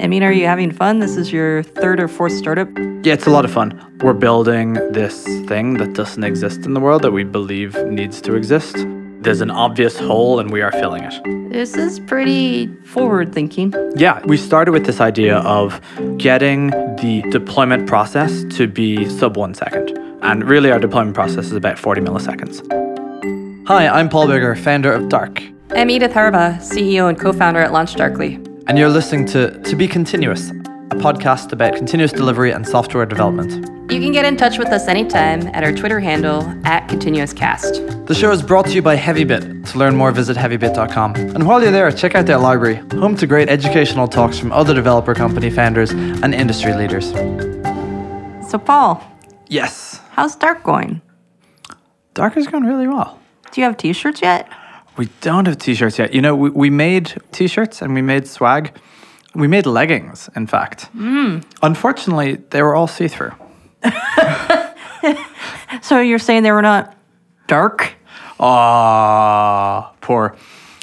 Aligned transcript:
I 0.00 0.06
mean, 0.06 0.22
are 0.22 0.32
you 0.32 0.46
having 0.46 0.72
fun? 0.72 0.98
This 0.98 1.18
is 1.18 1.30
your 1.30 1.62
third 1.62 2.00
or 2.00 2.08
fourth 2.08 2.32
startup. 2.32 2.68
Yeah, 3.04 3.12
it's 3.12 3.26
a 3.26 3.30
lot 3.30 3.44
of 3.44 3.52
fun. 3.52 3.78
We're 4.00 4.14
building 4.14 4.74
this 4.92 5.24
thing 5.46 5.74
that 5.74 5.92
doesn't 5.92 6.24
exist 6.24 6.64
in 6.64 6.72
the 6.72 6.80
world 6.80 7.02
that 7.02 7.10
we 7.10 7.22
believe 7.22 7.76
needs 7.84 8.22
to 8.22 8.34
exist. 8.34 8.76
There's 9.20 9.42
an 9.42 9.50
obvious 9.50 9.98
hole 9.98 10.40
and 10.40 10.50
we 10.50 10.62
are 10.62 10.72
filling 10.72 11.02
it. 11.02 11.52
This 11.52 11.76
is 11.76 12.00
pretty 12.00 12.68
forward 12.84 13.34
thinking. 13.34 13.74
Yeah, 13.94 14.22
we 14.24 14.38
started 14.38 14.72
with 14.72 14.86
this 14.86 15.02
idea 15.02 15.38
of 15.40 15.78
getting 16.16 16.70
the 16.96 17.22
deployment 17.30 17.86
process 17.86 18.44
to 18.56 18.66
be 18.66 19.06
sub 19.10 19.36
one 19.36 19.52
second. 19.52 19.98
And 20.22 20.48
really, 20.48 20.70
our 20.70 20.78
deployment 20.78 21.14
process 21.14 21.46
is 21.46 21.52
about 21.52 21.78
40 21.78 22.00
milliseconds. 22.00 23.66
Hi, 23.66 23.86
I'm 23.86 24.08
Paul 24.08 24.28
Biggar, 24.28 24.56
founder 24.58 24.92
of 24.92 25.10
Dark, 25.10 25.42
I'm 25.72 25.88
Edith 25.88 26.12
Harbaugh, 26.12 26.56
CEO 26.56 27.08
and 27.08 27.18
co 27.18 27.32
founder 27.32 27.60
at 27.60 27.72
Launch 27.72 27.94
Darkly. 27.94 28.40
And 28.70 28.78
you're 28.78 28.88
listening 28.88 29.26
to 29.26 29.50
To 29.62 29.74
Be 29.74 29.88
Continuous, 29.88 30.50
a 30.50 30.94
podcast 30.94 31.50
about 31.50 31.74
continuous 31.74 32.12
delivery 32.12 32.52
and 32.52 32.64
software 32.64 33.04
development. 33.04 33.50
You 33.92 33.98
can 33.98 34.12
get 34.12 34.24
in 34.24 34.36
touch 34.36 34.58
with 34.58 34.68
us 34.68 34.86
anytime 34.86 35.48
at 35.48 35.64
our 35.64 35.72
Twitter 35.72 35.98
handle 35.98 36.44
at 36.64 36.88
ContinuousCast. 36.88 38.06
The 38.06 38.14
show 38.14 38.30
is 38.30 38.44
brought 38.44 38.66
to 38.66 38.72
you 38.72 38.80
by 38.80 38.96
HeavyBit. 38.96 39.72
To 39.72 39.78
learn 39.78 39.96
more, 39.96 40.12
visit 40.12 40.36
heavybit.com. 40.36 41.16
And 41.16 41.48
while 41.48 41.60
you're 41.60 41.72
there, 41.72 41.90
check 41.90 42.14
out 42.14 42.26
their 42.26 42.38
library, 42.38 42.76
home 42.92 43.16
to 43.16 43.26
great 43.26 43.48
educational 43.48 44.06
talks 44.06 44.38
from 44.38 44.52
other 44.52 44.72
developer 44.72 45.16
company 45.16 45.50
founders 45.50 45.90
and 45.90 46.32
industry 46.32 46.72
leaders. 46.72 47.10
So, 48.48 48.56
Paul, 48.56 49.04
Yes, 49.48 50.00
how's 50.12 50.36
Dark 50.36 50.62
going? 50.62 51.02
Dark 52.14 52.36
is 52.36 52.46
going 52.46 52.62
really 52.62 52.86
well. 52.86 53.18
Do 53.50 53.60
you 53.60 53.64
have 53.64 53.76
t 53.76 53.92
shirts 53.92 54.22
yet? 54.22 54.48
We 55.00 55.08
don't 55.22 55.46
have 55.46 55.56
t 55.56 55.74
shirts 55.74 55.98
yet. 55.98 56.12
You 56.12 56.20
know, 56.20 56.36
we, 56.36 56.50
we 56.50 56.68
made 56.68 57.14
t 57.32 57.46
shirts 57.46 57.80
and 57.80 57.94
we 57.94 58.02
made 58.02 58.28
swag. 58.28 58.76
We 59.34 59.48
made 59.48 59.64
leggings, 59.64 60.28
in 60.36 60.46
fact. 60.46 60.90
Unfortunately, 61.62 62.34
they 62.50 62.60
were 62.60 62.74
all 62.74 62.86
see 62.86 63.08
through. 63.08 63.32
So, 65.82 66.00
you're 66.00 66.18
saying 66.18 66.42
they 66.42 66.52
were 66.52 66.60
not 66.60 66.94
dark? 67.46 67.94
Ah, 68.38 69.94
poor. 70.02 70.36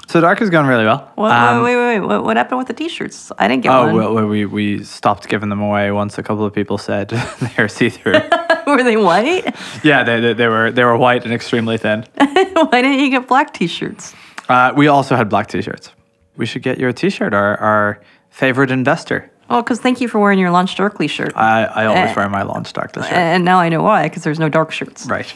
So 0.08 0.22
Dark 0.22 0.41
is 0.41 0.50
going 0.50 0.67
really 0.67 0.86
well. 0.86 1.11
What, 1.16 1.31
Um, 1.31 1.63
wait, 1.63 1.75
wait, 1.75 2.00
wait. 2.00 2.08
What, 2.08 2.23
what 2.23 2.38
happened 2.38 2.59
with 2.59 2.67
the 2.67 2.73
t 2.73 2.88
shirts? 2.88 3.31
I 3.38 3.47
didn't 3.47 3.63
get 3.63 3.73
Oh, 3.73 3.88
one. 3.88 3.95
well, 3.95 4.13
well, 4.13 4.27
we, 4.27 4.45
we 4.45 4.83
stopped 4.83 5.27
giving 5.27 5.50
them 5.50 5.59
away 5.61 5.91
once 5.91 6.17
a 6.17 6.23
couple 6.23 6.45
of 6.45 6.53
people 6.53 6.77
said 6.77 7.09
they're 7.58 7.67
see 7.67 7.89
through. 7.89 8.13
were 8.67 8.83
they 8.83 8.95
white? 8.97 9.53
yeah, 9.83 10.03
they, 10.03 10.19
they, 10.22 10.33
they 10.33 10.47
were 10.47 10.72
they 10.72 10.83
were 10.85 10.95
white 10.97 11.25
and 11.25 11.33
extremely 11.33 11.78
thin. 11.78 12.05
Why 12.17 12.81
didn't 12.81 13.00
you 13.00 13.09
get 13.09 13.28
black 13.28 13.53
t 13.53 13.67
shirts? 13.67 14.16
Uh, 14.47 14.72
we 14.78 14.88
also 14.88 15.17
had 15.17 15.28
black 15.28 15.47
t-shirts. 15.47 15.91
We 16.38 16.45
should 16.45 16.61
get 16.63 16.80
you 16.80 16.88
a 16.88 16.94
t-shirt. 16.94 17.33
Our 17.33 17.58
our 17.59 18.02
favorite 18.30 18.72
investor. 18.72 19.30
Well, 19.50 19.61
because 19.61 19.81
thank 19.81 20.00
you 20.00 20.08
for 20.08 20.19
wearing 20.19 20.39
your 20.39 20.52
Launch 20.52 20.75
Darkly 20.78 21.08
shirt. 21.09 21.33
I, 21.35 21.63
I 21.66 21.85
always 21.85 22.11
Uh, 22.11 22.13
wear 22.16 22.30
my 22.30 22.44
launch 22.44 22.72
Darkly 22.73 23.03
shirt. 23.03 23.11
and 23.13 23.44
now 23.45 23.59
I 23.59 23.67
know 23.69 23.81
why, 23.83 24.03
because 24.03 24.23
there's 24.23 24.39
no 24.39 24.47
dark 24.50 24.72
shirts. 24.72 25.05
Right. 25.05 25.33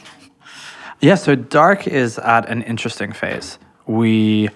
Yeah, 1.02 1.16
so 1.16 1.33
Dark 1.36 1.88
is 1.88 2.17
at 2.19 2.47
an 2.49 2.61
interesting 2.64 3.11
phase. 3.14 3.58
We, 3.92 4.50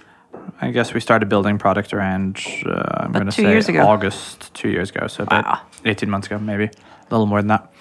I 0.61 0.71
guess 0.71 0.93
we 0.93 0.99
started 0.99 1.27
building 1.29 1.57
product 1.57 1.93
around, 1.93 2.39
uh, 2.65 3.03
I'm 3.03 3.11
going 3.11 3.25
to 3.25 3.31
say 3.31 3.43
years 3.43 3.67
ago. 3.69 3.85
August 3.85 4.53
two 4.53 4.69
years 4.69 4.89
ago. 4.91 5.07
So 5.07 5.23
about 5.23 5.45
Wow. 5.45 5.61
18 5.85 6.09
months 6.09 6.27
ago, 6.27 6.39
maybe 6.39 6.65
a 6.65 7.09
little 7.11 7.25
more 7.25 7.39
than 7.41 7.47
that. 7.49 7.71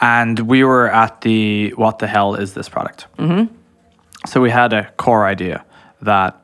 And 0.00 0.38
we 0.40 0.64
were 0.64 0.88
at 0.90 1.20
the 1.20 1.70
what 1.76 1.98
the 2.00 2.06
hell 2.08 2.34
is 2.34 2.54
this 2.54 2.68
product? 2.68 3.06
Mm-hmm. 3.18 3.54
So 4.26 4.40
we 4.40 4.50
had 4.50 4.72
a 4.72 4.90
core 4.96 5.26
idea 5.26 5.64
that 6.02 6.40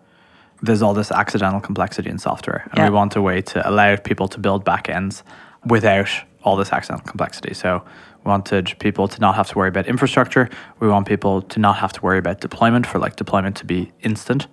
there's 0.62 0.82
all 0.82 0.94
this 0.94 1.10
accidental 1.12 1.60
complexity 1.60 2.08
in 2.10 2.18
software, 2.18 2.62
and 2.70 2.78
Yeah. 2.78 2.84
we 2.88 2.94
want 2.94 3.16
a 3.16 3.22
way 3.22 3.42
to 3.42 3.68
allow 3.68 3.96
people 3.96 4.28
to 4.28 4.38
build 4.40 4.64
backends 4.64 5.22
without 5.64 6.08
all 6.42 6.56
this 6.56 6.72
accidental 6.72 7.06
complexity. 7.06 7.54
So 7.54 7.84
we 8.24 8.28
wanted 8.28 8.74
people 8.78 9.08
to 9.08 9.20
not 9.20 9.34
have 9.34 9.48
to 9.48 9.58
worry 9.58 9.68
about 9.68 9.86
infrastructure. 9.86 10.48
We 10.80 10.88
want 10.88 11.06
people 11.06 11.42
to 11.42 11.58
not 11.58 11.76
have 11.76 11.92
to 11.94 12.02
worry 12.02 12.18
about 12.18 12.40
deployment 12.40 12.86
for 12.86 12.98
like 12.98 13.16
deployment 13.16 13.56
to 13.56 13.64
be 13.64 13.92
instant. 14.02 14.46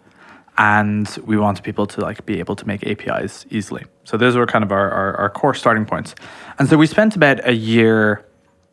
And 0.58 1.08
we 1.26 1.38
want 1.38 1.62
people 1.64 1.86
to 1.88 2.02
like 2.02 2.26
be 2.26 2.40
able 2.40 2.56
to 2.56 2.66
make 2.66 2.86
APIs 2.88 3.46
easily. 3.50 3.84
So 4.06 4.16
those 4.18 4.38
were 4.38 4.46
kind 4.46 4.64
of 4.64 4.72
our, 4.72 4.90
our, 4.90 5.16
our 5.18 5.30
core 5.30 5.54
starting 5.54 5.86
points. 5.86 6.16
And 6.58 6.70
so 6.70 6.78
we 6.78 6.88
spent 6.88 7.16
about 7.16 7.46
a 7.46 7.54
year 7.54 8.26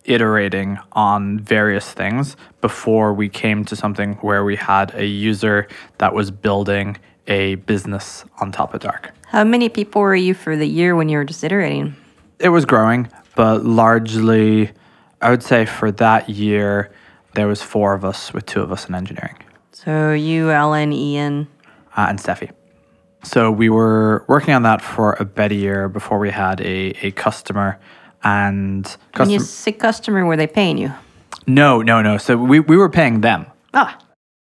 iterating 0.04 0.78
on 0.92 1.38
various 1.38 1.92
things 1.92 2.36
before 2.60 3.12
we 3.12 3.28
came 3.28 3.64
to 3.64 3.76
something 3.76 4.14
where 4.14 4.44
we 4.44 4.56
had 4.56 4.94
a 4.94 5.06
user 5.06 5.68
that 5.98 6.14
was 6.14 6.30
building 6.30 6.96
a 7.26 7.56
business 7.56 8.24
on 8.40 8.52
top 8.52 8.74
of 8.74 8.80
Dark. 8.80 9.12
How 9.28 9.44
many 9.44 9.68
people 9.68 10.02
were 10.02 10.16
you 10.16 10.34
for 10.34 10.56
the 10.56 10.66
year 10.66 10.94
when 10.96 11.08
you 11.08 11.18
were 11.18 11.24
just 11.24 11.42
iterating? 11.44 11.96
It 12.42 12.48
was 12.48 12.64
growing, 12.64 13.08
but 13.36 13.64
largely, 13.64 14.72
I 15.20 15.30
would 15.30 15.42
say 15.42 15.64
for 15.64 15.92
that 15.92 16.28
year, 16.28 16.92
there 17.34 17.46
was 17.46 17.62
four 17.62 17.94
of 17.94 18.04
us 18.04 18.34
with 18.34 18.44
two 18.46 18.60
of 18.60 18.72
us 18.72 18.88
in 18.88 18.94
engineering 18.94 19.36
So 19.72 20.12
you, 20.12 20.50
Ellen, 20.50 20.92
Ian. 20.92 21.46
uh, 21.96 22.06
and 22.08 22.18
Steffi. 22.18 22.50
So 23.24 23.50
we 23.52 23.68
were 23.68 24.24
working 24.28 24.52
on 24.54 24.64
that 24.64 24.82
for 24.82 25.12
about 25.20 25.52
a 25.52 25.54
year 25.54 25.88
before 25.88 26.18
we 26.18 26.30
had 26.30 26.60
a, 26.60 26.90
a 27.06 27.12
customer 27.12 27.78
and 28.24 28.84
When 29.16 29.30
you 29.30 29.38
customer. 29.38 29.44
say 29.46 29.72
customer, 29.72 30.26
were 30.26 30.36
they 30.36 30.48
paying 30.48 30.76
you? 30.78 30.92
No, 31.46 31.80
no, 31.80 32.02
no. 32.02 32.18
So 32.18 32.36
we, 32.36 32.58
we 32.58 32.76
were 32.76 32.90
paying 32.90 33.20
them. 33.20 33.46
Ah, 33.72 33.96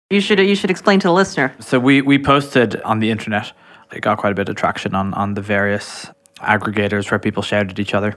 you 0.10 0.20
should 0.22 0.40
you 0.40 0.56
should 0.56 0.70
explain 0.70 1.00
to 1.00 1.08
the 1.08 1.14
listener. 1.14 1.56
So 1.60 1.80
we, 1.80 2.02
we 2.02 2.20
posted 2.20 2.80
on 2.82 3.00
the 3.00 3.10
internet. 3.10 3.54
It 3.94 4.02
got 4.02 4.18
quite 4.18 4.32
a 4.34 4.36
bit 4.36 4.50
of 4.50 4.56
traction 4.56 4.94
on, 4.96 5.14
on 5.14 5.34
the 5.36 5.42
various 5.42 6.08
aggregators 6.40 7.10
where 7.12 7.20
people 7.20 7.44
shouted 7.44 7.72
at 7.72 7.80
each 7.80 7.94
other 7.94 8.16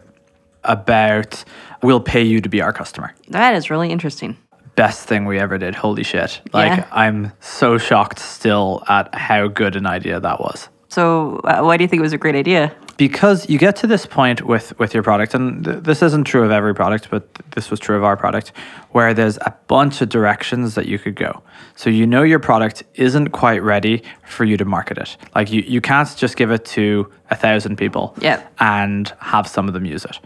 about, 0.65 1.45
we'll 1.83 2.01
pay 2.01 2.23
you 2.23 2.41
to 2.41 2.49
be 2.49 2.61
our 2.61 2.73
customer. 2.73 3.15
That 3.29 3.55
is 3.55 3.71
really 3.71 3.91
interesting. 3.91 4.37
Best 4.75 5.07
thing 5.09 5.25
we 5.25 5.39
ever 5.39 5.59
did. 5.59 5.75
Holy 5.75 6.03
shit. 6.05 6.41
Like, 6.53 6.79
Yeah. 6.79 6.87
I'm 6.93 7.33
so 7.41 7.79
shocked 7.79 8.19
still 8.19 8.83
at 8.89 9.13
how 9.15 9.49
good 9.49 9.75
an 9.77 9.87
idea 9.87 10.21
that 10.21 10.41
was. 10.41 10.69
So 10.89 11.39
uh, 11.45 11.63
why 11.63 11.77
do 11.77 11.85
you 11.85 11.89
think 11.89 11.99
it 11.99 12.03
was 12.03 12.13
a 12.13 12.19
great 12.19 12.35
idea? 12.35 12.75
Because 12.99 13.49
you 13.49 13.59
get 13.59 13.77
to 13.77 13.87
this 13.87 14.05
point 14.07 14.43
with, 14.45 14.77
with 14.81 14.93
your 14.93 15.03
product, 15.05 15.33
and 15.33 15.65
th- 15.65 15.85
this 15.85 16.03
isn't 16.03 16.25
true 16.25 16.43
of 16.45 16.51
every 16.51 16.75
product, 16.75 17.09
but 17.11 17.33
th- 17.35 17.51
this 17.53 17.71
was 17.71 17.79
true 17.79 17.97
of 17.97 18.03
our 18.03 18.17
product, 18.17 18.53
where 18.91 19.15
there's 19.15 19.37
a 19.39 19.55
bunch 19.69 20.03
of 20.03 20.09
directions 20.09 20.75
that 20.75 20.87
you 20.87 20.99
could 20.99 21.15
go. 21.15 21.41
So 21.77 21.91
you 21.91 22.09
know 22.09 22.25
your 22.25 22.41
product 22.41 22.83
isn't 22.95 23.29
quite 23.29 23.63
ready 23.63 24.03
for 24.27 24.45
you 24.45 24.57
to 24.57 24.65
market 24.65 24.99
it. 24.99 25.17
Like 25.37 25.53
you, 25.53 25.63
you 25.63 25.81
can't 25.81 26.13
just 26.17 26.37
give 26.37 26.51
it 26.51 26.65
to 26.67 27.11
a 27.31 27.37
thousand 27.37 27.77
people 27.77 28.15
Yeah. 28.21 28.45
and 28.59 29.09
have 29.21 29.47
some 29.47 29.69
of 29.69 29.75
them 29.75 29.85
use 29.87 30.05
it. 30.05 30.19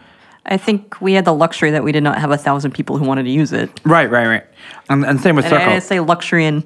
I 0.47 0.57
think 0.57 0.99
we 1.03 1.13
had 1.13 1.27
the 1.27 1.35
luxury 1.35 1.71
that 1.73 1.85
we 1.85 1.93
did 1.93 2.03
not 2.03 2.19
have 2.19 2.31
a 2.31 2.39
thousand 2.39 2.73
people 2.73 2.97
who 2.97 3.05
wanted 3.05 3.25
to 3.25 3.31
use 3.31 3.53
it. 3.53 3.69
Right, 3.85 4.11
right, 4.11 4.27
right. 4.27 4.45
And, 4.89 5.05
and 5.05 5.21
same 5.21 5.37
with 5.37 5.45
And 5.45 5.53
Circle. 5.53 5.73
I 5.75 5.79
say 5.79 6.01
luxury 6.01 6.47
in 6.47 6.65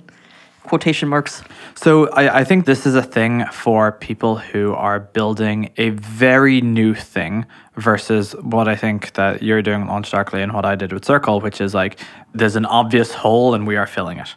quotation 0.66 1.08
marks. 1.08 1.42
So 1.74 2.08
I, 2.10 2.40
I 2.40 2.44
think 2.44 2.66
this 2.66 2.86
is 2.86 2.94
a 2.94 3.02
thing 3.02 3.44
for 3.46 3.92
people 3.92 4.36
who 4.36 4.72
are 4.74 5.00
building 5.00 5.70
a 5.76 5.90
very 5.90 6.60
new 6.60 6.94
thing 6.94 7.46
versus 7.76 8.32
what 8.42 8.68
I 8.68 8.76
think 8.76 9.12
that 9.14 9.42
you're 9.42 9.62
doing 9.62 9.82
at 9.82 9.88
Launch 9.88 10.10
Darkly 10.10 10.42
and 10.42 10.52
what 10.52 10.64
I 10.64 10.74
did 10.74 10.92
with 10.92 11.04
Circle, 11.04 11.40
which 11.40 11.60
is 11.60 11.74
like 11.74 12.00
there's 12.34 12.56
an 12.56 12.66
obvious 12.66 13.12
hole 13.12 13.54
and 13.54 13.66
we 13.66 13.76
are 13.76 13.86
filling 13.86 14.18
it. 14.18 14.34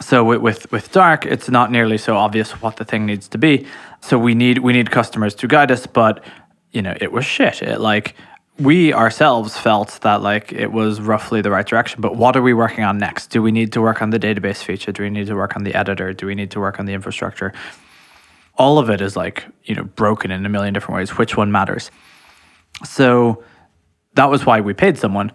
So 0.00 0.24
with, 0.24 0.40
with 0.40 0.72
with 0.72 0.90
Dark, 0.90 1.24
it's 1.24 1.48
not 1.48 1.70
nearly 1.70 1.98
so 1.98 2.16
obvious 2.16 2.50
what 2.60 2.76
the 2.76 2.84
thing 2.84 3.06
needs 3.06 3.28
to 3.28 3.38
be. 3.38 3.66
So 4.00 4.18
we 4.18 4.34
need 4.34 4.58
we 4.58 4.72
need 4.72 4.90
customers 4.90 5.34
to 5.36 5.46
guide 5.46 5.70
us, 5.70 5.86
but 5.86 6.24
you 6.72 6.82
know 6.82 6.96
it 7.00 7.12
was 7.12 7.24
shit. 7.24 7.62
It 7.62 7.80
like 7.80 8.16
we 8.58 8.92
ourselves 8.92 9.56
felt 9.56 9.98
that 10.02 10.22
like 10.22 10.52
it 10.52 10.72
was 10.72 11.00
roughly 11.00 11.40
the 11.40 11.50
right 11.50 11.66
direction. 11.66 12.00
But 12.00 12.16
what 12.16 12.36
are 12.36 12.42
we 12.42 12.54
working 12.54 12.84
on 12.84 12.98
next? 12.98 13.28
Do 13.28 13.42
we 13.42 13.50
need 13.50 13.72
to 13.72 13.80
work 13.80 14.00
on 14.00 14.10
the 14.10 14.18
database 14.18 14.62
feature? 14.62 14.92
Do 14.92 15.02
we 15.02 15.10
need 15.10 15.26
to 15.26 15.34
work 15.34 15.56
on 15.56 15.64
the 15.64 15.74
editor? 15.74 16.12
Do 16.12 16.26
we 16.26 16.34
need 16.34 16.50
to 16.52 16.60
work 16.60 16.78
on 16.78 16.86
the 16.86 16.92
infrastructure? 16.92 17.52
All 18.56 18.78
of 18.78 18.88
it 18.90 19.00
is 19.00 19.16
like 19.16 19.44
you 19.64 19.74
know 19.74 19.84
broken 19.84 20.30
in 20.30 20.46
a 20.46 20.48
million 20.48 20.72
different 20.72 20.96
ways. 20.96 21.18
Which 21.18 21.36
one 21.36 21.50
matters? 21.50 21.90
So 22.84 23.42
that 24.14 24.30
was 24.30 24.46
why 24.46 24.60
we 24.60 24.74
paid 24.74 24.98
someone 24.98 25.32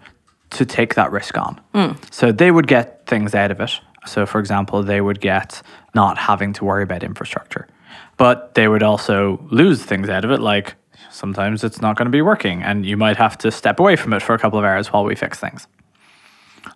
to 0.50 0.64
take 0.64 0.94
that 0.94 1.12
risk 1.12 1.36
on. 1.38 1.60
Mm. 1.74 2.12
So 2.12 2.32
they 2.32 2.50
would 2.50 2.66
get 2.66 3.06
things 3.06 3.34
out 3.34 3.50
of 3.50 3.60
it. 3.60 3.80
So, 4.06 4.26
for 4.26 4.40
example, 4.40 4.82
they 4.82 5.00
would 5.00 5.20
get 5.20 5.62
not 5.94 6.16
having 6.16 6.52
to 6.54 6.64
worry 6.64 6.82
about 6.82 7.02
infrastructure, 7.02 7.68
but 8.16 8.54
they 8.54 8.66
would 8.66 8.82
also 8.82 9.46
lose 9.50 9.82
things 9.82 10.08
out 10.08 10.24
of 10.24 10.30
it, 10.30 10.40
like 10.40 10.74
sometimes 11.20 11.62
it's 11.62 11.80
not 11.80 11.96
going 11.96 12.06
to 12.06 12.10
be 12.10 12.22
working 12.22 12.62
and 12.62 12.84
you 12.86 12.96
might 12.96 13.16
have 13.16 13.36
to 13.38 13.50
step 13.50 13.78
away 13.78 13.94
from 13.96 14.12
it 14.12 14.22
for 14.22 14.34
a 14.34 14.38
couple 14.38 14.58
of 14.58 14.64
hours 14.64 14.92
while 14.92 15.04
we 15.04 15.14
fix 15.14 15.38
things. 15.38 15.66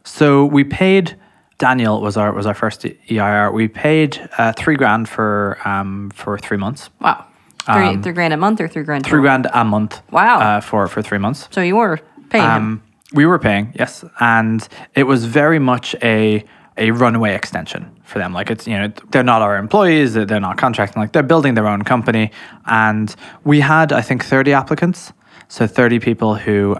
So 0.04 0.44
we 0.44 0.62
paid 0.64 1.16
Daniel 1.58 2.00
was 2.00 2.16
our 2.16 2.32
was 2.32 2.46
our 2.46 2.54
first 2.54 2.84
EIR. 3.10 3.52
We 3.52 3.68
paid 3.68 4.10
uh, 4.38 4.52
three 4.52 4.76
grand 4.76 5.08
for 5.08 5.58
um, 5.64 6.10
for 6.14 6.38
three 6.38 6.56
months, 6.58 6.90
Wow. 7.00 7.26
Three, 7.72 7.96
three 8.02 8.12
grand 8.12 8.34
a 8.34 8.36
month 8.36 8.60
or 8.60 8.68
three 8.68 8.82
grand? 8.82 9.06
three 9.06 9.22
grand 9.22 9.46
a 9.54 9.64
month. 9.64 10.02
Wow. 10.10 10.38
Uh, 10.40 10.60
for 10.60 10.86
for 10.88 11.00
three 11.00 11.18
months. 11.18 11.48
So 11.50 11.62
you 11.62 11.76
were 11.76 11.98
paying 12.28 12.44
him. 12.44 12.50
Um, 12.50 12.82
we 13.14 13.24
were 13.26 13.38
paying, 13.38 13.72
yes, 13.78 14.04
and 14.20 14.66
it 14.94 15.04
was 15.04 15.24
very 15.24 15.58
much 15.60 15.94
a 16.02 16.44
a 16.76 16.90
runway 16.90 17.34
extension 17.34 17.90
for 18.04 18.18
them. 18.18 18.32
Like 18.32 18.50
it's 18.50 18.66
you 18.66 18.78
know 18.78 18.92
they're 19.10 19.22
not 19.22 19.42
our 19.42 19.56
employees, 19.56 20.14
they're 20.14 20.40
not 20.40 20.56
contracting. 20.58 21.00
Like 21.00 21.12
they're 21.12 21.22
building 21.22 21.54
their 21.54 21.68
own 21.68 21.82
company, 21.82 22.30
and 22.66 23.14
we 23.44 23.60
had 23.60 23.92
I 23.92 24.02
think 24.02 24.24
thirty 24.24 24.52
applicants, 24.52 25.12
so 25.48 25.66
thirty 25.66 25.98
people 25.98 26.34
who 26.34 26.76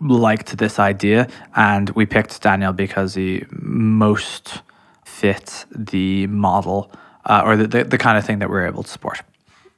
liked 0.00 0.58
this 0.58 0.78
idea, 0.78 1.28
and 1.56 1.90
we 1.90 2.06
picked 2.06 2.40
Daniel 2.40 2.72
because 2.72 3.14
he 3.14 3.44
most 3.50 4.62
fit 5.04 5.66
the 5.70 6.26
model 6.28 6.90
uh, 7.26 7.42
or 7.44 7.56
the, 7.56 7.66
the 7.66 7.84
the 7.84 7.98
kind 7.98 8.18
of 8.18 8.24
thing 8.24 8.38
that 8.40 8.50
we're 8.50 8.66
able 8.66 8.82
to 8.82 8.90
support. 8.90 9.22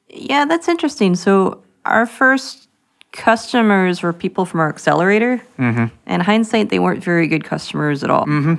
Yeah, 0.09 0.45
that's 0.45 0.69
interesting. 0.69 1.15
So 1.15 1.63
our 1.85 2.07
first 2.07 2.69
customers 3.13 4.03
were 4.03 4.13
people 4.13 4.45
from 4.45 4.61
our 4.61 4.69
accelerator. 4.69 5.43
Mm-hmm. 5.59 5.87
And 6.07 6.23
hindsight, 6.23 6.69
they 6.69 6.79
weren't 6.79 7.03
very 7.03 7.27
good 7.27 7.45
customers 7.45 8.05
at 8.05 8.11
all. 8.11 8.25
Mm-hmm. 8.27 8.55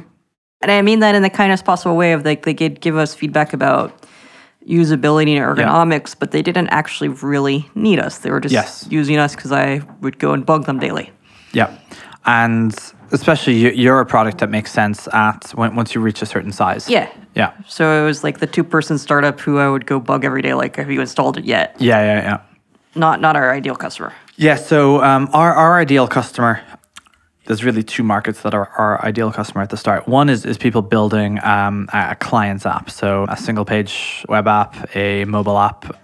And 0.62 0.72
I 0.72 0.81
mean 0.81 1.00
that 1.00 1.16
in 1.16 1.24
the 1.24 1.30
kindest 1.30 1.66
possible 1.66 1.96
way 1.96 2.13
of 2.13 2.24
like 2.25 2.44
they 2.44 2.54
could 2.54 2.81
give 2.81 2.96
us 2.98 3.16
feedback 3.16 3.54
about 3.54 4.06
usability 4.68 5.36
and 5.36 5.44
ergonomics, 5.44 6.16
but 6.18 6.31
they 6.31 6.42
didn't 6.44 6.68
actually 6.69 7.10
really 7.10 7.69
need 7.74 8.00
us. 8.00 8.19
They 8.19 8.30
were 8.30 8.40
just 8.40 8.54
Yes. 8.54 8.86
using 8.90 9.18
us 9.18 9.36
because 9.36 9.52
I 9.52 9.81
would 10.02 10.19
go 10.19 10.34
and 10.34 10.46
bug 10.46 10.66
them 10.66 10.78
daily. 10.80 11.12
Yeah, 11.52 11.69
and 12.25 12.74
especially 13.12 13.54
you- 13.56 13.72
you're 13.72 14.00
a 14.00 14.06
product 14.06 14.38
that 14.38 14.50
makes 14.52 14.72
sense 14.72 15.08
at 15.13 15.52
once 15.56 15.96
you 15.96 16.02
reach 16.02 16.22
a 16.22 16.25
certain 16.28 16.52
size. 16.52 16.88
Yeah. 16.90 17.08
Yeah. 17.34 17.52
So 17.68 18.02
it 18.02 18.06
was 18.06 18.24
like 18.24 18.38
the 18.40 18.48
two 18.48 18.63
person 18.63 18.98
startup 19.00 19.40
who 19.40 19.58
I 19.58 19.68
would 19.68 19.86
go 19.88 20.00
bug 20.00 20.24
every 20.25 20.42
day, 20.44 20.54
like, 20.54 20.75
have 20.75 20.92
you 20.92 21.02
installed 21.02 21.38
it 21.38 21.46
yet? 21.46 21.75
Yeah, 21.80 22.02
yeah, 22.04 22.22
yeah. 22.22 22.38
Not 22.94 23.19
not 23.19 23.36
our 23.36 23.52
ideal 23.52 23.75
customer. 23.75 24.13
Yeah, 24.38 24.56
so 24.58 25.02
um, 25.04 25.28
our, 25.34 25.54
our 25.54 25.80
ideal 25.80 26.08
customer, 26.08 26.62
there's 27.51 27.65
really 27.65 27.83
two 27.83 28.01
markets 28.01 28.44
that 28.44 28.53
are 28.53 28.69
our 28.77 29.03
ideal 29.03 29.30
customer 29.30 29.62
at 29.62 29.69
the 29.69 29.75
start. 29.75 30.07
One 30.07 30.30
is, 30.30 30.45
is 30.45 30.57
people 30.57 30.81
building 30.81 31.38
um, 31.44 31.89
a 31.92 32.15
client's 32.15 32.65
app, 32.65 32.89
so 32.89 33.25
a 33.27 33.36
single 33.36 33.65
page 33.65 34.25
web 34.30 34.48
app, 34.48 34.95
a 34.95 35.25
mobile 35.25 35.59
app, 35.59 36.00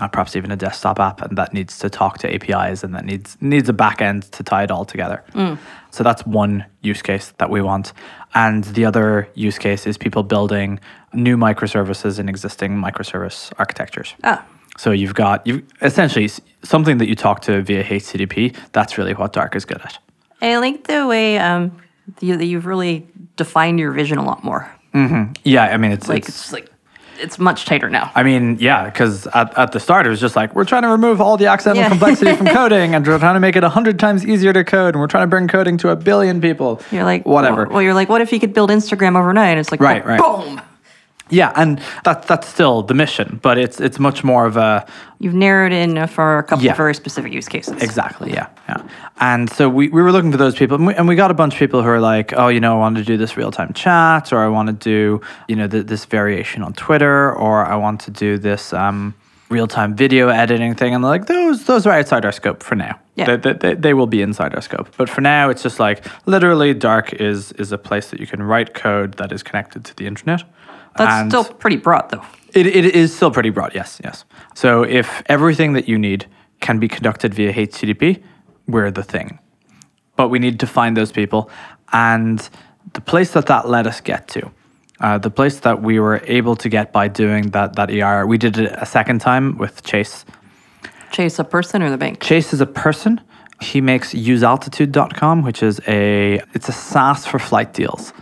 uh, 0.00 0.08
perhaps 0.08 0.34
even 0.34 0.50
a 0.50 0.56
desktop 0.56 0.98
app, 0.98 1.20
and 1.20 1.36
that 1.36 1.52
needs 1.52 1.78
to 1.80 1.90
talk 1.90 2.16
to 2.20 2.34
APIs 2.34 2.82
and 2.82 2.94
that 2.94 3.04
needs 3.04 3.36
needs 3.42 3.68
a 3.68 3.74
back 3.74 4.00
end 4.00 4.32
to 4.32 4.42
tie 4.42 4.62
it 4.62 4.70
all 4.70 4.86
together. 4.86 5.22
So 5.90 6.02
that's 6.02 6.24
one 6.24 6.64
use 6.80 7.02
case 7.02 7.34
that 7.36 7.50
we 7.50 7.60
want. 7.60 7.92
And 8.34 8.64
the 8.64 8.86
other 8.86 9.28
use 9.34 9.58
case 9.58 9.86
is 9.86 9.98
people 9.98 10.22
building 10.22 10.80
new 11.12 11.36
microservices 11.36 12.18
in 12.18 12.30
existing 12.30 12.70
microservice 12.72 13.52
architectures. 13.58 14.14
Ah. 14.24 14.42
So 14.78 14.92
you've 14.92 15.14
got 15.14 15.46
you 15.46 15.66
essentially 15.82 16.30
something 16.62 16.96
that 16.96 17.08
you 17.08 17.14
talk 17.14 17.42
to 17.42 17.60
via 17.60 17.84
HTTP. 17.84 18.56
That's 18.72 18.96
really 18.96 19.12
what 19.12 19.34
Dark 19.34 19.54
is 19.54 19.66
good 19.66 19.82
at. 19.82 19.98
I 20.40 20.56
like 20.58 20.86
the 20.86 21.06
way 21.06 21.38
um, 21.38 21.76
you, 22.20 22.36
that 22.36 22.44
you've 22.46 22.66
really 22.66 23.06
defined 23.36 23.78
your 23.78 23.92
vision 23.92 24.18
a 24.18 24.24
lot 24.24 24.44
more. 24.44 24.70
Yeah, 25.44 25.64
I 25.64 25.76
mean 25.76 25.92
it's 25.92 26.08
Like 26.08 26.20
it's, 26.26 26.28
it's, 26.28 26.52
like 26.52 26.68
it's 27.20 27.38
much 27.38 27.66
tighter 27.66 27.88
now. 27.88 28.10
I 28.16 28.22
mean, 28.24 28.56
yeah, 28.60 28.84
because 28.84 29.26
at, 29.28 29.56
at 29.56 29.72
the 29.72 29.78
start 29.80 30.06
it 30.06 30.10
was 30.10 30.20
just 30.20 30.34
like 30.36 30.54
we're 30.56 30.64
trying 30.64 30.82
to 30.82 30.88
remove 30.88 31.20
all 31.20 31.36
the 31.36 31.46
accidental 31.46 31.82
Yeah. 31.82 31.88
complexity 31.88 32.34
from 32.34 32.46
coding, 32.60 32.94
and 32.94 33.06
we're 33.06 33.18
trying 33.18 33.34
to 33.34 33.40
make 33.40 33.54
it 33.56 33.62
a 33.64 33.68
hundred 33.68 33.98
times 33.98 34.26
easier 34.26 34.52
to 34.52 34.64
code, 34.64 34.94
and 34.94 35.00
we're 35.00 35.06
trying 35.08 35.24
to 35.24 35.28
bring 35.28 35.46
coding 35.48 35.76
to 35.78 35.90
a 35.90 35.96
billion 35.96 36.40
people. 36.40 36.80
You're 36.90 37.04
like 37.04 37.24
whatever. 37.26 37.66
Well, 37.66 37.82
you're 37.82 37.94
like, 37.94 38.08
what 38.08 38.20
if 38.20 38.32
you 38.32 38.40
could 38.40 38.52
build 38.54 38.70
Instagram 38.70 39.16
overnight? 39.16 39.58
It's 39.58 39.70
like, 39.70 39.80
Right, 39.80 40.04
right. 40.04 40.18
boom. 40.20 40.60
Yeah, 41.30 41.52
and 41.56 41.80
that 42.04 42.22
that's 42.26 42.48
still 42.48 42.82
the 42.82 42.94
mission, 42.94 43.38
but 43.42 43.58
it's 43.58 43.80
it's 43.80 43.98
much 43.98 44.24
more 44.24 44.46
of 44.46 44.56
a 44.56 44.86
You've 45.20 45.34
narrowed 45.34 45.72
in 45.72 46.06
for 46.06 46.38
a 46.38 46.42
couple 46.44 46.64
Yeah. 46.64 46.70
of 46.70 46.76
very 46.76 46.94
specific 46.94 47.32
use 47.32 47.48
cases. 47.48 47.82
Exactly. 47.82 48.30
Yeah. 48.32 48.46
Yeah. 48.68 48.82
And 49.20 49.50
so 49.50 49.68
we, 49.68 49.88
we 49.88 50.00
were 50.00 50.12
looking 50.12 50.30
for 50.30 50.38
those 50.38 50.54
people, 50.54 50.76
and 50.76 50.86
we, 50.86 50.94
and 50.94 51.08
we 51.08 51.16
got 51.16 51.30
a 51.32 51.34
bunch 51.34 51.54
of 51.54 51.58
people 51.58 51.82
who 51.82 51.88
are 51.88 52.00
like, 52.00 52.32
oh, 52.36 52.46
you 52.48 52.60
know, 52.60 52.76
I 52.76 52.78
want 52.78 52.96
to 52.98 53.04
do 53.04 53.16
this 53.16 53.36
real 53.36 53.50
time 53.50 53.72
chat, 53.72 54.32
or 54.32 54.38
I 54.38 54.48
want 54.48 54.68
to 54.68 54.72
do, 54.72 55.20
you 55.48 55.56
know, 55.56 55.66
th- 55.66 55.86
this 55.86 56.04
variation 56.04 56.62
on 56.62 56.72
Twitter, 56.74 57.32
or 57.34 57.66
I 57.66 57.74
want 57.74 58.00
to 58.02 58.12
do 58.12 58.38
this 58.38 58.72
um, 58.72 59.12
real 59.48 59.66
time 59.66 59.96
video 59.96 60.28
editing 60.28 60.76
thing. 60.76 60.94
And 60.94 61.02
they're 61.02 61.10
like, 61.10 61.26
those 61.26 61.64
those 61.64 61.84
are 61.84 61.92
outside 61.92 62.24
our 62.24 62.32
scope 62.32 62.62
for 62.62 62.76
now. 62.76 62.98
Yeah. 63.16 63.36
They, 63.36 63.36
they, 63.36 63.52
they, 63.54 63.74
they 63.74 63.94
will 63.94 64.06
be 64.06 64.22
inside 64.22 64.54
our 64.54 64.62
scope. 64.62 64.88
But 64.96 65.10
for 65.10 65.20
now, 65.20 65.50
it's 65.50 65.64
just 65.64 65.80
like 65.80 66.06
literally, 66.26 66.74
Dark 66.74 67.12
is 67.12 67.50
is 67.52 67.72
a 67.72 67.78
place 67.78 68.10
that 68.10 68.20
you 68.20 68.26
can 68.28 68.40
write 68.40 68.72
code 68.72 69.14
that 69.14 69.32
is 69.32 69.42
connected 69.42 69.84
to 69.86 69.96
the 69.96 70.06
internet. 70.06 70.44
That's 70.98 71.14
And- 71.22 71.30
still 71.30 71.44
pretty 71.44 71.76
broad, 71.76 72.10
though. 72.10 72.22
it, 72.54 72.66
it 72.66 72.84
is 72.94 73.14
still 73.14 73.30
pretty 73.30 73.50
broad, 73.50 73.72
yes, 73.74 74.00
yes. 74.04 74.24
So 74.54 74.82
if 74.82 75.22
everything 75.26 75.72
that 75.74 75.88
you 75.88 75.98
need 75.98 76.26
can 76.60 76.78
be 76.78 76.88
conducted 76.88 77.34
via 77.34 77.52
HTTP, 77.52 78.22
we're 78.66 78.90
the 78.90 79.02
thing. 79.04 79.38
But 80.16 80.28
we 80.28 80.38
need 80.38 80.58
to 80.60 80.66
find 80.66 80.96
those 80.96 81.12
people. 81.12 81.48
And 81.92 82.38
the 82.94 83.00
place 83.00 83.30
that 83.32 83.46
that 83.46 83.68
let 83.68 83.86
us 83.86 84.00
get 84.00 84.26
to, 84.28 84.50
uh, 85.00 85.18
the 85.18 85.30
place 85.30 85.60
that 85.60 85.80
we 85.82 86.00
were 86.00 86.20
able 86.26 86.56
to 86.56 86.68
get 86.68 86.92
by 86.92 87.06
doing 87.08 87.50
that, 87.50 87.76
that 87.76 87.90
ER, 87.90 88.26
we 88.26 88.36
did 88.38 88.58
it 88.58 88.72
a 88.76 88.84
second 88.86 89.20
time 89.20 89.56
with 89.58 89.82
Chase. 89.84 90.24
Chase 91.12 91.38
a 91.38 91.44
person 91.44 91.82
or 91.82 91.90
the 91.90 91.96
bank? 91.96 92.20
Chase 92.20 92.52
is 92.52 92.60
a 92.60 92.66
person. 92.66 93.20
He 93.60 93.80
makes 93.80 94.12
usealtitude.com, 94.14 95.42
which 95.42 95.62
is 95.62 95.80
a 95.88 96.40
it's 96.54 96.68
a 96.68 96.72
SaaS 96.72 97.26
for 97.26 97.38
flight 97.38 97.72
deals. 97.74 98.12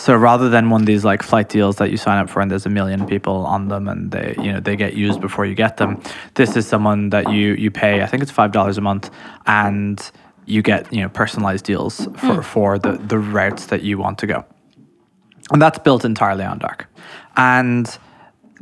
So 0.00 0.16
rather 0.16 0.48
than 0.48 0.70
one 0.70 0.80
of 0.80 0.86
these 0.86 1.04
like 1.04 1.22
flight 1.22 1.50
deals 1.50 1.76
that 1.76 1.90
you 1.90 1.98
sign 1.98 2.16
up 2.16 2.30
for 2.30 2.40
and 2.40 2.50
there's 2.50 2.64
a 2.64 2.70
million 2.70 3.06
people 3.06 3.44
on 3.44 3.68
them 3.68 3.86
and 3.86 4.10
they 4.10 4.34
you 4.38 4.50
know 4.50 4.58
they 4.58 4.74
get 4.74 4.94
used 4.94 5.20
before 5.20 5.44
you 5.44 5.54
get 5.54 5.76
them, 5.76 6.00
this 6.36 6.56
is 6.56 6.66
someone 6.66 7.10
that 7.10 7.30
you 7.30 7.52
you 7.52 7.70
pay 7.70 8.02
I 8.02 8.06
think 8.06 8.22
it's 8.22 8.32
five 8.32 8.50
dollars 8.50 8.78
a 8.78 8.80
month 8.80 9.10
and 9.44 10.10
you 10.46 10.62
get 10.62 10.90
you 10.90 11.02
know 11.02 11.10
personalized 11.10 11.66
deals 11.66 12.06
for 12.16 12.40
mm. 12.40 12.44
for 12.44 12.78
the 12.78 12.92
the 12.92 13.18
routes 13.18 13.66
that 13.66 13.82
you 13.82 13.98
want 13.98 14.16
to 14.20 14.26
go. 14.26 14.46
And 15.52 15.60
that's 15.60 15.78
built 15.78 16.06
entirely 16.06 16.44
on 16.44 16.58
Dark. 16.60 16.86
And 17.36 17.86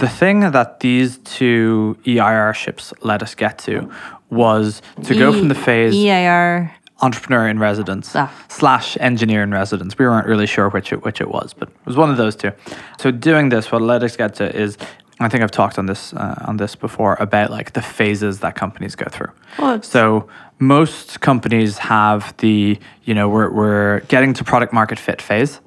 the 0.00 0.08
thing 0.08 0.40
that 0.40 0.80
these 0.80 1.18
two 1.18 1.98
EIR 2.04 2.52
ships 2.52 2.92
let 3.02 3.22
us 3.22 3.36
get 3.36 3.58
to 3.58 3.88
was 4.28 4.82
to 5.04 5.14
go 5.14 5.32
from 5.32 5.48
the 5.48 5.54
phase 5.54 5.94
EIR. 5.94 6.74
Entrepreneur 7.00 7.48
in 7.48 7.58
residence 7.58 8.12
Ah. 8.16 8.30
slash 8.48 8.96
engineer 9.00 9.42
in 9.42 9.50
residence. 9.52 9.96
We 9.98 10.06
weren't 10.06 10.26
really 10.26 10.46
sure 10.46 10.68
which 10.70 10.92
it, 10.92 11.04
which 11.04 11.20
it 11.20 11.28
was, 11.28 11.54
but 11.54 11.68
it 11.68 11.86
was 11.86 11.96
one 11.96 12.10
of 12.10 12.16
those 12.16 12.34
two. 12.36 12.52
So 12.98 13.10
doing 13.10 13.48
this, 13.50 13.70
what 13.72 13.82
let 13.82 14.02
us 14.02 14.16
get 14.16 14.34
to 14.36 14.54
is, 14.56 14.76
I 15.20 15.28
think 15.28 15.42
I've 15.42 15.50
talked 15.50 15.78
on 15.78 15.86
this 15.86 16.12
uh, 16.14 16.44
on 16.46 16.56
this 16.58 16.74
before 16.76 17.16
about 17.20 17.50
like 17.50 17.72
the 17.72 17.82
phases 17.82 18.38
that 18.40 18.54
companies 18.54 18.94
go 18.94 19.06
through. 19.10 19.30
It's- 19.58 19.88
so 19.88 20.28
most 20.60 21.20
companies 21.20 21.78
have 21.78 22.34
the 22.38 22.78
you 23.04 23.14
know 23.14 23.28
we're 23.28 23.50
we're 23.50 24.00
getting 24.08 24.32
to 24.34 24.44
product 24.44 24.72
market 24.72 24.98
fit 24.98 25.20
phase, 25.22 25.60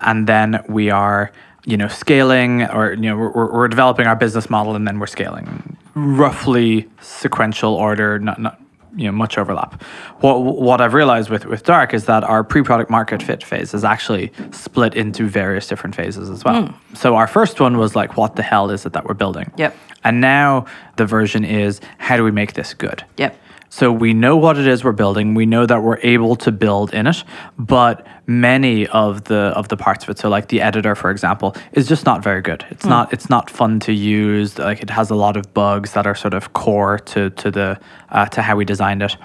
and 0.00 0.26
then 0.26 0.62
we 0.68 0.90
are 0.90 1.30
you 1.64 1.76
know 1.76 1.88
scaling 1.88 2.62
or 2.64 2.92
you 2.92 3.00
know 3.08 3.16
we're, 3.16 3.30
we're- 3.32 3.52
we're 3.52 3.68
developing 3.68 4.06
our 4.06 4.16
business 4.16 4.48
model 4.50 4.74
and 4.76 4.86
then 4.86 4.98
we're 4.98 5.06
scaling 5.06 5.76
roughly 5.94 6.88
sequential 7.00 7.74
order 7.74 8.18
not 8.18 8.38
not 8.38 8.60
you 8.96 9.04
know 9.06 9.12
much 9.12 9.38
overlap. 9.38 9.82
What 10.20 10.40
what 10.40 10.80
i've 10.80 10.94
realized 10.94 11.30
with 11.30 11.44
with 11.46 11.62
dark 11.64 11.94
is 11.94 12.06
that 12.06 12.24
our 12.24 12.42
pre-product 12.44 12.90
market 12.90 13.22
fit 13.22 13.42
phase 13.44 13.74
is 13.74 13.84
actually 13.84 14.32
split 14.52 14.94
into 14.94 15.26
various 15.28 15.66
different 15.66 15.94
phases 15.94 16.30
as 16.30 16.44
well. 16.44 16.66
Hmm. 16.66 16.94
So 16.94 17.16
our 17.16 17.26
first 17.26 17.60
one 17.60 17.76
was 17.78 17.94
like 17.94 18.16
what 18.16 18.36
the 18.36 18.42
hell 18.42 18.70
is 18.70 18.86
it 18.86 18.92
that 18.92 19.04
we're 19.04 19.14
building? 19.14 19.50
Yep. 19.56 19.76
and 20.04 20.20
now 20.20 20.64
the 20.96 21.06
version 21.06 21.44
is 21.44 21.80
how 21.98 22.16
do 22.16 22.24
we 22.24 22.30
make 22.30 22.54
this 22.54 22.74
good? 22.74 23.04
Yep. 23.18 23.36
So 23.70 23.92
we 23.92 24.14
know 24.14 24.36
what 24.36 24.58
it 24.58 24.66
is 24.66 24.82
we're 24.82 24.92
building. 24.92 25.34
We 25.34 25.46
know 25.46 25.66
that 25.66 25.82
we're 25.82 25.98
able 26.02 26.36
to 26.36 26.52
build 26.52 26.94
in 26.94 27.06
it, 27.06 27.22
but 27.58 28.06
many 28.26 28.86
of 28.88 29.24
the 29.24 29.52
of 29.56 29.68
the 29.68 29.76
parts 29.76 30.04
of 30.04 30.10
it, 30.10 30.18
so 30.18 30.28
like 30.28 30.48
the 30.48 30.60
editor, 30.60 30.94
for 30.94 31.10
example, 31.10 31.54
is 31.72 31.88
just 31.88 32.06
not 32.06 32.22
very 32.22 32.42
good. 32.42 32.64
It's 32.70 32.84
not 32.84 33.12
it's 33.12 33.28
not 33.28 33.50
fun 33.50 33.80
to 33.80 33.92
use. 33.92 34.58
Like 34.58 34.82
it 34.82 34.90
has 34.90 35.10
a 35.10 35.14
lot 35.14 35.36
of 35.36 35.52
bugs 35.54 35.92
that 35.92 36.06
are 36.06 36.14
sort 36.14 36.34
of 36.34 36.52
core 36.52 36.98
to 36.98 37.30
to 37.30 37.50
the 37.50 37.80
uh, 38.10 38.26
to 38.26 38.42
how 38.42 38.56
we 38.56 38.64
designed 38.64 39.02
it, 39.02 39.16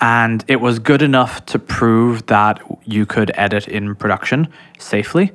and 0.00 0.44
it 0.48 0.60
was 0.60 0.78
good 0.78 1.02
enough 1.02 1.44
to 1.46 1.58
prove 1.58 2.26
that 2.26 2.60
you 2.84 3.06
could 3.06 3.30
edit 3.34 3.66
in 3.68 3.94
production 3.94 4.48
safely. 4.78 5.32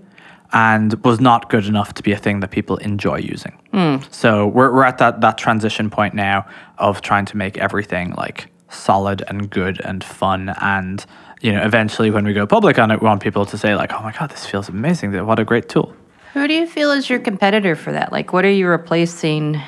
And 0.54 0.94
was 1.06 1.22
not 1.22 1.50
good 1.50 1.66
enough 1.66 1.94
to 1.94 2.04
be 2.04 2.12
a 2.12 2.18
thing 2.18 2.42
that 2.42 2.52
people 2.52 2.76
enjoy 2.78 3.20
using. 3.20 3.58
Hmm. 3.72 3.98
So 4.12 4.48
we're, 4.48 4.74
we're 4.74 4.84
at 4.84 4.98
that, 4.98 5.22
that 5.22 5.38
transition 5.38 5.90
point 5.90 6.14
now 6.14 6.46
of 6.78 7.02
trying 7.02 7.26
to 7.28 7.38
make 7.38 7.58
everything 7.58 8.12
like 8.18 8.50
solid 8.70 9.24
and 9.28 9.50
good 9.50 9.80
and 9.82 10.04
fun. 10.04 10.54
And, 10.60 11.06
you 11.42 11.54
know, 11.54 11.62
eventually 11.64 12.12
when 12.12 12.26
we 12.26 12.34
go 12.34 12.46
public 12.46 12.80
on 12.80 12.92
it, 12.92 13.02
we 13.02 13.06
want 13.06 13.22
people 13.22 13.46
to 13.46 13.58
say 13.58 13.76
like, 13.76 13.94
oh 13.94 14.02
my 14.02 14.12
God, 14.12 14.30
this 14.30 14.46
feels 14.46 14.68
amazing. 14.68 15.14
What 15.26 15.40
a 15.40 15.46
great 15.46 15.70
tool. 15.70 15.94
Who 16.34 16.48
do 16.48 16.54
you 16.54 16.66
feel 16.66 16.92
is 16.92 17.10
your 17.10 17.20
competitor 17.20 17.76
for 17.76 17.92
that? 17.92 18.12
Like, 18.12 18.34
what 18.34 18.46
are 18.46 18.52
you 18.52 18.68
replacing 18.68 19.62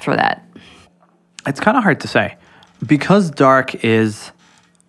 for 0.00 0.16
that? 0.16 0.44
It's 1.46 1.60
kind 1.60 1.76
of 1.76 1.82
hard 1.82 2.00
to 2.00 2.08
say 2.08 2.36
because 2.86 3.30
Dark 3.30 3.84
is, 3.84 4.32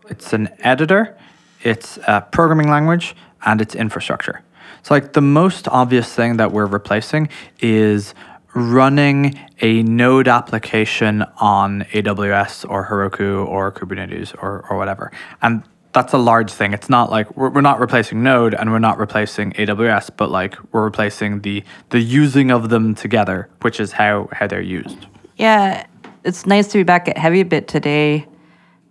it's 0.09 0.33
an 0.33 0.49
editor, 0.59 1.17
it's 1.63 1.97
a 2.07 2.21
programming 2.21 2.69
language, 2.69 3.15
and 3.45 3.61
it's 3.61 3.75
infrastructure. 3.75 4.41
So 4.83 4.93
like 4.93 5.13
the 5.13 5.21
most 5.21 5.67
obvious 5.67 6.13
thing 6.13 6.37
that 6.37 6.51
we're 6.51 6.65
replacing 6.65 7.29
is 7.59 8.13
running 8.53 9.39
a 9.61 9.83
node 9.83 10.27
application 10.27 11.23
on 11.37 11.81
AWS 11.93 12.69
or 12.69 12.87
Heroku 12.87 13.45
or 13.47 13.71
Kubernetes 13.71 14.35
or, 14.41 14.65
or 14.69 14.77
whatever. 14.77 15.11
And 15.41 15.63
that's 15.93 16.13
a 16.13 16.17
large 16.17 16.51
thing. 16.51 16.73
It's 16.73 16.89
not 16.89 17.09
like 17.09 17.35
we're, 17.35 17.49
we're 17.49 17.61
not 17.61 17.79
replacing 17.79 18.23
Node 18.23 18.53
and 18.53 18.71
we're 18.71 18.79
not 18.79 18.97
replacing 18.97 19.51
AWS, 19.53 20.11
but 20.15 20.31
like 20.31 20.55
we're 20.71 20.83
replacing 20.83 21.41
the 21.41 21.63
the 21.89 21.99
using 21.99 22.51
of 22.51 22.69
them 22.69 22.95
together, 22.95 23.49
which 23.61 23.79
is 23.79 23.91
how 23.93 24.29
how 24.31 24.47
they're 24.47 24.61
used. 24.61 25.05
Yeah, 25.37 25.85
it's 26.23 26.45
nice 26.45 26.67
to 26.69 26.77
be 26.77 26.83
back 26.83 27.07
at 27.07 27.17
Heavybit 27.17 27.67
today, 27.67 28.27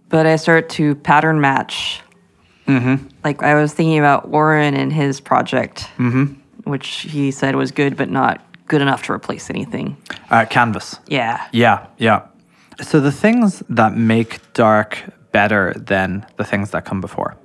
but 0.08 0.26
I 0.26 0.36
start 0.36 0.68
to 0.70 0.94
pattern 0.96 1.40
match. 1.40 2.02
Mm-hmm. 2.70 3.08
Like 3.24 3.42
I 3.42 3.54
was 3.54 3.74
thinking 3.74 3.98
about 3.98 4.28
Warren 4.28 4.74
and 4.74 4.92
his 4.92 5.20
project, 5.20 5.88
mm-hmm. 5.96 6.34
which 6.70 6.88
he 6.88 7.30
said 7.30 7.56
was 7.56 7.72
good, 7.72 7.96
but 7.96 8.10
not 8.10 8.44
good 8.66 8.80
enough 8.80 9.02
to 9.04 9.12
replace 9.12 9.50
anything. 9.50 9.96
Uh, 10.30 10.44
Canvas. 10.48 10.98
Yeah. 11.08 11.46
Yeah, 11.52 11.86
yeah. 11.98 12.26
So 12.80 13.00
the 13.00 13.12
things 13.12 13.62
that 13.68 13.96
make 13.96 14.52
Dark 14.52 15.02
better 15.32 15.74
than 15.76 16.26
the 16.36 16.44
things 16.44 16.70
that 16.70 16.84
come 16.84 17.00
before 17.00 17.36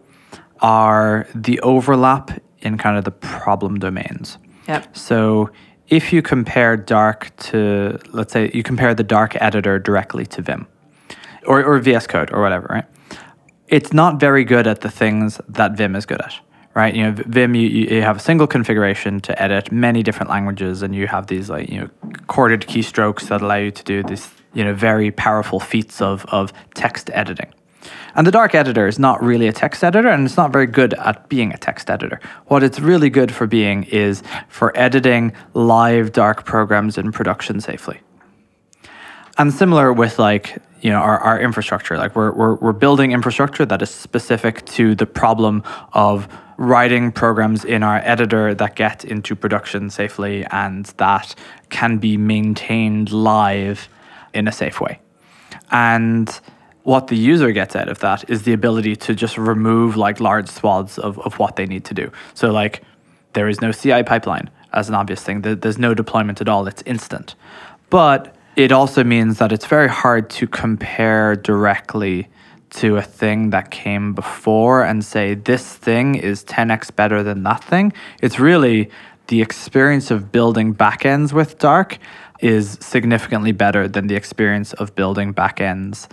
are 0.61 1.27
the 1.33 1.59
overlap 1.61 2.39
in 2.59 2.77
kind 2.77 2.97
of 2.97 3.03
the 3.03 3.11
problem 3.11 3.79
domains. 3.79 4.37
Yep. 4.67 4.95
So 4.95 5.49
if 5.87 6.13
you 6.13 6.21
compare 6.21 6.77
Dark 6.77 7.35
to, 7.37 7.99
let's 8.11 8.33
say, 8.33 8.49
you 8.53 8.63
compare 8.63 8.93
the 8.93 9.03
Dark 9.03 9.35
editor 9.41 9.77
directly 9.79 10.25
to 10.27 10.41
Vim 10.41 10.67
or, 11.45 11.63
or 11.63 11.79
VS 11.79 12.07
Code 12.07 12.31
or 12.31 12.41
whatever, 12.41 12.67
right? 12.69 12.85
It's 13.67 13.93
not 13.93 14.19
very 14.19 14.43
good 14.43 14.67
at 14.67 14.81
the 14.81 14.89
things 14.89 15.39
that 15.49 15.75
Vim 15.75 15.95
is 15.95 16.05
good 16.05 16.21
at, 16.21 16.35
right? 16.75 16.93
You 16.93 17.03
know, 17.03 17.11
Vim, 17.27 17.55
you, 17.55 17.67
you 17.67 18.01
have 18.01 18.17
a 18.17 18.19
single 18.19 18.47
configuration 18.47 19.19
to 19.21 19.41
edit 19.41 19.71
many 19.71 20.03
different 20.03 20.29
languages, 20.29 20.81
and 20.81 20.93
you 20.93 21.07
have 21.07 21.27
these 21.27 21.49
like 21.49 21.69
you 21.69 21.81
know 21.81 21.89
chorded 22.27 22.61
keystrokes 22.61 23.27
that 23.29 23.41
allow 23.41 23.55
you 23.55 23.71
to 23.71 23.83
do 23.83 24.03
these 24.03 24.29
you 24.53 24.63
know 24.63 24.73
very 24.73 25.11
powerful 25.11 25.59
feats 25.59 26.01
of 26.01 26.25
of 26.27 26.53
text 26.73 27.09
editing. 27.13 27.51
And 28.15 28.25
the 28.25 28.31
Dark 28.31 28.55
editor 28.55 28.87
is 28.87 28.97
not 28.97 29.21
really 29.23 29.47
a 29.47 29.53
text 29.53 29.83
editor, 29.83 30.09
and 30.09 30.25
it's 30.25 30.37
not 30.37 30.53
very 30.53 30.67
good 30.67 30.93
at 30.95 31.27
being 31.27 31.51
a 31.51 31.57
text 31.57 31.89
editor. 31.89 32.19
What 32.47 32.63
it's 32.63 32.79
really 32.79 33.09
good 33.09 33.33
for 33.33 33.45
being 33.45 33.83
is 33.83 34.23
for 34.47 34.75
editing 34.77 35.33
live 35.53 36.13
Dark 36.13 36.45
programs 36.45 36.97
in 36.97 37.11
production 37.11 37.59
safely. 37.59 37.99
And 39.37 39.53
similar 39.53 39.91
with 39.91 40.17
like 40.17 40.57
you 40.81 40.89
know 40.89 40.99
our, 40.99 41.19
our 41.19 41.39
infrastructure, 41.39 41.97
like 41.97 42.15
we're, 42.15 42.31
we're 42.31 42.55
we're 42.55 42.73
building 42.73 43.11
infrastructure 43.11 43.65
that 43.65 43.81
is 43.81 43.89
specific 43.89 44.65
to 44.67 44.95
the 44.95 45.05
problem 45.05 45.63
of 45.93 46.27
writing 46.57 47.11
programs 47.11 47.65
in 47.65 47.83
our 47.83 47.97
editor 47.97 48.53
that 48.53 48.75
get 48.75 49.03
into 49.03 49.35
production 49.35 49.89
safely 49.89 50.45
and 50.51 50.85
that 50.97 51.35
can 51.69 51.97
be 51.97 52.17
maintained 52.17 53.11
live 53.11 53.89
in 54.33 54.47
a 54.47 54.51
safe 54.51 54.79
way. 54.79 54.99
And 55.71 56.29
what 56.83 57.07
the 57.07 57.17
user 57.17 57.51
gets 57.51 57.75
out 57.75 57.89
of 57.89 57.99
that 57.99 58.29
is 58.29 58.43
the 58.43 58.53
ability 58.53 58.95
to 58.95 59.15
just 59.15 59.37
remove 59.37 59.97
like 59.97 60.19
large 60.19 60.47
swaths 60.47 60.97
of, 60.97 61.19
of 61.19 61.39
what 61.39 61.55
they 61.55 61.65
need 61.65 61.83
to 61.85 61.93
do. 61.93 62.11
So 62.35 62.51
like 62.51 62.83
there 63.33 63.49
is 63.49 63.59
no 63.59 63.71
CI 63.71 64.03
pipeline 64.03 64.49
as 64.71 64.87
an 64.87 64.95
obvious 64.95 65.23
thing. 65.23 65.41
There's 65.41 65.77
no 65.77 65.93
deployment 65.93 66.41
at 66.41 66.47
all. 66.47 66.67
It's 66.67 66.83
instant. 66.83 67.35
But 67.89 68.35
it 68.55 68.71
also 68.71 69.03
means 69.03 69.37
that 69.39 69.51
it's 69.51 69.65
very 69.65 69.89
hard 69.89 70.29
to 70.31 70.47
compare 70.47 71.35
directly 71.35 72.29
to 72.71 72.97
a 72.97 73.01
thing 73.01 73.51
that 73.51 73.71
came 73.71 74.13
before 74.13 74.83
and 74.83 75.03
say 75.03 75.35
this 75.35 75.75
thing 75.75 76.15
is 76.15 76.43
10x 76.43 76.95
better 76.95 77.23
than 77.23 77.43
that 77.43 77.63
thing. 77.63 77.93
It's 78.21 78.39
really 78.39 78.89
the 79.27 79.41
experience 79.41 80.11
of 80.11 80.31
building 80.31 80.73
backends 80.73 81.33
with 81.33 81.57
Dark 81.57 81.97
is 82.41 82.77
significantly 82.81 83.51
better 83.51 83.87
than 83.87 84.07
the 84.07 84.15
experience 84.15 84.73
of 84.73 84.93
building 84.95 85.33
backends 85.33 86.07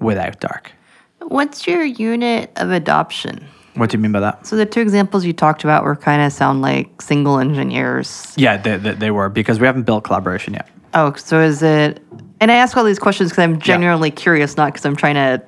without 0.00 0.40
Dark. 0.40 0.72
What's 1.20 1.66
your 1.66 1.84
unit 1.84 2.50
of 2.56 2.70
adoption? 2.70 3.46
What 3.74 3.90
do 3.90 3.96
you 3.96 4.02
mean 4.02 4.12
by 4.12 4.20
that? 4.20 4.46
So 4.46 4.56
the 4.56 4.66
two 4.66 4.80
examples 4.80 5.24
you 5.24 5.32
talked 5.32 5.64
about 5.64 5.82
were 5.82 5.96
kind 5.96 6.20
of 6.20 6.32
sound 6.32 6.60
like 6.60 7.00
single 7.00 7.38
engineers. 7.38 8.34
Yeah, 8.36 8.58
they, 8.58 8.76
they, 8.76 8.92
they 8.92 9.10
were 9.10 9.30
because 9.30 9.58
we 9.58 9.66
haven't 9.66 9.84
built 9.84 10.04
collaboration 10.04 10.52
yet. 10.54 10.68
Oh, 10.94 11.14
so 11.14 11.40
is 11.40 11.62
it? 11.62 12.02
And 12.40 12.50
I 12.50 12.56
ask 12.56 12.76
all 12.76 12.84
these 12.84 12.98
questions 12.98 13.30
because 13.30 13.42
I'm 13.42 13.60
genuinely 13.60 14.10
curious, 14.10 14.56
not 14.56 14.72
because 14.72 14.84
I'm 14.84 14.96
trying 14.96 15.14
to 15.14 15.42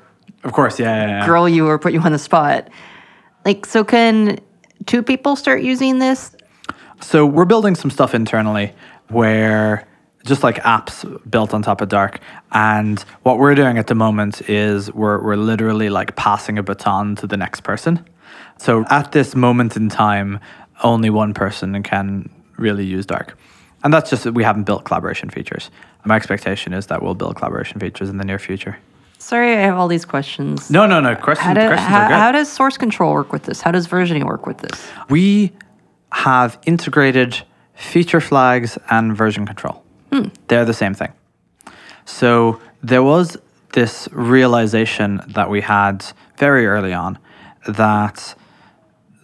Of 0.44 0.52
course, 0.52 0.78
yeah, 0.78 0.86
yeah, 0.86 1.08
yeah. 1.18 1.26
grill 1.26 1.48
you 1.48 1.66
or 1.66 1.78
put 1.78 1.92
you 1.92 2.00
on 2.00 2.12
the 2.12 2.18
spot. 2.18 2.68
Like, 3.44 3.66
so 3.66 3.84
can 3.84 4.38
two 4.86 5.02
people 5.02 5.36
start 5.36 5.62
using 5.62 5.98
this? 5.98 6.34
So 7.00 7.26
we're 7.26 7.44
building 7.44 7.74
some 7.74 7.90
stuff 7.90 8.14
internally 8.14 8.72
where 9.08 9.86
just 10.24 10.42
like 10.42 10.56
apps 10.62 11.04
built 11.30 11.52
on 11.52 11.62
top 11.62 11.80
of 11.80 11.88
Dark. 11.88 12.20
And 12.52 12.98
what 13.22 13.38
we're 13.38 13.54
doing 13.54 13.76
at 13.76 13.88
the 13.88 13.94
moment 13.94 14.48
is 14.48 14.92
we're, 14.92 15.22
we're 15.22 15.36
literally 15.36 15.90
like 15.90 16.16
passing 16.16 16.58
a 16.58 16.62
baton 16.62 17.16
to 17.16 17.26
the 17.26 17.36
next 17.36 17.60
person. 17.60 18.04
So 18.58 18.84
at 18.88 19.12
this 19.12 19.34
moment 19.34 19.76
in 19.76 19.90
time, 19.90 20.40
only 20.82 21.10
one 21.10 21.34
person 21.34 21.82
can 21.82 22.30
really 22.56 22.86
use 22.86 23.04
Dark. 23.04 23.36
And 23.84 23.92
that's 23.92 24.10
just 24.10 24.24
that 24.24 24.32
we 24.32 24.42
haven't 24.42 24.64
built 24.64 24.84
collaboration 24.84 25.30
features. 25.30 25.70
My 26.04 26.16
expectation 26.16 26.72
is 26.72 26.86
that 26.88 27.02
we'll 27.02 27.14
build 27.14 27.36
collaboration 27.36 27.78
features 27.78 28.08
in 28.08 28.16
the 28.16 28.24
near 28.24 28.38
future. 28.38 28.78
Sorry, 29.18 29.52
I 29.54 29.60
have 29.60 29.76
all 29.76 29.88
these 29.88 30.04
questions. 30.04 30.70
No, 30.70 30.86
no, 30.86 31.00
no. 31.00 31.14
Questions, 31.14 31.46
How, 31.46 31.54
do, 31.54 31.66
questions 31.66 31.88
how, 31.88 32.08
how 32.08 32.32
does 32.32 32.50
source 32.50 32.76
control 32.76 33.12
work 33.12 33.32
with 33.32 33.44
this? 33.44 33.60
How 33.60 33.70
does 33.70 33.86
versioning 33.86 34.24
work 34.24 34.46
with 34.46 34.58
this? 34.58 34.86
we 35.08 35.52
have 36.12 36.58
integrated 36.66 37.42
feature 37.74 38.20
flags 38.20 38.78
and 38.90 39.16
version 39.16 39.46
control. 39.46 39.82
Hmm. 40.12 40.28
They're 40.48 40.64
the 40.64 40.74
same 40.74 40.94
thing. 40.94 41.12
So 42.04 42.60
there 42.82 43.02
was 43.02 43.36
this 43.72 44.08
realization 44.12 45.20
that 45.28 45.50
we 45.50 45.60
had 45.60 46.04
very 46.36 46.66
early 46.66 46.92
on 46.92 47.18
that 47.66 48.34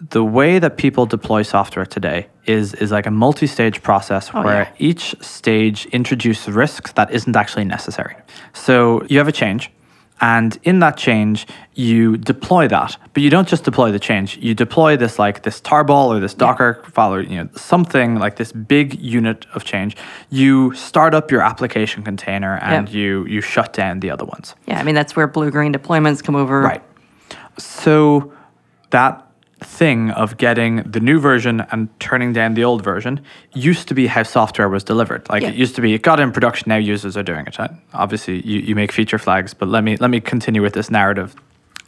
the 0.09 0.25
way 0.25 0.59
that 0.59 0.77
people 0.77 1.05
deploy 1.07 1.43
software 1.43 1.85
today 1.87 2.27
is 2.47 2.75
is 2.75 2.91
like 2.91 3.07
a 3.07 3.11
multi-stage 3.11 3.83
process 3.83 4.31
oh, 4.33 4.43
where 4.43 4.63
yeah. 4.63 4.89
each 4.89 5.15
stage 5.21 5.87
introduces 5.87 6.49
risks 6.55 6.93
that 6.93 7.11
isn't 7.11 7.37
actually 7.37 7.65
necessary. 7.65 8.17
So 8.55 9.05
you 9.09 9.19
have 9.19 9.29
a 9.29 9.33
change, 9.33 9.71
and 10.21 10.59
in 10.63 10.79
that 10.79 10.97
change 10.97 11.47
you 11.75 12.17
deploy 12.17 12.67
that, 12.69 12.97
but 13.13 13.23
you 13.23 13.31
don't 13.31 13.47
just 13.47 13.65
deploy 13.65 13.93
the 13.93 13.99
change. 13.99 14.39
You 14.39 14.55
deploy 14.55 14.97
this 14.97 15.19
like 15.19 15.43
this 15.43 15.61
tarball 15.61 16.09
or 16.09 16.21
this 16.21 16.35
Docker 16.35 16.83
file 16.91 17.15
or 17.15 17.21
you 17.21 17.37
know 17.37 17.49
something 17.55 18.17
like 18.17 18.37
this 18.37 18.53
big 18.53 18.99
unit 18.99 19.47
of 19.55 19.65
change. 19.65 19.97
You 20.31 20.75
start 20.75 21.15
up 21.15 21.31
your 21.31 21.43
application 21.43 22.03
container 22.03 22.57
and 22.59 22.89
you 22.89 23.27
you 23.27 23.43
shut 23.43 23.75
down 23.75 24.01
the 24.01 24.11
other 24.11 24.25
ones. 24.25 24.55
Yeah, 24.67 24.81
I 24.81 24.83
mean, 24.83 24.95
that's 24.95 25.15
where 25.15 25.27
blue 25.27 25.51
green 25.51 25.75
deployments 25.75 26.25
come 26.25 26.37
over. 26.37 26.63
Right. 26.63 26.83
So 27.59 28.33
that 28.91 29.30
thing 29.61 30.11
of 30.11 30.37
getting 30.37 30.83
the 30.91 31.01
new 31.01 31.21
version 31.21 31.61
and 31.71 31.89
turning 32.01 32.33
down 32.33 32.55
the 32.55 32.65
old 32.65 32.83
version 32.83 33.21
used 33.55 33.89
to 33.89 33.95
be 33.95 34.07
how 34.07 34.23
software 34.23 34.69
was 34.69 34.85
delivered. 34.85 35.29
Like 35.29 35.43
it 35.43 35.55
used 35.55 35.75
to 35.77 35.83
be, 35.83 35.95
it 35.95 36.03
got 36.03 36.21
in 36.21 36.33
production. 36.33 36.69
Now 36.69 36.77
users 36.77 37.17
are 37.17 37.23
doing 37.23 37.47
it. 37.47 37.59
right? 37.59 37.71
Obviously, 37.93 38.41
you, 38.47 38.61
you 38.61 38.75
make 38.75 38.93
feature 38.93 39.19
flags, 39.19 39.55
but 39.55 39.69
let 39.69 39.85
me 39.85 39.97
let 39.97 40.11
me 40.11 40.21
continue 40.21 40.63
with 40.63 40.73
this 40.73 40.91
narrative. 40.91 41.35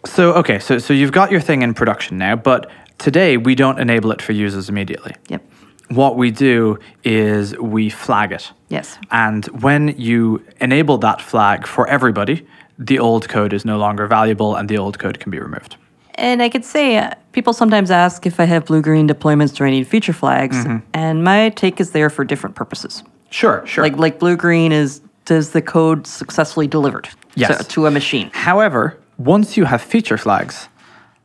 So 0.05 0.33
okay, 0.35 0.59
so 0.59 0.79
so 0.79 0.93
you've 0.93 1.13
got 1.13 1.31
your 1.31 1.41
thing 1.41 1.63
in 1.63 1.75
production 1.75 2.19
now, 2.19 2.37
but 2.37 2.71
today 2.99 3.37
we 3.37 3.55
don't 3.55 3.79
enable 3.79 4.13
it 4.13 4.21
for 4.21 4.33
users 4.33 4.69
immediately. 4.69 5.15
Yep. 5.29 5.43
What 5.89 6.17
we 6.17 6.31
do 6.31 6.79
is 7.05 7.57
we 7.59 7.91
flag 7.91 8.33
it. 8.33 8.51
Yes. 8.69 8.97
And 9.11 9.45
when 9.63 9.89
you 9.99 10.43
enable 10.61 10.97
that 10.99 11.21
flag 11.21 11.67
for 11.67 11.87
everybody, 11.87 12.47
the 12.79 12.99
old 12.99 13.29
code 13.29 13.53
is 13.53 13.65
no 13.65 13.77
longer 13.77 14.07
valuable 14.07 14.57
and 14.57 14.69
the 14.69 14.79
old 14.79 14.99
code 14.99 15.21
can 15.21 15.31
be 15.31 15.39
removed. 15.39 15.77
And 16.23 16.41
I 16.41 16.49
could 16.49 16.65
say 16.65 16.97
uh, 16.99 17.11
people 17.33 17.53
sometimes 17.53 17.91
ask 17.91 18.25
if 18.27 18.39
I 18.39 18.45
have 18.45 18.65
blue 18.67 18.81
green 18.81 19.09
deployments, 19.09 19.55
do 19.57 19.65
I 19.65 19.71
need 19.71 19.87
feature 19.89 20.13
flags? 20.13 20.57
Mm-hmm. 20.57 20.87
And 20.95 21.25
my 21.25 21.51
take 21.51 21.81
is 21.81 21.91
there 21.91 22.09
for 22.09 22.25
different 22.25 22.55
purposes. 22.55 23.03
Sure, 23.31 23.67
sure. 23.67 23.83
Like 23.83 23.97
like 23.97 24.19
blue 24.21 24.37
green 24.37 24.71
is 24.73 25.01
does 25.25 25.51
the 25.51 25.61
code 25.61 26.07
successfully 26.07 26.67
delivered 26.69 27.09
Yes. 27.35 27.59
to, 27.59 27.65
to 27.65 27.87
a 27.87 27.91
machine? 27.91 28.31
However, 28.33 28.99
once 29.19 29.57
you 29.57 29.65
have 29.65 29.83
feature 29.83 30.17
flags, 30.17 30.69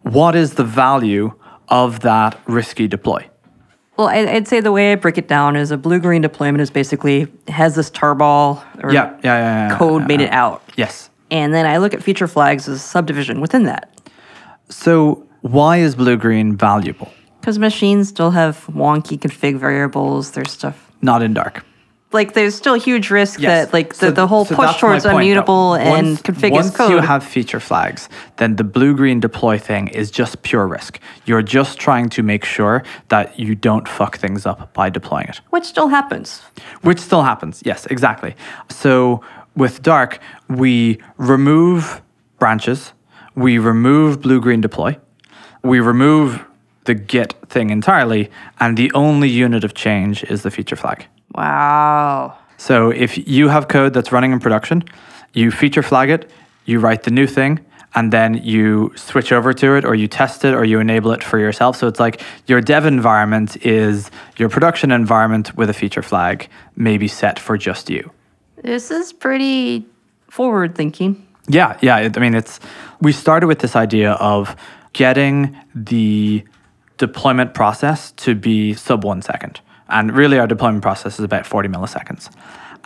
what 0.02 0.36
is 0.36 0.56
the 0.56 0.64
value 0.64 1.34
of 1.70 2.00
that 2.00 2.40
risky 2.48 2.88
deploy? 2.88 3.30
Well, 3.98 4.08
I'd 4.08 4.48
say 4.48 4.62
the 4.62 4.72
way 4.72 4.92
I 4.92 4.96
break 4.96 5.18
it 5.18 5.28
down 5.28 5.56
is 5.56 5.72
a 5.72 5.78
blue 5.78 6.00
green 6.00 6.22
deployment 6.22 6.62
is 6.62 6.70
basically 6.70 7.28
has 7.48 7.76
this 7.76 7.90
tarball 7.92 8.64
or 8.84 8.94
Yeah, 8.94 9.12
yeah, 9.24 9.38
yeah. 9.38 9.70
yeah, 9.70 9.78
code 9.78 10.08
made 10.08 10.22
it 10.22 10.32
out. 10.32 10.64
Yes. 10.76 11.10
And 11.30 11.54
then 11.54 11.66
I 11.66 11.78
look 11.78 11.94
at 11.94 12.02
feature 12.02 12.28
flags 12.28 12.68
as 12.70 12.78
a 12.78 12.80
subdivision 12.80 13.42
within 13.42 13.64
that. 13.64 13.90
So 14.70 15.26
why 15.42 15.78
is 15.78 15.96
blue 15.96 16.18
green 16.18 16.56
valuable? 16.58 17.12
Because 17.40 17.60
machines 17.60 18.10
still 18.10 18.32
have 18.32 18.66
wonky 18.68 19.18
config 19.18 19.58
variables. 19.58 20.32
There's 20.32 20.52
stuff 20.52 20.92
Not 21.02 21.22
in 21.22 21.34
dark. 21.34 21.64
like 22.14 22.34
there's 22.34 22.56
still 22.56 22.76
huge 22.76 23.10
risk 23.12 23.40
Yes. 23.40 23.48
that 23.68 23.74
like 23.74 23.94
So- 23.94 24.08
the, 24.08 24.12
the 24.22 24.28
whole 24.28 24.46
so 24.46 24.56
push 24.56 24.78
towards 24.80 25.04
point, 25.06 25.16
immutable 25.18 25.74
and 25.76 25.90
once- 25.90 26.22
config 26.22 26.52
once 26.52 26.72
code. 26.76 26.90
you 26.92 27.00
have 27.00 27.22
feature 27.24 27.60
flags, 27.60 28.10
then 28.38 28.56
the 28.56 28.64
blue 28.64 28.94
green 28.96 29.20
deploy 29.20 29.58
thing 29.58 29.88
is 29.90 30.10
just 30.12 30.42
pure 30.42 30.68
risk. 30.68 31.00
You're 31.26 31.42
just 31.42 31.80
trying 31.80 32.10
to 32.10 32.24
make 32.24 32.44
sure 32.46 32.84
that 33.10 33.38
you 33.40 33.56
don't 33.56 33.88
fuck 33.88 34.18
things 34.18 34.46
up 34.46 34.74
by 34.74 34.90
deploying 34.90 35.28
it. 35.30 35.42
which 35.50 35.66
still 35.66 35.90
happens. 35.90 36.42
Which 36.82 37.00
still 37.00 37.24
happens. 37.24 37.62
Yes, 37.66 37.86
exactly. 37.88 38.36
So 38.70 39.22
with 39.56 39.82
Dark, 39.82 40.20
we 40.50 41.00
remove 41.18 42.02
branches, 42.40 42.94
we 43.38 43.60
remove 43.60 44.20
blue 44.20 44.42
green 44.42 44.62
deploy, 44.62 44.98
we 45.62 45.80
remove 45.80 46.44
the 46.86 46.96
Git 46.96 47.34
thing 47.50 47.70
entirely, 47.70 48.32
and 48.60 48.76
the 48.76 48.92
only 48.94 49.30
unit 49.30 49.64
of 49.64 49.76
change 49.76 50.24
is 50.24 50.42
the 50.42 50.50
feature 50.50 50.76
flag. 50.76 51.06
Wow. 51.36 52.36
So 52.58 52.90
if 52.90 53.28
you 53.28 53.50
have 53.50 53.68
code 53.68 53.94
that's 53.94 54.12
running 54.12 54.32
in 54.32 54.40
production, 54.40 54.84
you 55.34 55.52
feature 55.52 55.84
flag 55.84 56.10
it, 56.10 56.32
you 56.66 56.80
write 56.80 57.04
the 57.04 57.12
new 57.12 57.28
thing, 57.28 57.64
and 57.94 58.12
then 58.12 58.42
you 58.44 58.92
switch 58.96 59.32
over 59.32 59.54
to 59.54 59.76
it 59.76 59.86
or 59.86 59.94
you 59.94 60.08
test 60.08 60.44
it 60.44 60.56
or 60.56 60.66
you 60.66 60.80
enable 60.80 61.12
it 61.12 61.24
for 61.24 61.38
yourself. 61.38 61.78
So 61.78 61.88
it's 61.88 62.00
like 62.00 62.24
your 62.48 62.60
dev 62.60 62.88
environment 62.88 63.64
is 63.64 64.10
your 64.38 64.50
production 64.50 64.92
environment 64.92 65.56
with 65.56 65.70
a 65.70 65.74
feature 65.74 66.02
flag, 66.02 66.50
maybe 66.76 67.08
set 67.08 67.38
for 67.38 67.56
just 67.56 67.88
you. 67.92 68.10
This 68.64 68.90
is 68.90 69.14
pretty 69.14 69.86
forward 70.28 70.74
thinking. 70.74 71.27
Yeah, 71.48 71.78
yeah. 71.82 71.96
I 71.96 72.20
mean, 72.20 72.36
it's 72.36 72.60
we 73.02 73.12
started 73.12 73.48
with 73.48 73.60
this 73.60 73.76
idea 73.76 74.14
of 74.14 74.56
getting 74.94 75.58
the 75.74 76.44
deployment 76.98 77.54
process 77.54 78.12
to 78.12 78.36
be 78.36 78.74
sub 78.74 79.04
one 79.04 79.22
second, 79.22 79.62
and 79.88 80.16
really 80.16 80.40
our 80.40 80.48
deployment 80.48 80.82
process 80.82 81.20
is 81.20 81.26
about 81.26 81.46
forty 81.46 81.70
milliseconds. 81.70 82.30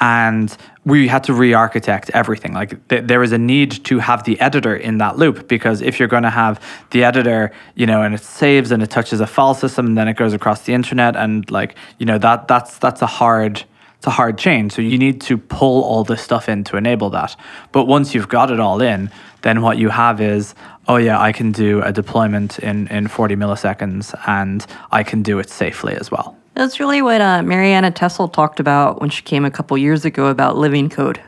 And 0.03 0.56
we 0.84 1.08
had 1.08 1.24
to 1.25 1.34
re-architect 1.34 2.10
everything. 2.15 2.53
Like 2.53 2.88
th- 2.88 3.03
there 3.06 3.22
is 3.22 3.32
a 3.34 3.38
need 3.38 3.84
to 3.86 4.00
have 4.00 4.24
the 4.24 4.39
editor 4.39 4.75
in 4.75 4.98
that 4.98 5.20
loop 5.20 5.48
because 5.48 5.84
if 5.84 6.00
you're 6.00 6.08
going 6.08 6.24
to 6.24 6.32
have 6.32 6.60
the 6.89 7.03
editor, 7.03 7.51
you 7.75 7.86
know, 7.86 8.01
and 8.01 8.15
it 8.15 8.22
saves 8.22 8.72
and 8.72 8.82
it 8.82 8.89
touches 8.89 9.22
a 9.22 9.27
file 9.27 9.53
system, 9.53 9.86
and 9.86 9.98
then 9.98 10.08
it 10.08 10.18
goes 10.18 10.34
across 10.34 10.63
the 10.63 10.74
internet, 10.74 11.15
and 11.15 11.50
like 11.51 11.75
you 11.98 12.06
know 12.06 12.18
that 12.18 12.48
that's 12.48 12.77
that's 12.80 13.01
a 13.01 13.08
hard 13.08 13.63
it's 14.01 14.08
a 14.08 14.10
hard 14.10 14.36
change. 14.36 14.72
So 14.72 14.81
you 14.81 14.98
need 14.98 15.22
to 15.22 15.38
pull 15.38 15.84
all 15.84 16.03
this 16.03 16.24
stuff 16.24 16.50
in 16.50 16.63
to 16.63 16.75
enable 16.75 17.12
that. 17.12 17.36
But 17.72 17.86
once 17.86 18.15
you've 18.15 18.29
got 18.29 18.50
it 18.50 18.60
all 18.60 18.81
in, 18.81 19.12
then 19.43 19.62
what 19.62 19.77
you 19.77 19.89
have 19.89 20.20
is, 20.20 20.55
oh 20.88 20.96
yeah, 20.96 21.22
I 21.22 21.31
can 21.31 21.51
do 21.51 21.84
a 21.84 21.91
deployment 21.91 22.58
in, 22.58 22.88
in 22.88 23.08
40 23.08 23.36
milliseconds 23.36 24.20
and 24.27 24.65
I 24.91 25.03
can 25.03 25.22
do 25.22 25.38
it 25.38 25.51
safely 25.51 25.93
as 25.93 26.10
well. 26.10 26.36
That's 26.55 26.79
really 26.79 27.03
what 27.03 27.22
uh, 27.22 27.43
Marianna 27.43 27.91
Tessel 27.91 28.27
talked 28.27 28.60
about 28.60 29.01
when 29.01 29.12
she 29.12 29.22
came 29.22 29.46
a 29.46 29.51
couple 29.51 29.77
years 29.77 30.03
ago 30.03 30.29
about 30.29 30.58
living 30.58 30.89
code. 30.89 31.22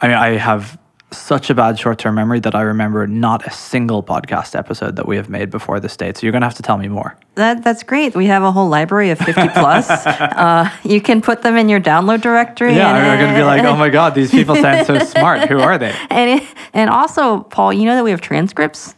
I 0.00 0.08
mean, 0.08 0.16
I 0.16 0.38
have 0.38 0.78
such 1.12 1.50
a 1.50 1.54
bad 1.54 1.78
short 1.78 1.98
term 1.98 2.14
memory 2.14 2.40
that 2.40 2.54
I 2.54 2.62
remember 2.62 3.06
not 3.06 3.46
a 3.46 3.50
single 3.50 4.02
podcast 4.02 4.56
episode 4.56 4.96
that 4.96 5.06
we 5.06 5.16
have 5.16 5.28
made 5.28 5.50
before 5.50 5.80
this 5.80 5.96
date. 5.96 6.16
So 6.16 6.26
you're 6.26 6.32
going 6.32 6.42
to 6.42 6.46
have 6.46 6.56
to 6.56 6.62
tell 6.62 6.78
me 6.78 6.88
more. 6.88 7.16
That 7.34 7.64
that's 7.64 7.82
great. 7.82 8.14
We 8.14 8.26
have 8.26 8.42
a 8.42 8.52
whole 8.52 8.68
library 8.68 9.10
of 9.10 9.18
50 9.18 9.48
plus. 9.48 9.90
uh, 10.06 10.70
you 10.84 11.00
can 11.00 11.22
put 11.22 11.42
them 11.42 11.56
in 11.56 11.68
your 11.68 11.80
download 11.80 12.20
directory. 12.20 12.74
Yeah, 12.74 12.94
and, 12.94 13.06
I'm 13.06 13.18
going 13.18 13.32
to 13.32 13.38
be 13.38 13.44
like, 13.44 13.62
oh 13.64 13.76
my 13.76 13.88
God, 13.88 14.14
these 14.14 14.30
people 14.30 14.54
sound 14.56 14.86
so 14.86 14.98
smart. 15.04 15.48
Who 15.48 15.58
are 15.60 15.78
they? 15.78 15.94
And, 16.10 16.42
and 16.72 16.90
also, 16.90 17.40
Paul, 17.40 17.72
you 17.72 17.84
know 17.84 17.94
that 17.94 18.04
we 18.04 18.10
have 18.10 18.20
transcripts. 18.20 18.94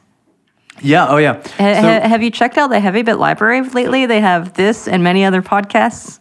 Yeah, 0.80 1.06
oh 1.08 1.18
yeah. 1.18 1.42
So- 1.42 1.52
ha- 1.58 2.08
have 2.08 2.22
you 2.22 2.30
checked 2.30 2.58
out 2.58 2.68
the 2.68 2.80
Heavy 2.80 3.02
Bit 3.02 3.16
library 3.16 3.62
lately? 3.62 4.06
They 4.06 4.20
have 4.20 4.54
this 4.54 4.88
and 4.88 5.02
many 5.02 5.24
other 5.24 5.42
podcasts. 5.42 6.18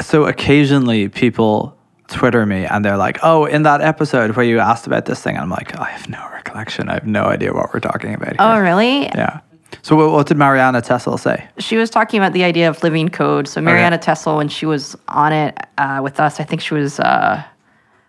so 0.00 0.26
occasionally 0.26 1.08
people 1.08 1.76
Twitter 2.08 2.44
me 2.46 2.64
and 2.66 2.84
they're 2.84 2.96
like, 2.96 3.18
"Oh, 3.22 3.44
in 3.46 3.62
that 3.62 3.80
episode 3.80 4.36
where 4.36 4.44
you 4.44 4.58
asked 4.60 4.86
about 4.86 5.06
this 5.06 5.20
thing," 5.22 5.36
I'm 5.38 5.50
like, 5.50 5.78
"I 5.78 5.90
have 5.90 6.08
no 6.08 6.22
recollection. 6.32 6.88
I 6.88 6.94
have 6.94 7.06
no 7.06 7.24
idea 7.24 7.52
what 7.52 7.72
we're 7.72 7.80
talking 7.80 8.14
about." 8.14 8.28
Here. 8.28 8.36
Oh, 8.38 8.58
really? 8.58 9.04
yeah. 9.06 9.40
So 9.82 9.96
what, 9.96 10.12
what 10.12 10.26
did 10.26 10.36
Marianna 10.36 10.80
Tessel 10.82 11.18
say? 11.18 11.46
She 11.58 11.76
was 11.76 11.90
talking 11.90 12.20
about 12.20 12.32
the 12.32 12.44
idea 12.44 12.68
of 12.68 12.82
living 12.82 13.08
code. 13.08 13.48
So 13.48 13.60
Marianna 13.60 13.98
Tessel, 13.98 14.36
when 14.36 14.48
she 14.48 14.66
was 14.66 14.96
on 15.08 15.32
it 15.32 15.58
uh, 15.78 16.00
with 16.02 16.20
us, 16.20 16.38
I 16.40 16.44
think 16.44 16.60
she 16.60 16.74
was 16.74 17.00
uh, 17.00 17.42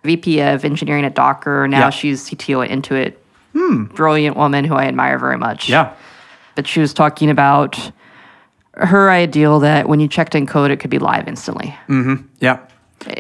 VP 0.04 0.42
of 0.42 0.64
engineering 0.64 1.06
at 1.06 1.16
Docker. 1.16 1.68
Now 1.68 1.80
Yeah. 1.80 1.90
she's 1.90 2.30
CTO 2.30 2.64
at 2.64 2.70
Intuit. 2.72 3.16
Brilliant 3.96 4.36
woman 4.38 4.64
who 4.66 4.76
I 4.76 4.86
admire 4.86 5.18
very 5.18 5.38
much. 5.38 5.68
Yeah. 5.70 5.94
But 6.56 6.68
she 6.68 6.80
was 6.82 6.94
talking 6.94 7.30
about 7.30 7.92
her 8.76 9.10
ideal 9.10 9.60
that 9.62 9.88
when 9.90 10.00
you 10.00 10.08
checked 10.08 10.36
in 10.36 10.46
code, 10.46 10.70
it 10.70 10.78
could 10.82 10.90
be 10.92 11.00
live 11.00 11.28
instantly 11.28 11.74
Mm-hmm. 11.88 12.28
Yeah. 12.42 12.60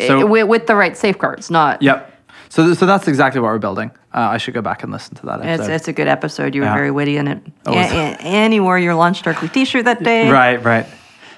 So 0.07 0.25
with, 0.25 0.47
with 0.47 0.67
the 0.67 0.75
right 0.75 0.95
safeguards. 0.97 1.49
Not. 1.51 1.81
Yep. 1.81 2.11
So 2.49 2.73
so 2.73 2.85
that's 2.85 3.07
exactly 3.07 3.41
what 3.41 3.47
we're 3.47 3.57
building. 3.59 3.91
Uh, 4.13 4.19
I 4.19 4.37
should 4.37 4.53
go 4.53 4.61
back 4.61 4.83
and 4.83 4.91
listen 4.91 5.15
to 5.15 5.25
that 5.25 5.39
It's, 5.39 5.47
episode. 5.47 5.71
it's 5.73 5.87
a 5.89 5.93
good 5.93 6.07
episode. 6.07 6.55
You 6.55 6.61
were 6.61 6.67
Yeah. 6.67 6.73
very 6.75 6.91
witty 6.91 7.17
in 7.17 7.27
it. 7.27 7.41
Oh, 7.65 7.73
was- 7.73 7.91
and, 7.91 8.53
you 8.53 8.63
wore 8.63 8.79
your 8.79 8.95
Launch 8.95 9.21
Darkly 9.23 9.49
t-shirt 9.49 9.85
that 9.85 10.03
day. 10.03 10.29
Right, 10.31 10.63
right. 10.63 10.85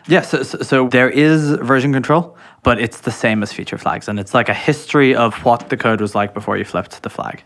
Yeah, 0.08 0.22
so, 0.22 0.44
so, 0.44 0.60
so 0.60 0.88
there 0.88 1.10
is 1.10 1.52
version 1.52 1.92
control, 1.92 2.38
but 2.64 2.80
it's 2.80 3.02
the 3.02 3.12
same 3.12 3.42
as 3.44 3.52
feature 3.52 3.78
flags. 3.78 4.08
And 4.08 4.20
it's 4.20 4.34
like 4.34 4.48
a 4.48 4.54
history 4.54 5.16
of 5.16 5.34
what 5.44 5.70
the 5.70 5.76
code 5.78 6.00
was 6.02 6.14
like 6.16 6.34
before 6.34 6.56
you 6.58 6.64
flipped 6.66 7.02
the 7.04 7.10
flag. 7.10 7.44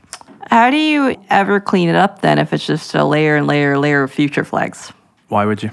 How 0.50 0.70
do 0.70 0.78
you 0.78 1.16
ever 1.30 1.60
clean 1.60 1.88
it 1.90 1.96
up 1.96 2.22
then 2.22 2.38
if 2.40 2.52
it's 2.54 2.66
just 2.68 2.94
a 2.94 3.04
layer 3.06 3.36
and 3.38 3.48
layer 3.48 3.72
and 3.74 3.82
layer 3.82 4.04
of 4.04 4.12
feature 4.12 4.44
flags? 4.44 4.92
Why 5.30 5.46
would 5.46 5.64
you? 5.64 5.72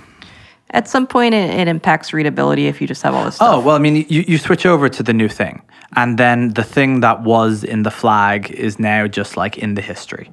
At 0.70 0.86
some 0.88 1.06
point, 1.06 1.34
it, 1.34 1.50
it 1.50 1.68
impacts 1.68 2.12
readability 2.12 2.66
if 2.66 2.80
you 2.80 2.86
just 2.86 3.02
have 3.02 3.14
all 3.14 3.24
this 3.24 3.36
oh, 3.36 3.36
stuff. 3.36 3.54
Oh, 3.56 3.60
well, 3.60 3.76
I 3.76 3.78
mean, 3.78 4.06
you, 4.08 4.24
you 4.28 4.38
switch 4.38 4.66
over 4.66 4.88
to 4.88 5.02
the 5.02 5.12
new 5.12 5.28
thing, 5.28 5.62
and 5.96 6.18
then 6.18 6.50
the 6.54 6.64
thing 6.64 7.00
that 7.00 7.22
was 7.22 7.64
in 7.64 7.82
the 7.84 7.90
flag 7.90 8.50
is 8.50 8.78
now 8.78 9.06
just 9.06 9.36
like 9.36 9.56
in 9.56 9.74
the 9.74 9.80
history. 9.82 10.30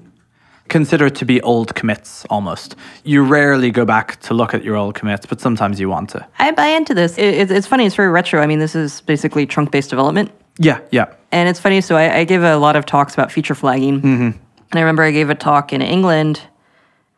Consider 0.68 1.06
it 1.06 1.16
to 1.16 1.26
be 1.26 1.40
old 1.42 1.76
commits 1.76 2.26
almost. 2.30 2.76
You 3.04 3.24
rarely 3.24 3.70
go 3.70 3.86
back 3.86 4.20
to 4.22 4.34
look 4.34 4.54
at 4.54 4.64
your 4.64 4.76
old 4.76 4.96
commits, 4.96 5.26
but 5.26 5.40
sometimes 5.40 5.80
you 5.80 5.90
want 5.90 6.10
to. 6.10 6.28
I 6.40 6.52
buy 6.52 6.68
into 6.68 6.94
this. 6.94 7.18
It, 7.18 7.36
it's- 7.36 7.52
it's 7.52 7.68
funny. 7.68 7.86
It's 7.86 7.96
very 7.96 8.10
retro. 8.10 8.42
I 8.42 8.48
mean, 8.48 8.60
this 8.60 8.76
is 8.76 9.02
basically 9.02 9.46
trunk-based 9.46 9.90
development. 9.92 10.32
Yeah, 10.58 10.80
yeah. 10.92 11.14
And 11.32 11.48
it's 11.50 11.60
funny. 11.60 11.82
So 11.82 11.96
I, 11.96 12.18
I 12.20 12.24
give 12.24 12.44
a 12.44 12.58
lot 12.58 12.76
of 12.76 12.86
talks 12.86 13.14
about 13.14 13.32
feature 13.32 13.54
flagging. 13.54 14.02
Mm-hmm. 14.02 14.24
And 14.24 14.40
I 14.74 14.80
remember 14.80 15.04
I 15.04 15.12
gave 15.12 15.30
a 15.30 15.36
talk 15.36 15.72
in 15.72 15.82
England, 15.82 16.42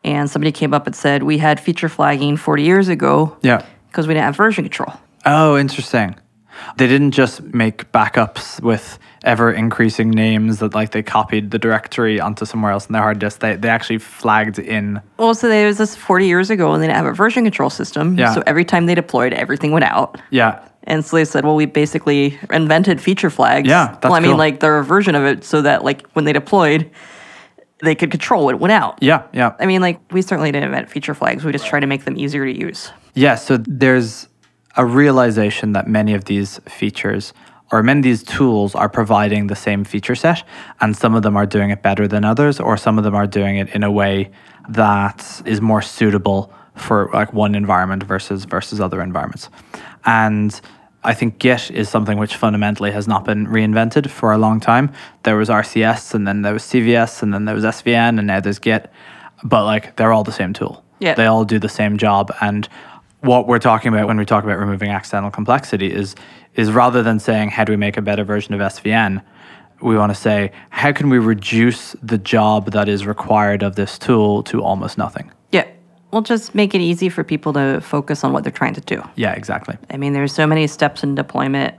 and 0.03 0.29
somebody 0.29 0.51
came 0.51 0.73
up 0.73 0.85
and 0.87 0.95
said, 0.95 1.23
We 1.23 1.37
had 1.37 1.59
feature 1.59 1.89
flagging 1.89 2.37
40 2.37 2.63
years 2.63 2.87
ago 2.87 3.37
Yeah. 3.41 3.65
because 3.89 4.07
we 4.07 4.13
didn't 4.13 4.25
have 4.25 4.35
version 4.35 4.63
control. 4.63 4.93
Oh, 5.25 5.57
interesting. 5.57 6.15
They 6.77 6.87
didn't 6.87 7.11
just 7.11 7.41
make 7.53 7.91
backups 7.91 8.59
with 8.61 8.97
ever 9.23 9.51
increasing 9.51 10.09
names 10.09 10.57
that 10.59 10.73
like 10.73 10.91
they 10.91 11.03
copied 11.03 11.51
the 11.51 11.59
directory 11.59 12.19
onto 12.19 12.45
somewhere 12.45 12.71
else 12.71 12.87
in 12.87 12.93
their 12.93 13.01
hard 13.01 13.19
disk. 13.19 13.39
They, 13.41 13.55
they 13.55 13.69
actually 13.69 13.99
flagged 13.99 14.57
in. 14.57 14.99
Well, 15.17 15.35
so 15.35 15.49
there 15.49 15.67
was 15.67 15.77
this 15.77 15.95
40 15.95 16.25
years 16.25 16.49
ago, 16.49 16.73
and 16.73 16.81
they 16.81 16.87
didn't 16.87 16.97
have 16.97 17.05
a 17.05 17.13
version 17.13 17.43
control 17.43 17.69
system. 17.69 18.17
Yeah. 18.17 18.33
So 18.33 18.41
every 18.47 18.65
time 18.65 18.87
they 18.87 18.95
deployed, 18.95 19.33
everything 19.33 19.71
went 19.71 19.85
out. 19.85 20.19
Yeah. 20.31 20.63
And 20.83 21.05
so 21.05 21.17
they 21.17 21.25
said, 21.25 21.43
well, 21.45 21.55
we 21.55 21.65
basically 21.65 22.39
invented 22.49 23.01
feature 23.01 23.29
flags. 23.29 23.67
Yeah, 23.67 23.89
that's 23.89 24.05
Well, 24.05 24.13
I 24.13 24.19
mean, 24.21 24.31
cool. 24.31 24.37
like 24.37 24.61
they're 24.61 24.79
a 24.79 24.83
version 24.85 25.13
of 25.15 25.25
it 25.25 25.43
so 25.43 25.61
that 25.61 25.83
like 25.83 26.07
when 26.13 26.23
they 26.25 26.33
deployed, 26.33 26.89
they 27.81 27.95
could 27.95 28.11
control 28.11 28.45
what 28.45 28.59
went 28.59 28.71
out. 28.71 28.97
Yeah. 29.01 29.23
Yeah. 29.33 29.55
I 29.59 29.65
mean, 29.65 29.81
like 29.81 29.99
we 30.11 30.21
certainly 30.21 30.51
didn't 30.51 30.65
invent 30.65 30.89
feature 30.89 31.13
flags. 31.13 31.43
We 31.43 31.51
just 31.51 31.67
try 31.67 31.79
to 31.79 31.87
make 31.87 32.05
them 32.05 32.17
easier 32.17 32.45
to 32.45 32.51
use. 32.51 32.91
Yeah, 33.13 33.35
so 33.35 33.57
there's 33.57 34.27
a 34.75 34.85
realization 34.85 35.73
that 35.73 35.87
many 35.87 36.13
of 36.13 36.25
these 36.25 36.59
features 36.69 37.33
or 37.71 37.83
many 37.83 37.99
of 37.99 38.03
these 38.03 38.23
tools 38.23 38.75
are 38.75 38.87
providing 38.87 39.47
the 39.47 39.55
same 39.55 39.83
feature 39.83 40.15
set, 40.15 40.43
and 40.79 40.95
some 40.95 41.15
of 41.15 41.23
them 41.23 41.35
are 41.35 41.45
doing 41.45 41.69
it 41.69 41.81
better 41.81 42.07
than 42.07 42.23
others, 42.23 42.59
or 42.59 42.77
some 42.77 42.97
of 42.97 43.03
them 43.03 43.13
are 43.13 43.27
doing 43.27 43.57
it 43.57 43.69
in 43.75 43.83
a 43.83 43.91
way 43.91 44.31
that 44.69 45.41
is 45.45 45.59
more 45.59 45.81
suitable 45.81 46.53
for 46.75 47.09
like 47.13 47.33
one 47.33 47.55
environment 47.55 48.03
versus 48.03 48.45
versus 48.45 48.79
other 48.79 49.01
environments. 49.01 49.49
And 50.05 50.59
I 51.03 51.13
think 51.13 51.39
Git 51.39 51.71
is 51.71 51.89
something 51.89 52.17
which 52.17 52.35
fundamentally 52.35 52.91
has 52.91 53.07
not 53.07 53.23
been 53.23 53.47
reinvented 53.47 54.09
for 54.09 54.33
a 54.33 54.37
long 54.37 54.59
time. 54.59 54.91
There 55.23 55.37
was 55.37 55.49
RCS, 55.49 56.13
and 56.13 56.27
then 56.27 56.41
there 56.41 56.53
was 56.53 56.63
CVS, 56.63 57.23
and 57.23 57.33
then 57.33 57.45
there 57.45 57.55
was 57.55 57.63
SVN, 57.63 58.17
and 58.17 58.27
now 58.27 58.39
there's 58.39 58.59
Git. 58.59 58.91
But 59.43 59.65
like 59.65 59.95
they're 59.95 60.11
all 60.11 60.23
the 60.23 60.31
same 60.31 60.53
tool. 60.53 60.83
Yeah. 60.99 61.13
They 61.13 61.25
all 61.25 61.45
do 61.45 61.59
the 61.59 61.69
same 61.69 61.97
job. 61.97 62.33
And 62.41 62.67
what 63.21 63.47
we're 63.47 63.59
talking 63.59 63.93
about 63.93 64.07
when 64.07 64.17
we 64.17 64.25
talk 64.25 64.43
about 64.43 64.57
removing 64.57 64.89
accidental 64.89 65.31
complexity 65.31 65.91
is 65.93 66.15
is 66.55 66.71
rather 66.71 67.03
than 67.03 67.19
saying 67.19 67.49
how 67.51 67.63
do 67.63 67.71
we 67.71 67.77
make 67.77 67.97
a 67.97 68.01
better 68.01 68.23
version 68.23 68.53
of 68.55 68.59
SVN, 68.59 69.23
we 69.79 69.95
want 69.95 70.11
to 70.11 70.19
say 70.19 70.51
how 70.71 70.91
can 70.91 71.09
we 71.09 71.19
reduce 71.19 71.95
the 72.01 72.17
job 72.17 72.71
that 72.71 72.89
is 72.89 73.05
required 73.05 73.61
of 73.61 73.75
this 73.75 73.99
tool 73.99 74.41
to 74.43 74.63
almost 74.63 74.97
nothing. 74.97 75.31
Yeah. 76.11 76.15
We'll 76.15 76.21
just 76.21 76.55
make 76.55 76.73
it 76.73 76.81
easy 76.81 77.09
for 77.09 77.23
people 77.23 77.53
to 77.53 77.81
focus 77.81 78.23
on 78.23 78.33
what 78.33 78.43
they're 78.43 78.51
trying 78.51 78.75
to 78.75 78.81
do. 78.81 79.03
Yeah, 79.15 79.33
exactly. 79.33 79.77
I 79.89 79.97
mean, 79.97 80.13
there's 80.13 80.33
so 80.33 80.47
many 80.47 80.67
steps 80.67 81.03
in 81.03 81.15
deployment. 81.15 81.75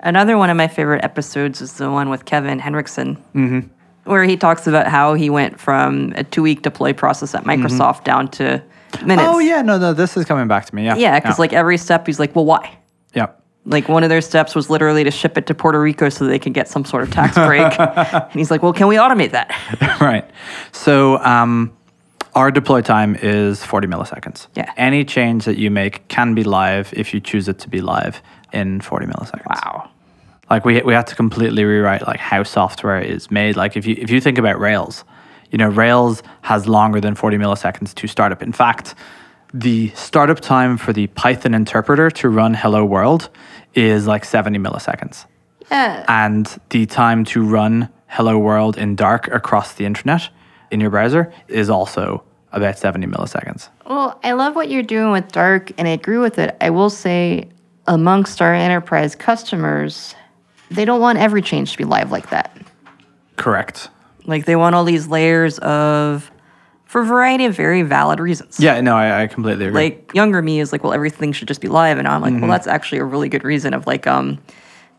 Another 0.00 0.36
one 0.36 0.50
of 0.50 0.56
my 0.56 0.68
favorite 0.68 1.04
episodes 1.04 1.60
is 1.60 1.74
the 1.74 1.90
one 1.90 2.08
with 2.10 2.24
Kevin 2.24 2.60
Hendrickson, 2.60 3.68
where 4.04 4.24
he 4.24 4.36
talks 4.36 4.66
about 4.66 4.86
how 4.86 5.14
he 5.14 5.30
went 5.30 5.60
from 5.60 6.12
a 6.16 6.24
two 6.24 6.42
week 6.42 6.62
deploy 6.62 6.92
process 6.92 7.34
at 7.34 7.44
Microsoft 7.44 8.04
down 8.04 8.28
to 8.32 8.62
minutes. 9.04 9.28
Oh 9.28 9.38
yeah, 9.38 9.62
no, 9.62 9.78
no, 9.78 9.92
this 9.92 10.16
is 10.16 10.24
coming 10.24 10.48
back 10.48 10.66
to 10.66 10.74
me. 10.74 10.84
Yeah. 10.84 10.96
Yeah, 10.96 11.20
because 11.20 11.38
like 11.38 11.52
every 11.52 11.76
step, 11.78 12.06
he's 12.06 12.18
like, 12.18 12.34
well, 12.34 12.44
why? 12.44 12.78
yeah. 13.14 13.28
Like 13.64 13.88
one 13.88 14.02
of 14.02 14.08
their 14.08 14.22
steps 14.22 14.54
was 14.54 14.70
literally 14.70 15.04
to 15.04 15.10
ship 15.10 15.36
it 15.36 15.46
to 15.46 15.54
Puerto 15.54 15.78
Rico 15.80 16.08
so 16.08 16.24
they 16.26 16.38
could 16.38 16.54
get 16.54 16.68
some 16.68 16.84
sort 16.86 17.02
of 17.02 17.10
tax 17.10 17.34
break. 17.34 17.78
and 17.78 18.32
he's 18.32 18.50
like, 18.50 18.62
well, 18.62 18.72
can 18.72 18.86
we 18.86 18.96
automate 18.96 19.32
that? 19.32 19.50
right. 20.00 20.24
So 20.72 21.18
um, 21.18 21.76
our 22.38 22.50
deploy 22.50 22.80
time 22.80 23.16
is 23.16 23.64
40 23.64 23.88
milliseconds. 23.88 24.46
Yeah. 24.54 24.70
Any 24.76 25.04
change 25.04 25.44
that 25.44 25.58
you 25.58 25.70
make 25.70 26.06
can 26.08 26.34
be 26.34 26.44
live 26.44 26.86
if 27.02 27.12
you 27.12 27.20
choose 27.20 27.48
it 27.52 27.58
to 27.64 27.68
be 27.68 27.80
live 27.80 28.22
in 28.52 28.80
40 28.80 29.06
milliseconds. 29.06 29.62
Wow. 29.64 29.90
Like 30.50 30.64
we 30.64 30.80
we 30.82 30.94
had 30.94 31.06
to 31.08 31.16
completely 31.16 31.64
rewrite 31.64 32.06
like 32.06 32.20
how 32.20 32.42
software 32.44 33.00
is 33.14 33.30
made. 33.30 33.56
Like 33.62 33.76
if 33.76 33.84
you 33.86 33.94
if 33.98 34.10
you 34.10 34.20
think 34.20 34.38
about 34.38 34.58
Rails, 34.60 35.04
You 35.50 35.58
know, 35.58 35.68
Rails 35.68 36.22
has 36.42 36.66
longer 36.66 37.00
than 37.00 37.14
40 37.14 37.38
milliseconds 37.38 37.94
to 37.94 38.06
start 38.06 38.32
up. 38.32 38.42
In 38.42 38.52
fact, 38.52 38.94
the 39.54 39.90
startup 39.94 40.40
time 40.40 40.76
for 40.76 40.92
the 40.92 41.06
Python 41.08 41.54
interpreter 41.54 42.10
to 42.10 42.28
run 42.28 42.54
Hello 42.54 42.84
World 42.84 43.30
is 43.74 44.06
like 44.06 44.24
70 44.24 44.58
milliseconds. 44.58 45.26
Yeah. 45.70 46.04
And 46.08 46.46
the 46.70 46.86
time 46.86 47.24
to 47.26 47.42
run 47.42 47.88
Hello 48.08 48.38
World 48.38 48.76
in 48.76 48.96
dark 48.96 49.28
across 49.28 49.74
the 49.74 49.84
internet 49.84 50.28
in 50.70 50.80
your 50.80 50.90
browser 50.90 51.32
is 51.48 51.70
also 51.70 52.22
about 52.52 52.78
70 52.78 53.06
milliseconds. 53.06 53.68
Well, 53.86 54.18
I 54.22 54.32
love 54.32 54.54
what 54.54 54.70
you're 54.70 54.82
doing 54.82 55.12
with 55.12 55.30
Dark, 55.32 55.72
and 55.78 55.86
I 55.86 55.92
agree 55.92 56.18
with 56.18 56.38
it. 56.38 56.56
I 56.60 56.70
will 56.70 56.90
say, 56.90 57.48
amongst 57.86 58.40
our 58.42 58.54
enterprise 58.54 59.14
customers, 59.14 60.14
they 60.70 60.84
don't 60.84 61.00
want 61.00 61.18
every 61.18 61.42
change 61.42 61.72
to 61.72 61.78
be 61.78 61.84
live 61.84 62.10
like 62.10 62.30
that. 62.30 62.56
Correct. 63.36 63.88
Like 64.24 64.44
they 64.44 64.56
want 64.56 64.74
all 64.74 64.84
these 64.84 65.08
layers 65.08 65.58
of, 65.60 66.30
for 66.84 67.02
a 67.02 67.04
variety 67.04 67.44
of 67.44 67.54
very 67.54 67.82
valid 67.82 68.20
reasons. 68.20 68.60
Yeah, 68.60 68.80
no, 68.80 68.94
I, 68.94 69.22
I 69.22 69.26
completely 69.26 69.66
agree. 69.66 69.82
Like 69.82 70.12
younger 70.14 70.42
me 70.42 70.60
is 70.60 70.72
like, 70.72 70.82
well, 70.82 70.92
everything 70.92 71.32
should 71.32 71.48
just 71.48 71.60
be 71.60 71.68
live, 71.68 71.98
and 71.98 72.06
I'm 72.08 72.20
like, 72.20 72.34
well, 72.40 72.50
that's 72.50 72.66
actually 72.66 72.98
a 72.98 73.04
really 73.04 73.28
good 73.28 73.44
reason. 73.44 73.74
Of 73.74 73.86
like, 73.86 74.06
um, 74.06 74.38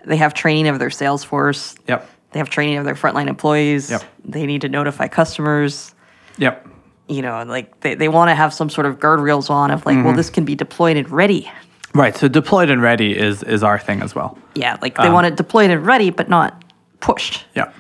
they 0.06 0.18
have 0.18 0.34
training 0.34 0.68
of 0.68 0.80
their 0.80 0.90
sales 0.90 1.24
force. 1.24 1.76
yep. 1.88 2.10
They 2.32 2.40
have 2.40 2.50
training 2.50 2.78
of 2.78 2.86
their 2.86 2.94
frontline 2.94 3.28
employees. 3.28 3.90
Yep. 3.90 4.04
They 4.24 4.46
need 4.46 4.62
to 4.62 4.70
notify 4.70 5.08
customers. 5.08 5.96
Yep. 6.38 6.68
You 7.10 7.22
know, 7.22 7.44
like 7.44 7.80
they, 7.82 7.96
they 7.96 8.08
want 8.08 8.30
to 8.30 8.36
have 8.36 8.54
some 8.54 8.70
sort 8.70 8.86
of 8.86 9.00
guardrails 9.00 9.50
on 9.50 9.72
of 9.72 9.86
like, 9.86 9.96
well, 9.96 10.08
mm-hmm. 10.08 10.18
this 10.18 10.30
can 10.30 10.46
be 10.46 10.56
deployed 10.56 10.96
and 10.96 11.10
ready. 11.10 11.52
Right. 11.96 12.16
So 12.16 12.28
deployed 12.28 12.70
and 12.70 12.82
ready 12.82 13.18
is 13.18 13.42
is 13.44 13.64
our 13.64 13.80
thing 13.80 14.02
as 14.02 14.14
well. 14.14 14.38
Yeah, 14.54 14.78
like 14.82 14.96
they 14.96 15.08
um, 15.08 15.14
want 15.14 15.28
it 15.28 15.36
deployed 15.36 15.72
and 15.72 15.86
ready, 15.86 16.12
but 16.12 16.30
not 16.30 16.64
pushed. 17.00 17.46
Yeah. 17.56 17.72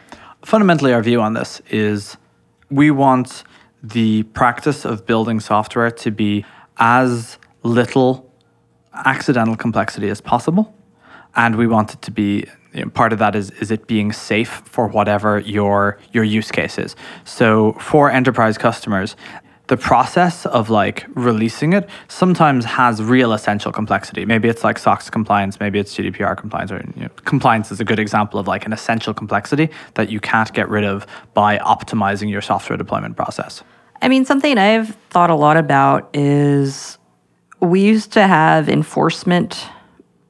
Fundamentally, 0.43 0.93
our 0.93 1.03
view 1.03 1.21
on 1.21 1.33
this 1.33 1.61
is 1.69 2.17
we 2.71 2.89
want 2.91 3.43
the 3.83 4.23
practice 4.23 4.83
of 4.83 5.05
building 5.05 5.39
software 5.39 5.91
to 5.91 6.11
be 6.11 6.43
as 6.77 7.37
little 7.63 8.31
accidental 8.93 9.55
complexity 9.55 10.09
as 10.09 10.21
possible. 10.21 10.73
And 11.35 11.55
we 11.55 11.67
want 11.67 11.93
it 11.93 12.01
to 12.01 12.11
be 12.11 12.45
you 12.79 12.85
know, 12.85 12.91
part 12.91 13.11
of 13.11 13.19
that 13.19 13.35
is, 13.35 13.51
is 13.59 13.71
it 13.71 13.87
being 13.87 14.13
safe 14.13 14.61
for 14.65 14.87
whatever 14.87 15.39
your 15.39 15.99
your 16.13 16.23
use 16.23 16.49
case 16.49 16.77
is. 16.77 16.95
So 17.25 17.73
for 17.73 18.09
enterprise 18.09 18.57
customers, 18.57 19.17
the 19.67 19.75
process 19.75 20.45
of 20.45 20.69
like 20.69 21.05
releasing 21.13 21.73
it 21.73 21.89
sometimes 22.07 22.63
has 22.63 23.03
real 23.03 23.33
essential 23.33 23.71
complexity. 23.71 24.25
Maybe 24.25 24.47
it's 24.47 24.63
like 24.63 24.79
SOX 24.79 25.09
compliance, 25.09 25.59
maybe 25.59 25.77
it's 25.77 25.93
GDPR 25.95 26.37
compliance, 26.37 26.71
or 26.71 26.77
you 26.95 27.03
know, 27.03 27.09
compliance 27.25 27.69
is 27.69 27.81
a 27.81 27.85
good 27.85 27.99
example 27.99 28.39
of 28.39 28.47
like 28.47 28.65
an 28.65 28.71
essential 28.71 29.13
complexity 29.13 29.69
that 29.95 30.09
you 30.09 30.21
can't 30.21 30.51
get 30.53 30.69
rid 30.69 30.85
of 30.85 31.05
by 31.33 31.57
optimizing 31.59 32.29
your 32.29 32.41
software 32.41 32.77
deployment 32.77 33.17
process. 33.17 33.61
I 34.01 34.07
mean, 34.07 34.23
something 34.23 34.57
I've 34.57 34.95
thought 35.09 35.29
a 35.29 35.35
lot 35.35 35.57
about 35.57 36.09
is 36.13 36.97
we 37.59 37.81
used 37.81 38.13
to 38.13 38.25
have 38.25 38.69
enforcement 38.69 39.67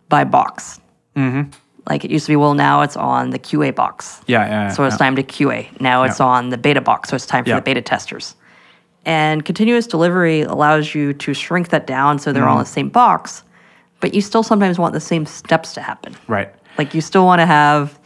by 0.10 0.24
box. 0.24 0.82
Mm-hmm. 1.16 1.52
Like 1.90 2.06
it 2.06 2.12
used 2.12 2.28
to 2.28 2.32
be, 2.32 2.36
well, 2.36 2.54
now 2.54 2.82
it's 2.82 2.96
on 2.96 3.32
the 3.32 3.40
QA 3.40 3.74
box. 3.74 4.22
Yeah, 4.28 4.46
yeah. 4.46 4.50
yeah, 4.50 4.72
So 4.72 4.84
it's 4.84 4.94
yeah. 4.94 4.98
time 4.98 5.16
to 5.16 5.24
QA. 5.24 5.68
Now 5.82 6.04
it's 6.04 6.20
Yeah. 6.20 6.28
on 6.28 6.50
the 6.50 6.58
beta 6.58 6.82
box. 6.82 7.10
So 7.10 7.16
it's 7.16 7.26
time 7.26 7.44
for 7.44 7.56
the 7.56 7.62
beta 7.62 7.82
testers. 7.82 8.36
And 9.06 9.44
continuous 9.44 9.88
delivery 9.88 10.42
allows 10.42 10.94
you 10.94 11.14
to 11.14 11.34
shrink 11.34 11.70
that 11.70 11.88
down 11.88 12.20
so 12.20 12.32
they're 12.32 12.44
all 12.44 12.50
in 12.52 12.56
mm-hmm. 12.58 12.64
the 12.64 12.70
same 12.70 12.90
box, 12.90 13.44
but 14.02 14.14
you 14.14 14.22
still 14.22 14.44
sometimes 14.44 14.78
want 14.78 14.94
the 14.94 15.00
same 15.00 15.26
steps 15.26 15.74
to 15.74 15.82
happen. 15.82 16.16
Right. 16.28 16.54
Like 16.78 16.94
you 16.94 17.02
still 17.02 17.26
want 17.26 17.40
to 17.40 17.46
have 17.46 17.98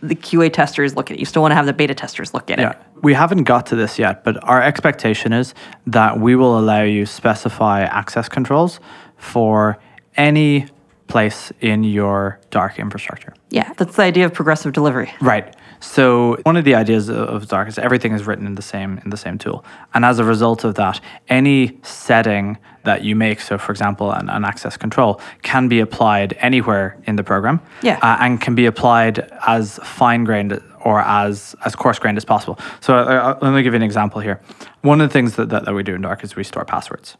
the 0.00 0.14
QA 0.14 0.52
testers 0.52 0.94
look 0.96 1.10
at 1.10 1.16
it. 1.16 1.20
You 1.20 1.26
still 1.26 1.42
want 1.42 1.52
to 1.52 1.56
have 1.56 1.66
the 1.66 1.72
beta 1.72 1.94
testers 1.94 2.34
look 2.34 2.50
at 2.50 2.58
Yeah, 2.58 2.70
it. 2.70 2.78
we 3.02 3.14
haven't 3.14 3.44
got 3.44 3.66
to 3.66 3.76
this 3.76 3.98
yet, 3.98 4.22
but 4.22 4.42
our 4.44 4.62
expectation 4.62 5.32
is 5.32 5.54
that 5.86 6.20
we 6.20 6.36
will 6.36 6.58
allow 6.58 6.82
you 6.82 7.06
specify 7.06 7.82
access 7.82 8.28
controls 8.28 8.80
for 9.16 9.78
any 10.16 10.66
place 11.06 11.52
in 11.60 11.84
your 11.84 12.40
dark 12.50 12.78
infrastructure. 12.78 13.34
Yeah, 13.50 13.72
that's 13.76 13.96
the 13.96 14.02
idea 14.02 14.24
of 14.26 14.32
progressive 14.32 14.72
delivery. 14.72 15.12
Right. 15.20 15.54
So 15.80 16.38
one 16.44 16.56
of 16.56 16.64
the 16.64 16.74
ideas 16.74 17.10
of- 17.10 17.46
Dark 17.48 17.68
is 17.68 17.78
everything 17.78 18.12
is 18.14 18.26
written 18.26 18.46
in 18.46 18.54
the 18.54 18.62
same 18.62 18.98
in 19.04 19.10
the 19.10 19.16
same 19.18 19.36
tool, 19.38 19.64
and 19.92 20.04
as 20.04 20.18
a 20.18 20.24
result 20.24 20.64
of 20.64 20.74
that, 20.76 20.98
any 21.28 21.78
setting 21.82 22.56
that 22.84 23.02
you 23.02 23.14
make, 23.16 23.40
so 23.40 23.58
for 23.58 23.70
example, 23.72 24.10
an, 24.12 24.28
an 24.30 24.44
access 24.44 24.76
control, 24.76 25.20
can 25.42 25.68
be 25.68 25.80
applied 25.80 26.36
anywhere 26.40 26.96
in 27.06 27.16
the 27.16 27.22
program, 27.22 27.60
Yeah. 27.82 27.98
uh, 28.02 28.16
and 28.20 28.40
can 28.40 28.54
be 28.54 28.66
applied 28.66 29.30
as 29.46 29.78
fine 29.82 30.24
grained 30.24 30.58
or 30.84 31.00
as 31.00 31.54
as 31.66 31.74
coarse 31.76 31.98
grained 31.98 32.16
as 32.18 32.24
possible. 32.24 32.58
So 32.80 32.94
uh, 32.94 32.98
uh, 32.98 33.38
let 33.42 33.52
me 33.52 33.62
give 33.62 33.74
you 33.74 33.76
an 33.76 33.82
example 33.82 34.20
here. 34.22 34.40
One 34.82 35.00
of 35.02 35.08
the 35.08 35.12
things 35.12 35.36
that, 35.36 35.48
that, 35.50 35.64
that 35.66 35.74
we 35.74 35.82
do 35.82 35.94
in 35.94 36.00
Dark 36.02 36.24
is 36.24 36.34
we 36.36 36.44
store 36.44 36.64
passwords 36.64 37.16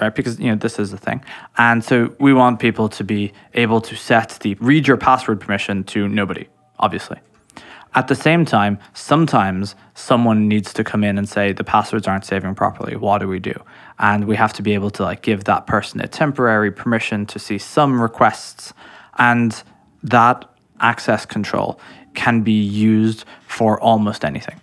right? 0.00 0.14
Because 0.14 0.38
you 0.38 0.50
know 0.50 0.56
this 0.56 0.78
is 0.78 0.90
the 0.90 0.98
thing, 0.98 1.24
and 1.58 1.84
so 1.84 2.14
we 2.18 2.32
want 2.32 2.58
people 2.58 2.88
to 2.88 3.04
be 3.04 3.32
able 3.54 3.80
to 3.82 3.96
set 3.96 4.38
the 4.40 4.54
read 4.54 4.86
your 4.86 4.96
password 4.96 5.40
permission 5.40 5.84
to 5.84 6.08
nobody, 6.08 6.46
obviously. 6.78 7.18
At 7.94 8.06
the 8.06 8.14
same 8.14 8.44
time, 8.44 8.78
sometimes 8.94 9.74
someone 9.94 10.46
needs 10.46 10.72
to 10.74 10.84
come 10.84 11.02
in 11.02 11.18
and 11.18 11.28
say 11.28 11.52
the 11.52 11.64
passwords 11.64 12.06
aren't 12.06 12.24
saving 12.24 12.54
properly. 12.54 12.94
What 12.94 13.18
do 13.18 13.26
we 13.26 13.40
do? 13.40 13.60
And 13.98 14.26
we 14.26 14.36
have 14.36 14.52
to 14.54 14.62
be 14.62 14.74
able 14.74 14.90
to 14.90 15.02
like 15.02 15.22
give 15.22 15.44
that 15.44 15.66
person 15.66 16.00
a 16.00 16.06
temporary 16.06 16.70
permission 16.70 17.26
to 17.26 17.38
see 17.38 17.58
some 17.58 18.00
requests, 18.00 18.72
and 19.18 19.60
that 20.04 20.48
access 20.80 21.26
control 21.26 21.80
can 22.14 22.42
be 22.42 22.60
used 22.60 23.24
for 23.46 23.80
almost 23.80 24.24
anything 24.24 24.60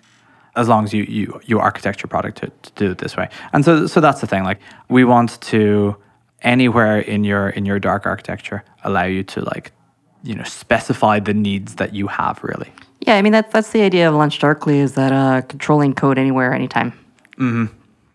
as 0.57 0.67
long 0.67 0.83
as 0.83 0.93
you 0.93 1.03
you 1.03 1.39
you 1.45 1.59
architect 1.59 2.01
your 2.01 2.09
product 2.09 2.39
to, 2.39 2.47
to 2.47 2.71
do 2.75 2.91
it 2.91 2.97
this 2.97 3.15
way. 3.15 3.29
And 3.53 3.63
so 3.63 3.87
so 3.87 4.01
that's 4.01 4.19
the 4.19 4.27
thing. 4.27 4.43
Like 4.43 4.59
we 4.89 5.05
want 5.05 5.39
to 5.41 5.95
anywhere 6.41 6.99
in 6.99 7.23
your 7.23 7.49
in 7.49 7.65
your 7.65 7.79
dark 7.79 8.05
architecture 8.05 8.63
allow 8.83 9.05
you 9.05 9.23
to 9.23 9.41
like 9.41 9.71
you 10.23 10.35
know 10.35 10.43
specify 10.43 11.19
the 11.19 11.33
needs 11.33 11.75
that 11.75 11.93
you 11.93 12.07
have 12.07 12.43
really. 12.43 12.71
Yeah, 13.01 13.15
I 13.15 13.21
mean 13.21 13.31
that's 13.31 13.53
that's 13.53 13.69
the 13.71 13.81
idea 13.81 14.09
of 14.09 14.15
Launch 14.15 14.39
Darkly 14.39 14.79
is 14.79 14.95
that 14.95 15.13
uh, 15.13 15.41
controlling 15.43 15.93
code 15.93 16.17
anywhere, 16.17 16.53
anytime. 16.53 16.91
Mm-hmm. 17.37 17.65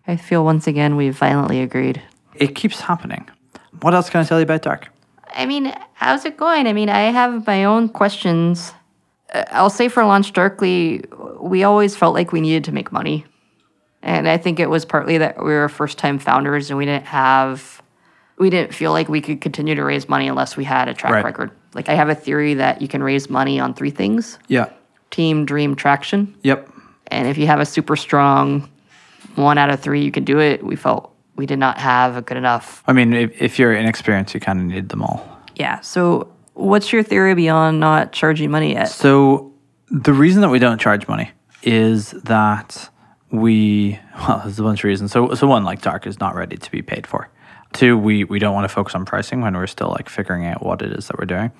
I 0.05 0.17
feel 0.17 0.43
once 0.43 0.67
again 0.67 0.95
we've 0.95 1.17
violently 1.17 1.61
agreed. 1.61 2.01
It 2.35 2.55
keeps 2.55 2.81
happening. 2.81 3.29
What 3.81 3.93
else 3.93 4.09
can 4.09 4.21
I 4.21 4.23
tell 4.25 4.39
you 4.39 4.43
about 4.43 4.61
dark? 4.61 4.89
I 5.33 5.45
mean, 5.45 5.73
how's 5.93 6.25
it 6.25 6.37
going? 6.37 6.67
I 6.67 6.73
mean, 6.73 6.89
I 6.89 7.11
have 7.11 7.47
my 7.47 7.63
own 7.63 7.89
questions. 7.89 8.73
Uh, 9.33 9.43
I'll 9.51 9.69
say 9.69 9.87
for 9.87 10.03
Launch 10.05 10.33
Darkly, 10.33 11.03
we 11.39 11.63
always 11.63 11.95
felt 11.95 12.13
like 12.13 12.31
we 12.31 12.41
needed 12.41 12.63
to 12.65 12.71
make 12.71 12.91
money. 12.91 13.25
And 14.01 14.27
I 14.27 14.37
think 14.37 14.59
it 14.59 14.69
was 14.69 14.85
partly 14.85 15.17
that 15.19 15.37
we 15.37 15.51
were 15.51 15.69
first 15.69 15.97
time 15.97 16.19
founders 16.19 16.69
and 16.69 16.77
we 16.77 16.85
didn't 16.85 17.05
have, 17.05 17.81
we 18.37 18.49
didn't 18.49 18.73
feel 18.73 18.91
like 18.91 19.07
we 19.07 19.21
could 19.21 19.39
continue 19.41 19.75
to 19.75 19.83
raise 19.83 20.09
money 20.09 20.27
unless 20.27 20.57
we 20.57 20.63
had 20.65 20.87
a 20.89 20.93
track 20.93 21.13
Right. 21.13 21.23
record. 21.25 21.51
Like, 21.73 21.89
I 21.89 21.93
have 21.93 22.09
a 22.09 22.15
theory 22.15 22.53
that 22.55 22.81
you 22.81 22.87
can 22.87 23.01
raise 23.01 23.29
money 23.29 23.59
on 23.59 23.73
three 23.73 23.89
things 23.91 24.37
Yeah. 24.47 24.65
team, 25.09 25.45
dream, 25.45 25.75
traction. 25.75 26.35
Yep. 26.43 26.69
And 27.07 27.27
if 27.27 27.37
you 27.37 27.47
have 27.47 27.59
a 27.59 27.65
super 27.65 27.95
strong 27.95 28.69
one 29.35 29.57
out 29.57 29.69
of 29.69 29.79
three, 29.79 30.03
you 30.03 30.11
can 30.11 30.23
do 30.25 30.39
it. 30.39 30.63
We 30.63 30.75
felt 30.75 31.11
we 31.35 31.45
did 31.45 31.57
not 31.59 31.77
have 31.79 32.15
a 32.17 32.21
good 32.21 32.37
enough 32.37 32.83
I 32.87 32.93
mean, 32.93 33.13
if, 33.13 33.41
if 33.41 33.57
you're 33.57 33.73
inexperienced, 33.73 34.33
you 34.35 34.39
kind 34.39 34.59
of 34.59 34.65
need 34.65 34.89
them 34.89 35.01
all. 35.01 35.25
Yeah. 35.55 35.79
So, 35.79 36.27
what's 36.53 36.93
your 36.93 37.03
theory 37.03 37.35
beyond 37.35 37.79
not 37.79 38.11
charging 38.11 38.51
money 38.51 38.73
yet? 38.73 38.89
So 38.89 39.53
the 39.89 40.13
reason 40.13 40.41
that 40.41 40.49
we 40.49 40.59
don't 40.59 40.79
charge 40.79 41.07
money 41.07 41.31
is 41.61 42.11
that 42.11 42.89
we 43.31 43.99
well, 44.27 44.41
there's 44.43 44.59
a 44.59 44.63
bunch 44.63 44.81
of 44.81 44.85
reasons. 44.85 45.11
So 45.11 45.33
so 45.33 45.47
one, 45.47 45.63
like 45.63 45.81
Dark 45.81 46.07
is 46.07 46.19
not 46.19 46.35
ready 46.35 46.57
to 46.57 46.71
be 46.71 46.81
paid 46.81 47.07
for. 47.07 47.29
Two, 47.73 47.97
we 47.97 48.23
we 48.23 48.39
don't 48.39 48.53
want 48.53 48.65
to 48.65 48.73
focus 48.73 48.95
on 48.95 49.05
pricing 49.05 49.41
when 49.41 49.55
we're 49.55 49.67
still 49.67 49.89
like 49.89 50.09
figuring 50.09 50.45
out 50.45 50.63
what 50.63 50.81
it 50.81 50.91
is 50.93 51.07
that 51.07 51.17
we're 51.17 51.25
doing. 51.25 51.51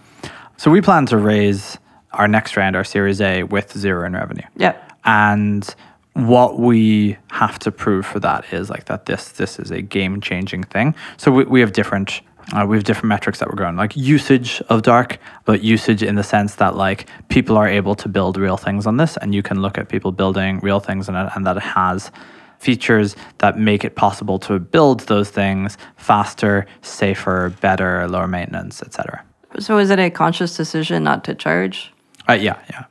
So 0.57 0.69
we 0.69 0.81
plan 0.81 1.05
to 1.07 1.17
raise 1.17 1.77
our 2.11 2.27
next 2.27 2.55
round, 2.55 2.75
our 2.75 2.83
Series 2.83 3.19
A, 3.21 3.43
with 3.43 3.75
zero 3.75 4.05
in 4.05 4.13
revenue. 4.13 4.45
Yep. 4.57 4.91
And 5.03 5.75
what 6.13 6.59
we 6.59 7.17
have 7.31 7.57
to 7.59 7.71
prove 7.71 8.05
for 8.05 8.19
that 8.19 8.45
is 8.53 8.69
like 8.69 8.85
that 8.85 9.07
this 9.07 9.29
this 9.29 9.57
is 9.57 9.71
a 9.71 9.81
game 9.81 10.21
changing 10.21 10.63
thing. 10.63 10.93
So 11.17 11.31
we, 11.31 11.43
we 11.45 11.59
have 11.61 11.73
different 11.73 12.21
uh, 12.51 12.65
we 12.67 12.75
have 12.75 12.83
different 12.83 13.07
metrics 13.07 13.39
that 13.39 13.49
we're 13.49 13.55
going 13.55 13.75
like 13.75 13.95
usage 13.95 14.61
of 14.69 14.81
dark, 14.81 15.19
but 15.45 15.63
usage 15.63 16.03
in 16.03 16.15
the 16.15 16.23
sense 16.23 16.55
that 16.55 16.75
like 16.75 17.07
people 17.29 17.57
are 17.57 17.67
able 17.67 17.95
to 17.95 18.09
build 18.09 18.37
real 18.37 18.57
things 18.57 18.85
on 18.85 18.97
this, 18.97 19.17
and 19.17 19.33
you 19.33 19.41
can 19.41 19.61
look 19.61 19.77
at 19.77 19.89
people 19.89 20.11
building 20.11 20.59
real 20.59 20.79
things 20.79 21.07
on 21.09 21.15
it, 21.15 21.31
and 21.35 21.45
that 21.45 21.57
it 21.57 21.63
has 21.63 22.11
features 22.59 23.15
that 23.39 23.57
make 23.57 23.83
it 23.83 23.95
possible 23.95 24.39
to 24.39 24.59
build 24.59 25.01
those 25.01 25.29
things 25.29 25.77
faster, 25.97 26.65
safer, 26.81 27.53
better, 27.61 28.07
lower 28.07 28.27
maintenance, 28.27 28.81
etc. 28.81 29.23
So, 29.59 29.77
is 29.77 29.89
it 29.89 29.99
a 29.99 30.09
conscious 30.09 30.57
decision 30.57 31.03
not 31.03 31.23
to 31.25 31.35
charge? 31.35 31.93
Uh, 32.27 32.33
yeah, 32.33 32.59
yeah. 32.69 32.85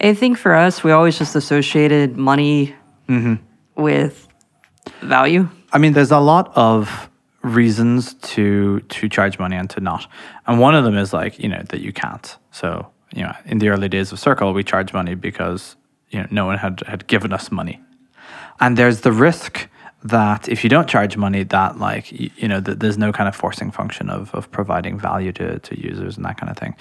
I 0.00 0.14
think 0.14 0.38
for 0.38 0.54
us, 0.54 0.84
we 0.84 0.92
always 0.92 1.18
just 1.18 1.34
associated 1.34 2.16
money 2.16 2.74
with 3.76 4.28
value. 5.00 5.48
I 5.72 5.78
mean, 5.78 5.92
there's 5.94 6.10
a 6.10 6.20
lot 6.20 6.52
of 6.54 7.10
reasons 7.46 8.14
to 8.14 8.80
to 8.80 9.08
charge 9.08 9.38
money 9.38 9.56
and 9.56 9.70
to 9.70 9.80
not, 9.80 10.06
and 10.46 10.60
one 10.60 10.74
of 10.74 10.84
them 10.84 10.96
is 10.96 11.12
like 11.12 11.38
you 11.38 11.48
know 11.48 11.62
that 11.68 11.80
you 11.80 11.92
can't. 11.92 12.36
So 12.50 12.90
you 13.14 13.22
know, 13.22 13.34
in 13.44 13.58
the 13.58 13.68
early 13.68 13.88
days 13.88 14.12
of 14.12 14.18
Circle, 14.18 14.52
we 14.52 14.64
charge 14.64 14.92
money 14.92 15.14
because 15.14 15.76
you 16.10 16.20
know, 16.20 16.26
no 16.30 16.46
one 16.46 16.58
had, 16.58 16.82
had 16.86 17.06
given 17.06 17.32
us 17.32 17.50
money. 17.50 17.80
And 18.60 18.76
there's 18.76 19.00
the 19.00 19.12
risk 19.12 19.68
that 20.02 20.48
if 20.48 20.62
you 20.62 20.70
don't 20.70 20.88
charge 20.88 21.16
money, 21.16 21.42
that 21.44 21.78
like 21.78 22.12
you, 22.12 22.30
you 22.36 22.48
know, 22.48 22.60
that 22.60 22.80
there's 22.80 22.98
no 22.98 23.12
kind 23.12 23.28
of 23.28 23.34
forcing 23.34 23.70
function 23.70 24.08
of 24.08 24.34
of 24.34 24.50
providing 24.50 24.98
value 24.98 25.32
to 25.32 25.58
to 25.58 25.80
users 25.80 26.16
and 26.16 26.24
that 26.24 26.38
kind 26.38 26.50
of 26.50 26.56
thing. 26.56 26.76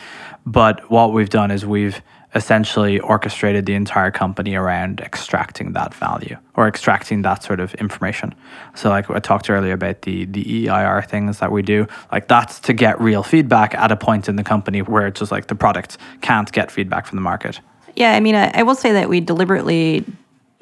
But 0.45 0.89
what 0.91 1.13
we've 1.13 1.29
done 1.29 1.51
is 1.51 1.65
we've 1.65 2.01
essentially 2.35 2.99
orchestrated 2.99 3.65
the 3.65 3.73
entire 3.73 4.11
company 4.11 4.55
around 4.55 4.99
extracting 4.99 5.71
that 5.71 5.93
value 5.93 6.37
or 6.55 6.67
extracting 6.67 7.21
that 7.21 7.41
sort 7.41 7.61
of 7.61 7.73
information. 7.75 8.35
So 8.75 8.89
like 8.89 9.09
I 9.09 9.19
talked 9.19 9.49
earlier 9.49 9.73
about 9.73 10.01
the 10.01 10.25
the 10.25 10.67
EIR 10.67 11.01
things 11.01 11.39
that 11.39 11.51
we 11.51 11.61
do, 11.61 11.87
like 12.11 12.27
that's 12.27 12.59
to 12.61 12.73
get 12.73 12.99
real 12.99 13.23
feedback 13.23 13.73
at 13.75 13.91
a 13.91 13.95
point 13.95 14.27
in 14.27 14.35
the 14.35 14.43
company 14.43 14.81
where 14.81 15.07
it's 15.07 15.19
just 15.19 15.31
like 15.31 15.47
the 15.47 15.55
product 15.55 15.97
can't 16.21 16.51
get 16.51 16.69
feedback 16.71 17.07
from 17.07 17.15
the 17.15 17.21
market. 17.21 17.61
Yeah, 17.95 18.13
I 18.13 18.19
mean, 18.19 18.35
I, 18.35 18.51
I 18.53 18.63
will 18.63 18.75
say 18.75 18.91
that 18.91 19.07
we 19.07 19.21
deliberately, 19.21 20.03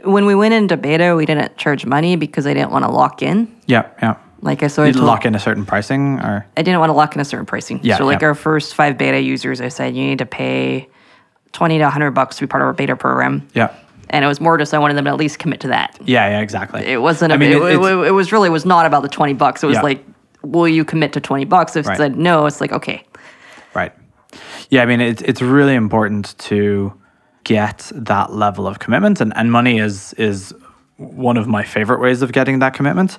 when 0.04 0.28
we 0.28 0.36
went 0.36 0.54
into 0.54 0.78
beta, 0.78 1.16
we 1.16 1.26
didn't 1.26 1.58
charge 1.58 1.84
money 1.84 2.16
because 2.16 2.46
I 2.46 2.54
didn't 2.54 2.70
want 2.70 2.86
to 2.86 2.92
lock 2.92 3.24
in. 3.24 3.54
Yeah, 3.66 3.90
yeah. 4.04 4.18
Like 4.42 4.62
I 4.62 4.68
so 4.68 4.84
I 4.84 4.88
You 4.88 4.94
told, 4.94 5.06
lock 5.06 5.26
in 5.26 5.34
a 5.34 5.40
certain 5.40 5.66
pricing 5.66 6.20
or 6.20 6.46
I 6.56 6.62
didn't 6.62 6.80
want 6.80 6.90
to 6.90 6.94
lock 6.94 7.16
in 7.16 7.22
a 7.22 7.26
certain 7.26 7.46
pricing. 7.48 7.80
Yeah, 7.82 7.98
So 7.98 8.06
like 8.06 8.22
yeah. 8.22 8.28
our 8.28 8.36
first 8.36 8.76
five 8.76 8.98
beta 8.98 9.20
users, 9.20 9.62
I 9.62 9.70
said 9.70 9.96
you 9.96 10.04
need 10.06 10.20
to 10.20 10.26
pay 10.28 10.90
twenty 11.54 11.78
to 11.78 11.89
hundred 11.89 12.12
bucks 12.12 12.36
to 12.38 12.44
be 12.44 12.48
part 12.48 12.62
of 12.62 12.68
our 12.68 12.74
beta 12.74 12.96
program. 12.96 13.48
yeah. 13.54 13.74
And 14.10 14.24
it 14.24 14.28
was 14.28 14.39
more 14.39 14.58
just 14.60 14.74
I 14.74 14.78
wanted 14.78 14.96
them 14.96 15.06
to 15.06 15.12
at 15.12 15.18
least 15.18 15.39
commit 15.39 15.62
to 15.62 15.70
that. 15.70 15.98
Yeah, 16.06 16.28
yeah, 16.30 16.42
exactly. 16.42 16.82
It 16.86 17.02
wasn't. 17.02 17.32
I 17.32 17.36
a, 17.36 17.38
mean, 17.39 17.52
it, 17.54 17.56
it- 17.62 17.80
it, 17.82 18.08
it 18.08 18.12
was 18.12 18.32
really 18.32 18.50
was 18.50 18.66
not 18.66 18.86
about 18.86 19.02
the 19.02 19.08
twenty 19.10 19.34
bucks. 19.34 19.63
It 19.63 19.68
was 19.68 19.76
Yeah. 19.78 19.82
like, 19.82 20.06
will 20.44 20.68
you 20.68 20.86
commit 20.86 21.13
to 21.13 21.20
twenty 21.22 21.46
bucks? 21.46 21.76
If 21.76 21.88
Right. 21.88 21.98
said 21.98 22.16
no, 22.18 22.46
it's 22.46 22.62
like 22.62 22.72
okay. 22.74 23.06
Right. 23.74 23.92
Yeah, 24.70 24.84
I 24.84 24.86
mean, 24.86 25.02
it's 25.02 25.22
it's 25.24 25.42
really 25.42 25.74
important 25.74 26.38
to 26.39 26.94
get 27.44 27.92
that 27.96 28.34
level 28.34 28.68
of 28.68 28.78
commitment, 28.80 29.20
and, 29.22 29.34
and 29.36 29.52
money 29.52 29.80
is 29.80 30.13
is 30.13 30.54
one 30.98 31.38
of 31.38 31.48
my 31.48 31.63
favorite 31.63 32.00
ways 32.00 32.22
of 32.22 32.32
getting 32.34 32.60
that 32.60 32.74
commitment. 32.76 33.18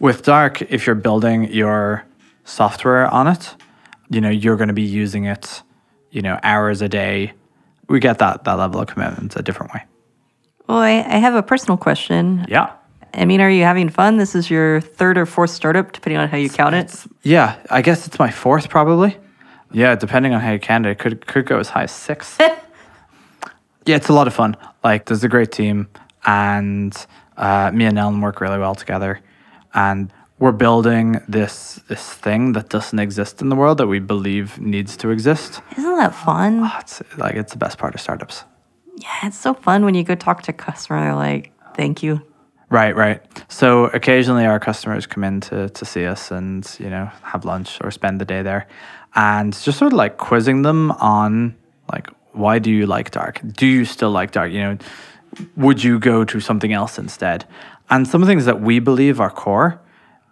With 0.00 0.22
Dark, 0.24 0.62
if 0.62 0.86
you're 0.86 0.96
building 0.96 1.52
your 1.52 2.04
software 2.44 3.06
on 3.06 3.28
it, 3.28 3.54
you 4.10 4.20
know 4.20 4.30
you're 4.30 4.56
going 4.56 4.68
to 4.68 4.74
be 4.74 4.82
using 4.82 5.24
it, 5.26 5.62
you 6.10 6.20
know, 6.22 6.40
hours 6.42 6.82
a 6.82 6.88
day. 6.88 7.32
We 7.88 8.00
get 8.00 8.18
that 8.18 8.44
that 8.44 8.54
level 8.54 8.80
of 8.80 8.88
commitment 8.88 9.36
a 9.36 9.42
different 9.42 9.72
way. 9.74 9.84
Well, 10.68 10.78
I, 10.78 11.00
I 11.00 11.18
have 11.18 11.34
a 11.34 11.42
personal 11.42 11.76
question. 11.76 12.46
Yeah. 12.48 12.72
I 13.14 13.26
mean, 13.26 13.40
are 13.40 13.50
you 13.50 13.64
having 13.64 13.90
fun? 13.90 14.16
This 14.16 14.34
is 14.34 14.50
your 14.50 14.80
third 14.80 15.18
or 15.18 15.26
fourth 15.26 15.50
startup, 15.50 15.92
depending 15.92 16.18
on 16.18 16.28
how 16.28 16.38
you 16.38 16.48
count 16.48 16.74
it. 16.74 17.04
Yeah, 17.22 17.56
I 17.68 17.82
guess 17.82 18.06
it's 18.06 18.18
my 18.18 18.30
fourth 18.30 18.70
probably. 18.70 19.16
Yeah, 19.70 19.94
depending 19.96 20.32
on 20.34 20.40
how 20.40 20.52
you 20.52 20.58
count 20.58 20.86
it, 20.86 20.92
it 20.92 20.98
could 20.98 21.26
could 21.26 21.46
go 21.46 21.58
as 21.58 21.68
high 21.68 21.84
as 21.84 21.92
six. 21.92 22.38
yeah, 22.40 23.96
it's 23.96 24.08
a 24.08 24.12
lot 24.12 24.26
of 24.26 24.34
fun. 24.34 24.56
Like, 24.82 25.06
there's 25.06 25.24
a 25.24 25.28
great 25.28 25.52
team, 25.52 25.88
and 26.24 26.94
uh, 27.36 27.70
me 27.72 27.84
and 27.84 27.98
Ellen 27.98 28.20
work 28.20 28.40
really 28.40 28.58
well 28.58 28.74
together, 28.74 29.20
and 29.74 30.10
we're 30.42 30.50
building 30.50 31.22
this 31.28 31.80
this 31.86 32.14
thing 32.24 32.52
that 32.54 32.68
doesn't 32.68 32.98
exist 32.98 33.40
in 33.40 33.48
the 33.48 33.54
world 33.54 33.78
that 33.78 33.86
we 33.86 34.00
believe 34.00 34.58
needs 34.58 34.96
to 34.96 35.10
exist. 35.10 35.62
Isn't 35.78 35.96
that 35.98 36.12
fun? 36.12 36.58
Ah, 36.64 36.80
it's 36.80 37.00
like 37.16 37.36
it's 37.36 37.52
the 37.52 37.58
best 37.58 37.78
part 37.78 37.94
of 37.94 38.00
startups. 38.00 38.42
Yeah, 38.96 39.28
it's 39.28 39.38
so 39.38 39.54
fun 39.54 39.84
when 39.84 39.94
you 39.94 40.02
go 40.02 40.16
talk 40.16 40.42
to 40.42 40.50
a 40.50 40.54
customer. 40.54 41.00
They're 41.00 41.14
like, 41.14 41.52
"Thank 41.76 42.02
you." 42.02 42.22
Right, 42.70 42.96
right. 42.96 43.20
So 43.48 43.84
occasionally 44.00 44.44
our 44.44 44.58
customers 44.58 45.06
come 45.06 45.22
in 45.22 45.40
to, 45.42 45.68
to 45.68 45.84
see 45.84 46.06
us 46.06 46.32
and, 46.32 46.66
you 46.80 46.90
know, 46.90 47.10
have 47.22 47.44
lunch 47.44 47.78
or 47.84 47.90
spend 47.92 48.18
the 48.20 48.24
day 48.24 48.42
there 48.42 48.66
and 49.14 49.52
just 49.52 49.78
sort 49.78 49.92
of 49.92 49.96
like 49.98 50.16
quizzing 50.16 50.62
them 50.62 50.90
on 50.92 51.54
like, 51.92 52.08
why 52.32 52.58
do 52.58 52.70
you 52.70 52.86
like 52.86 53.10
dark? 53.10 53.40
Do 53.44 53.66
you 53.66 53.84
still 53.84 54.10
like 54.10 54.30
dark? 54.32 54.50
You 54.50 54.60
know, 54.60 54.78
would 55.54 55.84
you 55.84 55.98
go 55.98 56.24
to 56.24 56.40
something 56.40 56.72
else 56.72 56.98
instead? 56.98 57.44
And 57.90 58.08
some 58.08 58.24
things 58.24 58.46
that 58.46 58.62
we 58.62 58.80
believe 58.80 59.20
are 59.20 59.30
core, 59.30 59.78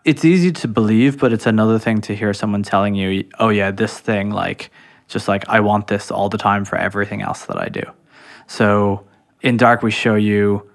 it's 0.04 0.24
easy 0.24 0.52
to 0.52 0.68
believe, 0.68 1.18
but 1.18 1.32
it's 1.32 1.46
another 1.46 1.78
thing 1.78 2.00
to 2.02 2.14
hear 2.14 2.32
someone 2.32 2.62
telling 2.62 2.94
you, 2.94 3.28
oh 3.38 3.50
yeah, 3.50 3.70
this 3.70 3.98
thing, 3.98 4.30
like, 4.30 4.70
just 5.08 5.28
like 5.28 5.48
I 5.48 5.60
want 5.60 5.88
this 5.88 6.10
all 6.10 6.28
the 6.28 6.38
time 6.38 6.64
for 6.64 6.76
everything 6.76 7.20
else 7.20 7.44
that 7.46 7.60
I 7.60 7.68
do. 7.68 7.82
So 8.46 9.04
in 9.42 9.56
Dark, 9.56 9.82
we 9.82 9.90
show 9.90 10.14
you 10.14 10.68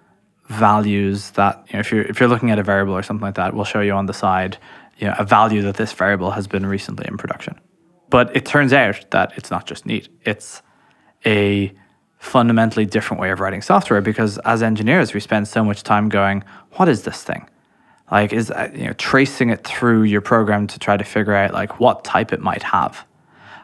values 0.47 1.31
that 1.31 1.65
you 1.67 1.73
know, 1.73 1.79
if 1.79 1.91
you're 1.91 2.03
if 2.03 2.19
you're 2.19 2.29
looking 2.29 2.51
at 2.51 2.59
a 2.59 2.63
variable 2.63 2.93
or 2.93 3.01
something 3.01 3.23
like 3.23 3.35
that, 3.35 3.53
we'll 3.53 3.65
show 3.65 3.81
you 3.81 3.93
on 3.93 4.05
the 4.05 4.13
side, 4.13 4.57
you 4.97 5.07
know, 5.07 5.15
a 5.17 5.23
value 5.23 5.61
that 5.63 5.75
this 5.75 5.91
variable 5.93 6.31
has 6.31 6.47
been 6.47 6.65
recently 6.65 7.05
in 7.07 7.17
production. 7.17 7.59
But 8.09 8.35
it 8.35 8.45
turns 8.45 8.73
out 8.73 9.09
that 9.11 9.33
it's 9.35 9.49
not 9.49 9.65
just 9.65 9.85
neat; 9.85 10.09
it's 10.23 10.61
a 11.25 11.73
fundamentally 12.19 12.85
different 12.85 13.21
way 13.21 13.31
of 13.31 13.39
writing 13.39 13.61
software 13.61 14.01
because 14.01 14.37
as 14.39 14.61
engineers, 14.61 15.13
we 15.13 15.19
spend 15.19 15.47
so 15.47 15.63
much 15.63 15.83
time 15.83 16.09
going, 16.09 16.43
"What 16.73 16.87
is 16.89 17.03
this 17.03 17.23
thing?" 17.23 17.49
Like, 18.11 18.33
is 18.33 18.51
uh, 18.51 18.69
you 18.73 18.85
know, 18.85 18.93
tracing 18.93 19.49
it 19.49 19.63
through 19.63 20.03
your 20.03 20.21
program 20.21 20.67
to 20.67 20.79
try 20.79 20.95
to 20.95 21.03
figure 21.03 21.33
out 21.33 21.53
like 21.53 21.79
what 21.79 22.03
type 22.03 22.31
it 22.33 22.39
might 22.39 22.63
have. 22.63 23.05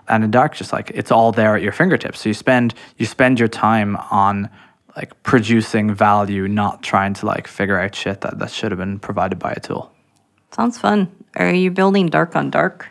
And 0.07 0.23
in 0.23 0.31
dark 0.31 0.55
just 0.55 0.73
like 0.73 0.91
it's 0.93 1.11
all 1.11 1.31
there 1.31 1.55
at 1.55 1.61
your 1.61 1.71
fingertips. 1.71 2.21
So 2.21 2.29
you 2.29 2.33
spend 2.33 2.73
you 2.97 3.05
spend 3.05 3.39
your 3.39 3.47
time 3.47 3.97
on 4.09 4.49
like 4.95 5.21
producing 5.23 5.93
value 5.93 6.47
not 6.47 6.83
trying 6.83 7.13
to 7.15 7.25
like 7.25 7.47
figure 7.47 7.79
out 7.79 7.95
shit 7.95 8.21
that, 8.21 8.39
that 8.39 8.51
should 8.51 8.71
have 8.71 8.79
been 8.79 8.99
provided 8.99 9.39
by 9.39 9.51
a 9.51 9.59
tool. 9.59 9.93
Sounds 10.51 10.77
fun. 10.77 11.09
Are 11.35 11.53
you 11.53 11.71
building 11.71 12.07
dark 12.07 12.35
on 12.35 12.49
dark? 12.49 12.89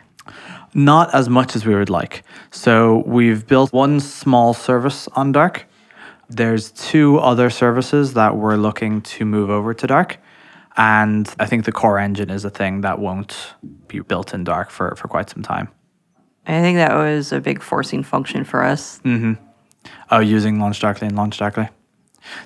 not 0.73 1.13
as 1.13 1.29
much 1.29 1.55
as 1.55 1.65
we 1.65 1.75
would 1.75 1.89
like. 1.89 2.23
So 2.51 3.03
we've 3.05 3.45
built 3.45 3.73
one 3.73 3.99
small 3.99 4.53
service 4.53 5.07
on 5.09 5.31
dark. 5.31 5.65
There's 6.29 6.71
two 6.71 7.17
other 7.19 7.49
services 7.49 8.13
that 8.13 8.37
we're 8.37 8.55
looking 8.55 9.01
to 9.01 9.25
move 9.25 9.49
over 9.49 9.73
to 9.73 9.87
dark 9.87 10.17
and 10.77 11.33
i 11.39 11.45
think 11.45 11.65
the 11.65 11.71
core 11.71 11.99
engine 11.99 12.29
is 12.29 12.45
a 12.45 12.49
thing 12.49 12.81
that 12.81 12.99
won't 12.99 13.53
be 13.87 13.99
built 13.99 14.33
in 14.33 14.43
dark 14.43 14.69
for, 14.69 14.95
for 14.95 15.07
quite 15.07 15.29
some 15.29 15.43
time 15.43 15.69
I 16.45 16.59
think 16.61 16.77
that 16.77 16.93
was 16.95 17.31
a 17.31 17.39
big 17.39 17.61
forcing 17.61 18.03
function 18.03 18.43
for 18.43 18.63
us. 18.63 18.99
Mm-hmm. 19.05 19.33
Oh, 20.09 20.19
using 20.19 20.59
launch 20.59 20.79
darkly 20.79 21.07
and 21.07 21.15
launch 21.15 21.37
darkly. 21.37 21.69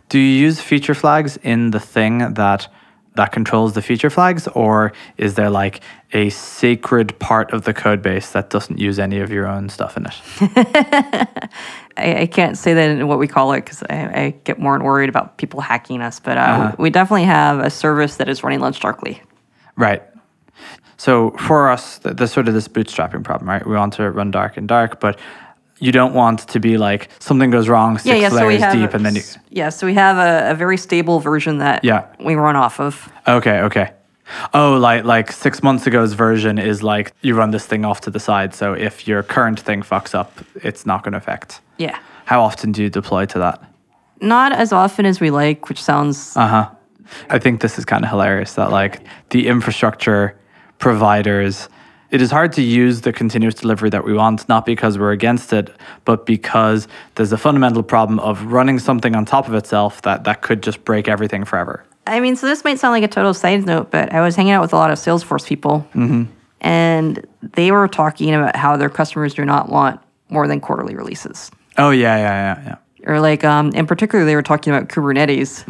Do 0.09 0.19
you 0.19 0.43
use 0.43 0.61
feature 0.61 0.93
flags 0.93 1.37
in 1.37 1.71
the 1.71 1.79
thing 1.79 2.33
that 2.33 2.67
that 3.15 3.31
controls 3.31 3.73
the 3.73 3.81
feature 3.81 4.09
flags, 4.09 4.47
or 4.49 4.93
is 5.17 5.35
there 5.35 5.49
like 5.49 5.81
a 6.13 6.29
sacred 6.29 7.17
part 7.19 7.51
of 7.51 7.63
the 7.63 7.73
code 7.73 8.01
base 8.01 8.31
that 8.31 8.49
doesn't 8.49 8.79
use 8.79 8.99
any 8.99 9.19
of 9.19 9.31
your 9.31 9.47
own 9.47 9.69
stuff 9.69 9.97
in 9.97 10.05
it? 10.05 10.13
I, 11.97 12.21
I 12.21 12.25
can't 12.27 12.57
say 12.57 12.73
that 12.73 12.89
in 12.89 13.07
what 13.07 13.19
we 13.19 13.27
call 13.27 13.53
it 13.53 13.61
because 13.61 13.83
I, 13.83 13.95
I 13.95 14.29
get 14.43 14.59
more 14.59 14.77
worried 14.81 15.09
about 15.09 15.37
people 15.37 15.61
hacking 15.61 16.01
us. 16.01 16.19
But 16.19 16.37
uh, 16.37 16.75
we 16.77 16.89
definitely 16.89 17.23
have 17.23 17.59
a 17.59 17.69
service 17.69 18.17
that 18.17 18.29
is 18.29 18.43
running 18.43 18.59
Launch 18.59 18.79
Darkly. 18.79 19.21
Right. 19.75 20.03
So 20.97 21.31
for 21.31 21.69
us, 21.69 21.99
th- 21.99 22.15
there's 22.15 22.31
sort 22.31 22.47
of 22.47 22.53
this 22.53 22.67
bootstrapping 22.67 23.23
problem, 23.23 23.49
right? 23.49 23.65
We 23.65 23.75
want 23.75 23.93
to 23.93 24.09
run 24.11 24.31
dark 24.31 24.57
and 24.57 24.67
dark, 24.67 24.99
but 24.99 25.19
you 25.79 25.91
don't 25.91 26.13
want 26.13 26.39
to 26.47 26.59
be 26.59 26.77
like 26.77 27.09
something 27.19 27.49
goes 27.51 27.67
wrong 27.67 27.97
six 27.97 28.05
Yeah, 28.07 28.15
yeah. 28.15 28.29
Layers 28.29 28.61
have 28.61 28.73
deep, 28.73 28.93
and 28.93 29.05
then 29.05 29.15
you. 29.15 29.21
yeah. 29.49 29.69
So 29.69 29.85
we 29.85 29.93
have 29.95 30.17
a, 30.17 30.51
a 30.51 30.55
very 30.55 30.77
stable 30.77 31.19
version 31.19 31.57
that 31.59 31.83
Yeah. 31.83 32.05
we 32.19 32.35
run 32.35 32.55
off 32.55 32.79
of. 32.79 33.11
Okay, 33.27 33.59
okay. 33.61 33.91
Oh, 34.53 34.73
like 34.77 35.03
like 35.03 35.31
six 35.31 35.61
months 35.61 35.85
ago's 35.85 36.13
version 36.13 36.57
is 36.57 36.81
like 36.81 37.11
you 37.21 37.35
run 37.35 37.51
this 37.51 37.65
thing 37.67 37.85
off 37.85 38.01
to 38.01 38.09
the 38.09 38.19
side. 38.19 38.53
So 38.55 38.73
if 38.73 39.07
your 39.07 39.21
current 39.23 39.59
thing 39.59 39.83
fucks 39.83 40.15
up, 40.15 40.31
it's 40.63 40.85
not 40.85 41.03
going 41.03 41.11
to 41.11 41.17
affect. 41.19 41.61
Yeah. 41.77 41.97
How 42.25 42.41
often 42.41 42.71
do 42.71 42.81
you 42.81 42.89
deploy 42.89 43.25
to 43.27 43.39
that? 43.39 43.61
Not 44.21 44.51
as 44.53 44.71
often 44.73 45.05
as 45.05 45.19
we 45.19 45.29
like, 45.29 45.69
which 45.69 45.81
sounds 45.83 46.35
Uh 46.37 46.47
huh. 46.47 46.69
I 47.29 47.37
think 47.37 47.61
this 47.61 47.77
is 47.77 47.85
kind 47.85 48.03
of 48.03 48.09
hilarious 48.09 48.53
that 48.53 48.71
like 48.71 49.01
the 49.29 49.47
infrastructure 49.47 50.35
providers, 50.79 51.69
it 52.11 52.21
is 52.21 52.31
hard 52.31 52.53
to 52.53 52.61
use 52.61 53.01
the 53.01 53.11
continuous 53.11 53.55
delivery 53.55 53.89
that 53.89 54.05
we 54.05 54.13
want, 54.13 54.47
not 54.47 54.65
because 54.65 54.97
we're 54.97 55.11
against 55.11 55.51
it, 55.53 55.75
but 56.05 56.25
because 56.25 56.87
there's 57.15 57.31
a 57.31 57.37
fundamental 57.37 57.83
problem 57.83 58.19
of 58.19 58.43
running 58.45 58.79
something 58.79 59.15
on 59.15 59.25
top 59.25 59.47
of 59.47 59.53
itself 59.53 60.01
that 60.03 60.23
that 60.23 60.41
could 60.41 60.63
just 60.63 60.85
break 60.85 61.07
everything 61.07 61.43
forever. 61.43 61.83
I 62.07 62.19
mean, 62.19 62.35
so 62.35 62.45
this 62.45 62.63
might 62.63 62.77
sound 62.79 62.91
like 62.91 63.03
a 63.03 63.07
total 63.07 63.33
side 63.33 63.65
note, 63.65 63.89
but 63.89 64.13
I 64.13 64.21
was 64.21 64.35
hanging 64.35 64.51
out 64.51 64.61
with 64.61 64.73
a 64.73 64.75
lot 64.75 64.91
of 64.91 64.99
Salesforce 64.99 65.47
people, 65.47 65.87
and 66.61 67.25
they 67.41 67.71
were 67.71 67.87
talking 67.87 68.33
about 68.33 68.55
how 68.55 68.77
their 68.77 68.89
customers 68.89 69.33
do 69.33 69.43
not 69.43 69.69
want 69.69 69.99
more 70.29 70.47
than 70.47 70.59
quarterly 70.61 70.95
releases. 70.95 71.49
Oh 71.77 71.89
yeah, 71.89 72.17
yeah, 72.17 72.55
yeah, 72.55 72.63
yeah. 72.67 73.11
Or 73.11 73.19
like, 73.19 73.43
um, 73.43 73.71
in 73.71 73.87
particular, 73.87 74.23
they 74.25 74.35
were 74.35 74.43
talking 74.43 74.73
about 74.73 74.89
Kubernetes, 74.89 75.67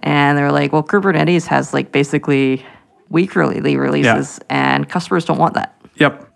and 0.00 0.38
they're 0.38 0.52
like, 0.52 0.72
well, 0.72 0.84
Kubernetes 0.84 1.46
has 1.46 1.74
like 1.74 1.90
basically 1.92 2.64
weekly 3.10 3.76
releases, 3.76 4.40
and 4.48 4.88
customers 4.88 5.24
don't 5.24 5.38
want 5.38 5.54
that. 5.54 5.74
Yep. 5.96 6.28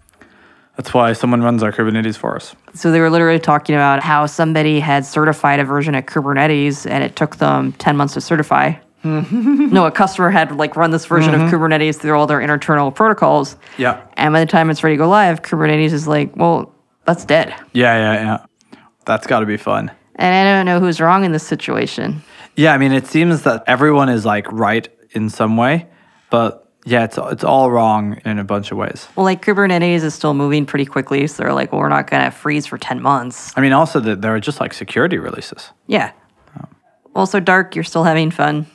That's 0.76 0.94
why 0.94 1.12
someone 1.12 1.42
runs 1.42 1.62
our 1.62 1.70
Kubernetes 1.70 2.16
for 2.16 2.34
us. 2.34 2.56
So 2.74 2.90
they 2.90 3.00
were 3.00 3.10
literally 3.10 3.38
talking 3.38 3.74
about 3.74 4.02
how 4.02 4.26
somebody 4.26 4.80
had 4.80 5.04
certified 5.04 5.60
a 5.60 5.64
version 5.64 5.94
of 5.94 6.06
Kubernetes 6.06 6.90
and 6.90 7.04
it 7.04 7.14
took 7.14 7.36
them 7.36 7.72
10 7.72 7.96
months 7.96 8.14
to 8.14 8.20
certify. 8.20 8.74
no, 9.04 9.84
a 9.84 9.90
customer 9.90 10.30
had 10.30 10.56
like 10.56 10.76
run 10.76 10.90
this 10.90 11.04
version 11.04 11.34
of 11.34 11.42
mm-hmm. 11.42 11.54
Kubernetes 11.54 11.96
through 11.96 12.18
all 12.18 12.26
their 12.26 12.40
internal 12.40 12.90
protocols. 12.90 13.56
Yeah. 13.76 14.02
And 14.16 14.32
by 14.32 14.40
the 14.40 14.46
time 14.46 14.70
it's 14.70 14.82
ready 14.82 14.96
to 14.96 14.98
go 14.98 15.08
live, 15.08 15.42
Kubernetes 15.42 15.92
is 15.92 16.08
like, 16.08 16.34
well, 16.36 16.74
that's 17.04 17.24
dead. 17.24 17.54
Yeah, 17.72 17.96
yeah, 17.96 18.22
yeah. 18.22 18.78
That's 19.04 19.26
got 19.26 19.40
to 19.40 19.46
be 19.46 19.56
fun. 19.56 19.90
And 20.14 20.48
I 20.48 20.56
don't 20.56 20.66
know 20.66 20.78
who's 20.78 21.00
wrong 21.00 21.24
in 21.24 21.32
this 21.32 21.46
situation. 21.46 22.22
Yeah, 22.54 22.72
I 22.72 22.78
mean, 22.78 22.92
it 22.92 23.06
seems 23.06 23.42
that 23.42 23.64
everyone 23.66 24.08
is 24.08 24.24
like 24.24 24.50
right 24.52 24.88
in 25.10 25.28
some 25.30 25.56
way, 25.56 25.88
but 26.30 26.61
yeah, 26.84 27.04
it's 27.04 27.18
it's 27.18 27.44
all 27.44 27.70
wrong 27.70 28.20
in 28.24 28.38
a 28.38 28.44
bunch 28.44 28.72
of 28.72 28.78
ways. 28.78 29.06
Well, 29.14 29.24
like 29.24 29.44
Kubernetes 29.44 30.02
is 30.02 30.14
still 30.14 30.34
moving 30.34 30.66
pretty 30.66 30.86
quickly, 30.86 31.26
so 31.26 31.42
they're 31.42 31.52
like, 31.52 31.72
well, 31.72 31.80
we're 31.80 31.88
not 31.88 32.10
going 32.10 32.24
to 32.24 32.30
freeze 32.30 32.66
for 32.66 32.76
10 32.76 33.00
months. 33.00 33.52
I 33.56 33.60
mean, 33.60 33.72
also 33.72 34.00
that 34.00 34.20
there 34.20 34.34
are 34.34 34.40
just 34.40 34.60
like 34.60 34.74
security 34.74 35.18
releases. 35.18 35.70
Yeah. 35.86 36.12
Oh. 36.58 36.68
Also, 37.14 37.38
Dark, 37.38 37.76
you're 37.76 37.84
still 37.84 38.04
having 38.04 38.30
fun. 38.30 38.66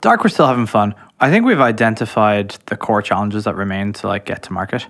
Dark, 0.00 0.22
we're 0.22 0.30
still 0.30 0.46
having 0.46 0.66
fun. 0.66 0.94
I 1.18 1.30
think 1.30 1.44
we've 1.44 1.60
identified 1.60 2.56
the 2.66 2.76
core 2.76 3.02
challenges 3.02 3.44
that 3.44 3.54
remain 3.54 3.92
to 3.94 4.06
like 4.06 4.24
get 4.24 4.42
to 4.44 4.52
market, 4.52 4.86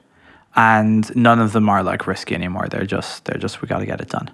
and 0.54 1.14
none 1.16 1.40
of 1.40 1.52
them 1.52 1.68
are 1.68 1.83
like 1.83 2.06
risky 2.06 2.35
anymore. 2.35 2.68
They're 2.68 2.87
just 2.87 3.24
they're 3.24 3.38
just 3.38 3.62
we 3.62 3.68
got 3.68 3.78
to 3.78 3.87
get 3.87 4.00
it 4.00 4.09
done. 4.09 4.30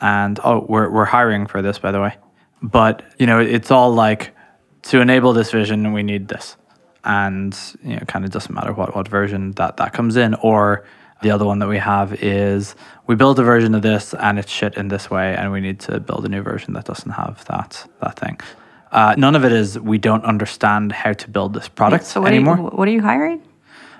And 0.00 0.38
oh, 0.44 0.66
we're 0.68 0.90
we're 0.90 1.06
hiring 1.06 1.46
for 1.46 1.62
this 1.62 1.78
by 1.78 1.92
the 1.92 2.00
way, 2.00 2.16
but 2.62 3.02
you 3.18 3.26
know 3.26 3.38
it's 3.40 3.70
all 3.70 3.94
like 3.94 4.34
to 4.82 5.00
enable 5.00 5.32
this 5.32 5.50
vision 5.50 5.94
we 5.94 6.02
need 6.02 6.28
this, 6.28 6.56
and 7.04 7.56
you 7.82 7.96
know 7.96 8.02
kind 8.06 8.24
of 8.24 8.30
doesn't 8.30 8.54
matter 8.54 8.72
what 8.72 8.94
what 8.94 9.08
version 9.08 9.52
that 9.52 9.76
that 9.76 9.92
comes 9.92 10.16
in 10.16 10.34
or. 10.34 10.84
The 11.22 11.30
other 11.30 11.46
one 11.46 11.58
that 11.60 11.68
we 11.68 11.78
have 11.78 12.22
is 12.22 12.74
we 13.06 13.14
build 13.14 13.38
a 13.38 13.42
version 13.42 13.74
of 13.74 13.80
this 13.80 14.12
and 14.12 14.38
it's 14.38 14.50
shit 14.50 14.74
in 14.74 14.88
this 14.88 15.10
way, 15.10 15.34
and 15.34 15.52
we 15.52 15.60
need 15.60 15.80
to 15.80 15.98
build 15.98 16.26
a 16.26 16.28
new 16.28 16.42
version 16.42 16.74
that 16.74 16.84
doesn't 16.84 17.12
have 17.12 17.42
that 17.46 17.88
that 18.02 18.18
thing. 18.18 18.38
Uh, 18.94 19.14
none 19.18 19.34
of 19.34 19.44
it 19.44 19.50
is 19.52 19.78
we 19.78 19.98
don't 19.98 20.24
understand 20.24 20.92
how 20.92 21.12
to 21.12 21.28
build 21.28 21.52
this 21.52 21.68
product 21.68 22.04
So, 22.04 22.20
what, 22.20 22.30
anymore. 22.30 22.54
Are 22.54 22.58
you, 22.58 22.64
what 22.64 22.88
are 22.88 22.90
you 22.92 23.02
hiring? 23.02 23.42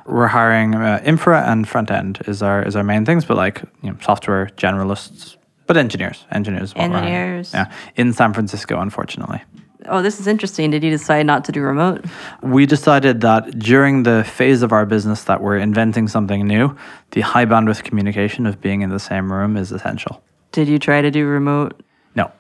We're 0.07 0.29
hiring 0.29 0.75
uh, 0.77 1.01
infra 1.05 1.43
and 1.51 1.67
front 1.67 1.91
end 1.91 2.21
is 2.27 2.43
our 2.43 2.63
is 2.63 2.77
our 2.77 2.85
main 2.85 3.05
things, 3.05 3.25
but 3.25 3.37
like 3.37 3.63
you 3.83 3.91
know, 3.91 3.97
software 4.03 4.51
generalists, 4.57 5.37
but 5.67 5.77
engineers, 5.77 6.27
engineers, 6.31 6.71
is 6.71 6.75
what 6.75 6.91
we're 6.91 6.99
hiring. 6.99 7.15
Engineers. 7.15 7.55
yeah, 7.55 7.73
in 7.97 8.13
San 8.13 8.33
Francisco, 8.35 8.79
unfortunately. 8.81 9.43
Oh, 9.87 10.03
this 10.03 10.21
is 10.21 10.27
interesting. 10.27 10.71
Did 10.71 10.83
you 10.83 10.91
decide 10.91 11.27
not 11.27 11.45
to 11.47 11.53
do 11.53 11.61
remote? 11.61 12.05
We 12.43 12.67
decided 12.67 13.21
that 13.21 13.59
during 13.59 14.03
the 14.03 14.25
phase 14.25 14.63
of 14.63 14.73
our 14.73 14.87
business 14.87 15.25
that 15.25 15.41
we're 15.41 15.59
inventing 15.59 16.09
something 16.09 16.47
new, 16.47 16.77
the 17.11 17.21
high 17.21 17.45
bandwidth 17.45 17.85
communication 17.85 18.47
of 18.47 18.61
being 18.61 18.83
in 18.83 18.91
the 18.91 18.99
same 18.99 19.33
room 19.33 19.57
is 19.57 19.73
essential. 19.73 20.23
Did 20.53 20.69
you 20.69 20.79
try 20.79 21.03
to 21.03 21.11
do 21.11 21.27
remote? 21.27 21.83
No. 22.15 22.31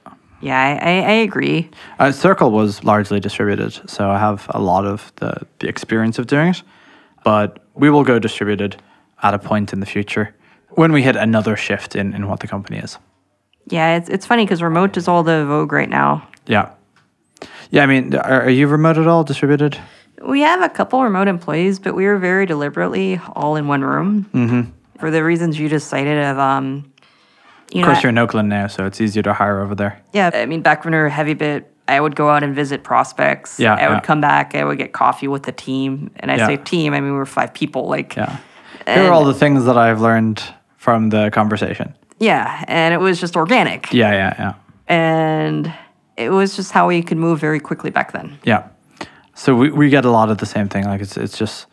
Yeah, 0.40 0.60
I, 0.60 0.90
I, 0.90 0.92
I 1.00 1.12
agree. 1.12 1.70
Uh, 1.98 2.12
Circle 2.12 2.50
was 2.50 2.84
largely 2.84 3.20
distributed, 3.20 3.88
so 3.88 4.10
I 4.10 4.18
have 4.18 4.46
a 4.50 4.60
lot 4.60 4.84
of 4.84 5.12
the, 5.16 5.46
the 5.58 5.68
experience 5.68 6.18
of 6.18 6.26
doing 6.26 6.48
it. 6.48 6.62
But 7.24 7.64
we 7.74 7.90
will 7.90 8.04
go 8.04 8.18
distributed 8.18 8.76
at 9.22 9.34
a 9.34 9.38
point 9.38 9.72
in 9.72 9.80
the 9.80 9.86
future 9.86 10.34
when 10.70 10.92
we 10.92 11.02
hit 11.02 11.16
another 11.16 11.56
shift 11.56 11.96
in, 11.96 12.14
in 12.14 12.28
what 12.28 12.40
the 12.40 12.46
company 12.46 12.78
is. 12.78 12.98
Yeah, 13.68 13.96
it's, 13.96 14.10
it's 14.10 14.26
funny 14.26 14.44
because 14.44 14.62
remote 14.62 14.96
is 14.96 15.08
all 15.08 15.22
the 15.22 15.46
vogue 15.46 15.72
right 15.72 15.88
now. 15.88 16.28
Yeah. 16.46 16.70
Yeah, 17.74 17.82
I 17.82 17.86
mean, 17.86 18.14
are, 18.14 18.42
are 18.42 18.50
you 18.50 18.68
remote 18.68 18.98
at 18.98 19.08
all, 19.08 19.24
distributed? 19.24 19.76
We 20.24 20.42
have 20.42 20.62
a 20.62 20.68
couple 20.68 21.02
remote 21.02 21.26
employees, 21.26 21.80
but 21.80 21.96
we 21.96 22.04
were 22.06 22.18
very 22.18 22.46
deliberately 22.46 23.20
all 23.34 23.56
in 23.56 23.66
one 23.66 23.82
room 23.82 24.30
mm-hmm. 24.32 24.70
for 25.00 25.10
the 25.10 25.24
reasons 25.24 25.58
you 25.58 25.68
just 25.68 25.88
cited. 25.88 26.16
Of 26.24 26.38
um, 26.38 26.92
you 27.72 27.80
Of 27.80 27.86
know, 27.86 27.92
course, 27.92 28.02
you're 28.04 28.10
in 28.10 28.18
Oakland 28.18 28.48
now, 28.48 28.68
so 28.68 28.86
it's 28.86 29.00
easier 29.00 29.24
to 29.24 29.32
hire 29.32 29.60
over 29.60 29.74
there. 29.74 30.00
yeah. 30.12 30.30
I 30.32 30.46
mean, 30.46 30.62
back 30.62 30.84
when 30.84 30.92
we 30.94 31.00
were 31.00 31.10
HeavyBit, 31.10 31.64
I 31.88 32.00
would 32.00 32.14
go 32.14 32.30
out 32.30 32.44
and 32.44 32.54
visit 32.54 32.84
prospects. 32.84 33.58
Yeah, 33.58 33.74
I 33.74 33.92
would 33.92 34.04
come 34.04 34.20
back. 34.20 34.54
I 34.54 34.62
would 34.64 34.78
get 34.78 34.92
coffee 34.92 35.26
with 35.26 35.42
the 35.42 35.52
team, 35.52 36.12
and 36.16 36.30
I 36.30 36.36
Yeah. 36.36 36.46
say 36.46 36.56
team. 36.58 36.94
I 36.94 37.00
mean, 37.00 37.10
we 37.10 37.18
were 37.18 37.26
five 37.26 37.52
people. 37.52 37.88
Like, 37.88 38.14
Yeah. 38.14 38.36
Here 38.86 39.02
are 39.08 39.12
all 39.12 39.24
the 39.24 39.34
things 39.34 39.64
that 39.64 39.76
I've 39.76 40.00
learned 40.00 40.42
from 40.76 41.08
the 41.10 41.30
conversation. 41.32 41.92
yeah, 42.20 42.64
and 42.68 42.94
it 42.94 42.98
was 42.98 43.18
just 43.20 43.34
organic, 43.36 43.92
Yeah, 43.92 44.12
yeah, 44.12 44.34
yeah. 44.38 44.54
and 44.86 45.72
it 46.16 46.30
was 46.30 46.56
just 46.56 46.72
how 46.72 46.88
we 46.88 47.02
could 47.02 47.18
move 47.18 47.40
very 47.40 47.60
quickly 47.60 47.90
back 47.90 48.12
then. 48.12 48.38
Yeah. 48.44 48.68
So 49.34 49.54
we, 49.54 49.70
we 49.70 49.88
get 49.88 50.04
a 50.04 50.10
lot 50.10 50.30
of 50.30 50.38
the 50.38 50.46
same 50.46 50.68
thing. 50.68 50.84
Like 50.84 51.00
it's 51.00 51.16
it's 51.16 51.36
just 51.36 51.66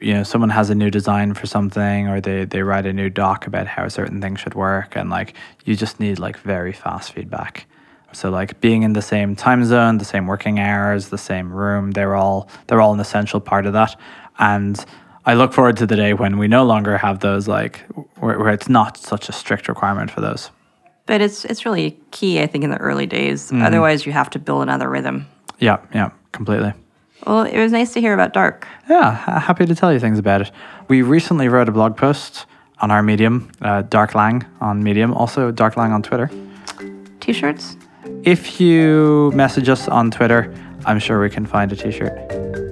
you 0.00 0.12
know, 0.12 0.22
someone 0.22 0.50
has 0.50 0.70
a 0.70 0.74
new 0.74 0.90
design 0.90 1.32
for 1.32 1.46
something 1.46 2.08
or 2.08 2.20
they, 2.20 2.44
they 2.44 2.62
write 2.62 2.84
a 2.84 2.92
new 2.92 3.08
doc 3.08 3.46
about 3.46 3.66
how 3.66 3.88
certain 3.88 4.20
things 4.20 4.38
should 4.38 4.54
work 4.54 4.96
and 4.96 5.08
like 5.08 5.34
you 5.64 5.74
just 5.74 5.98
need 5.98 6.18
like 6.18 6.36
very 6.40 6.72
fast 6.72 7.12
feedback. 7.12 7.66
So 8.12 8.30
like 8.30 8.60
being 8.60 8.82
in 8.82 8.92
the 8.92 9.02
same 9.02 9.34
time 9.34 9.64
zone, 9.64 9.98
the 9.98 10.04
same 10.04 10.26
working 10.26 10.58
hours, 10.58 11.08
the 11.08 11.18
same 11.18 11.52
room, 11.52 11.92
they're 11.92 12.14
all 12.14 12.48
they're 12.66 12.80
all 12.80 12.92
an 12.92 13.00
essential 13.00 13.40
part 13.40 13.66
of 13.66 13.72
that. 13.72 13.98
And 14.38 14.84
I 15.24 15.34
look 15.34 15.52
forward 15.52 15.78
to 15.78 15.86
the 15.86 15.96
day 15.96 16.12
when 16.12 16.38
we 16.38 16.48
no 16.48 16.64
longer 16.64 16.98
have 16.98 17.20
those 17.20 17.48
like 17.48 17.80
where, 18.18 18.38
where 18.38 18.52
it's 18.52 18.68
not 18.68 18.96
such 18.98 19.28
a 19.28 19.32
strict 19.32 19.68
requirement 19.68 20.10
for 20.10 20.20
those. 20.20 20.50
But 21.06 21.20
it's 21.20 21.44
it's 21.44 21.66
really 21.66 21.98
key, 22.10 22.40
I 22.40 22.46
think, 22.46 22.64
in 22.64 22.70
the 22.70 22.78
early 22.78 23.06
days. 23.06 23.46
Mm-hmm. 23.46 23.62
Otherwise, 23.62 24.06
you 24.06 24.12
have 24.12 24.30
to 24.30 24.38
build 24.38 24.62
another 24.62 24.88
rhythm. 24.88 25.26
Yeah, 25.58 25.78
yeah, 25.94 26.10
completely. 26.32 26.72
Well, 27.26 27.42
it 27.42 27.58
was 27.58 27.72
nice 27.72 27.92
to 27.94 28.00
hear 28.00 28.12
about 28.12 28.32
Dark. 28.32 28.66
Yeah, 28.88 29.14
happy 29.38 29.66
to 29.66 29.74
tell 29.74 29.92
you 29.92 30.00
things 30.00 30.18
about 30.18 30.42
it. 30.42 30.50
We 30.88 31.02
recently 31.02 31.48
wrote 31.48 31.68
a 31.68 31.72
blog 31.72 31.96
post 31.96 32.46
on 32.80 32.90
our 32.90 33.02
Medium, 33.02 33.50
uh, 33.62 33.82
Dark 33.82 34.14
Lang 34.14 34.44
on 34.60 34.82
Medium, 34.82 35.14
also 35.14 35.50
Dark 35.50 35.76
Lang 35.76 35.92
on 35.92 36.02
Twitter. 36.02 36.30
T-shirts. 37.20 37.76
If 38.24 38.60
you 38.60 39.32
message 39.34 39.68
us 39.68 39.88
on 39.88 40.10
Twitter, 40.10 40.54
I'm 40.84 40.98
sure 40.98 41.20
we 41.20 41.30
can 41.30 41.46
find 41.46 41.72
a 41.72 41.76
t-shirt. 41.76 42.63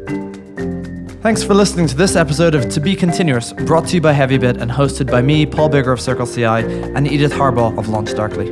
Thanks 1.23 1.45
for 1.45 1.55
listening 1.55 1.87
to 1.87 1.95
this 1.95 2.17
episode 2.17 2.57
of 2.57 2.69
To 2.71 2.81
Be 2.81 2.97
Continuous, 2.97 3.53
brought 3.53 3.87
to 3.87 3.95
you 3.95 4.01
by 4.01 4.13
HeavyBit 4.13 4.61
and 4.61 4.69
hosted 4.69 5.09
by 5.09 5.23
me, 5.23 5.47
Paul 5.47 5.71
Biggar 5.71 5.93
of 5.93 6.01
Circle 6.01 6.27
CI, 6.27 6.43
and 6.45 7.07
Edith 7.07 7.31
Harbaugh 7.31 7.79
of 7.79 7.89
Launch 7.89 8.11
Darkly. 8.11 8.47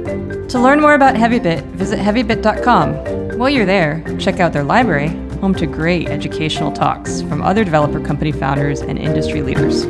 To 0.46 0.60
learn 0.60 0.80
more 0.80 0.94
about 0.94 1.16
HeavyBit, 1.16 1.64
visit 1.72 1.98
heavybit.com. 1.98 3.38
While 3.38 3.50
you're 3.50 3.66
there, 3.66 4.04
check 4.20 4.38
out 4.38 4.52
their 4.52 4.62
library, 4.62 5.08
home 5.40 5.52
to 5.56 5.66
great 5.66 6.08
educational 6.08 6.70
talks 6.70 7.22
from 7.22 7.42
other 7.42 7.64
developer 7.64 7.98
company 7.98 8.30
founders 8.30 8.82
and 8.82 9.00
industry 9.00 9.42
leaders. 9.42 9.84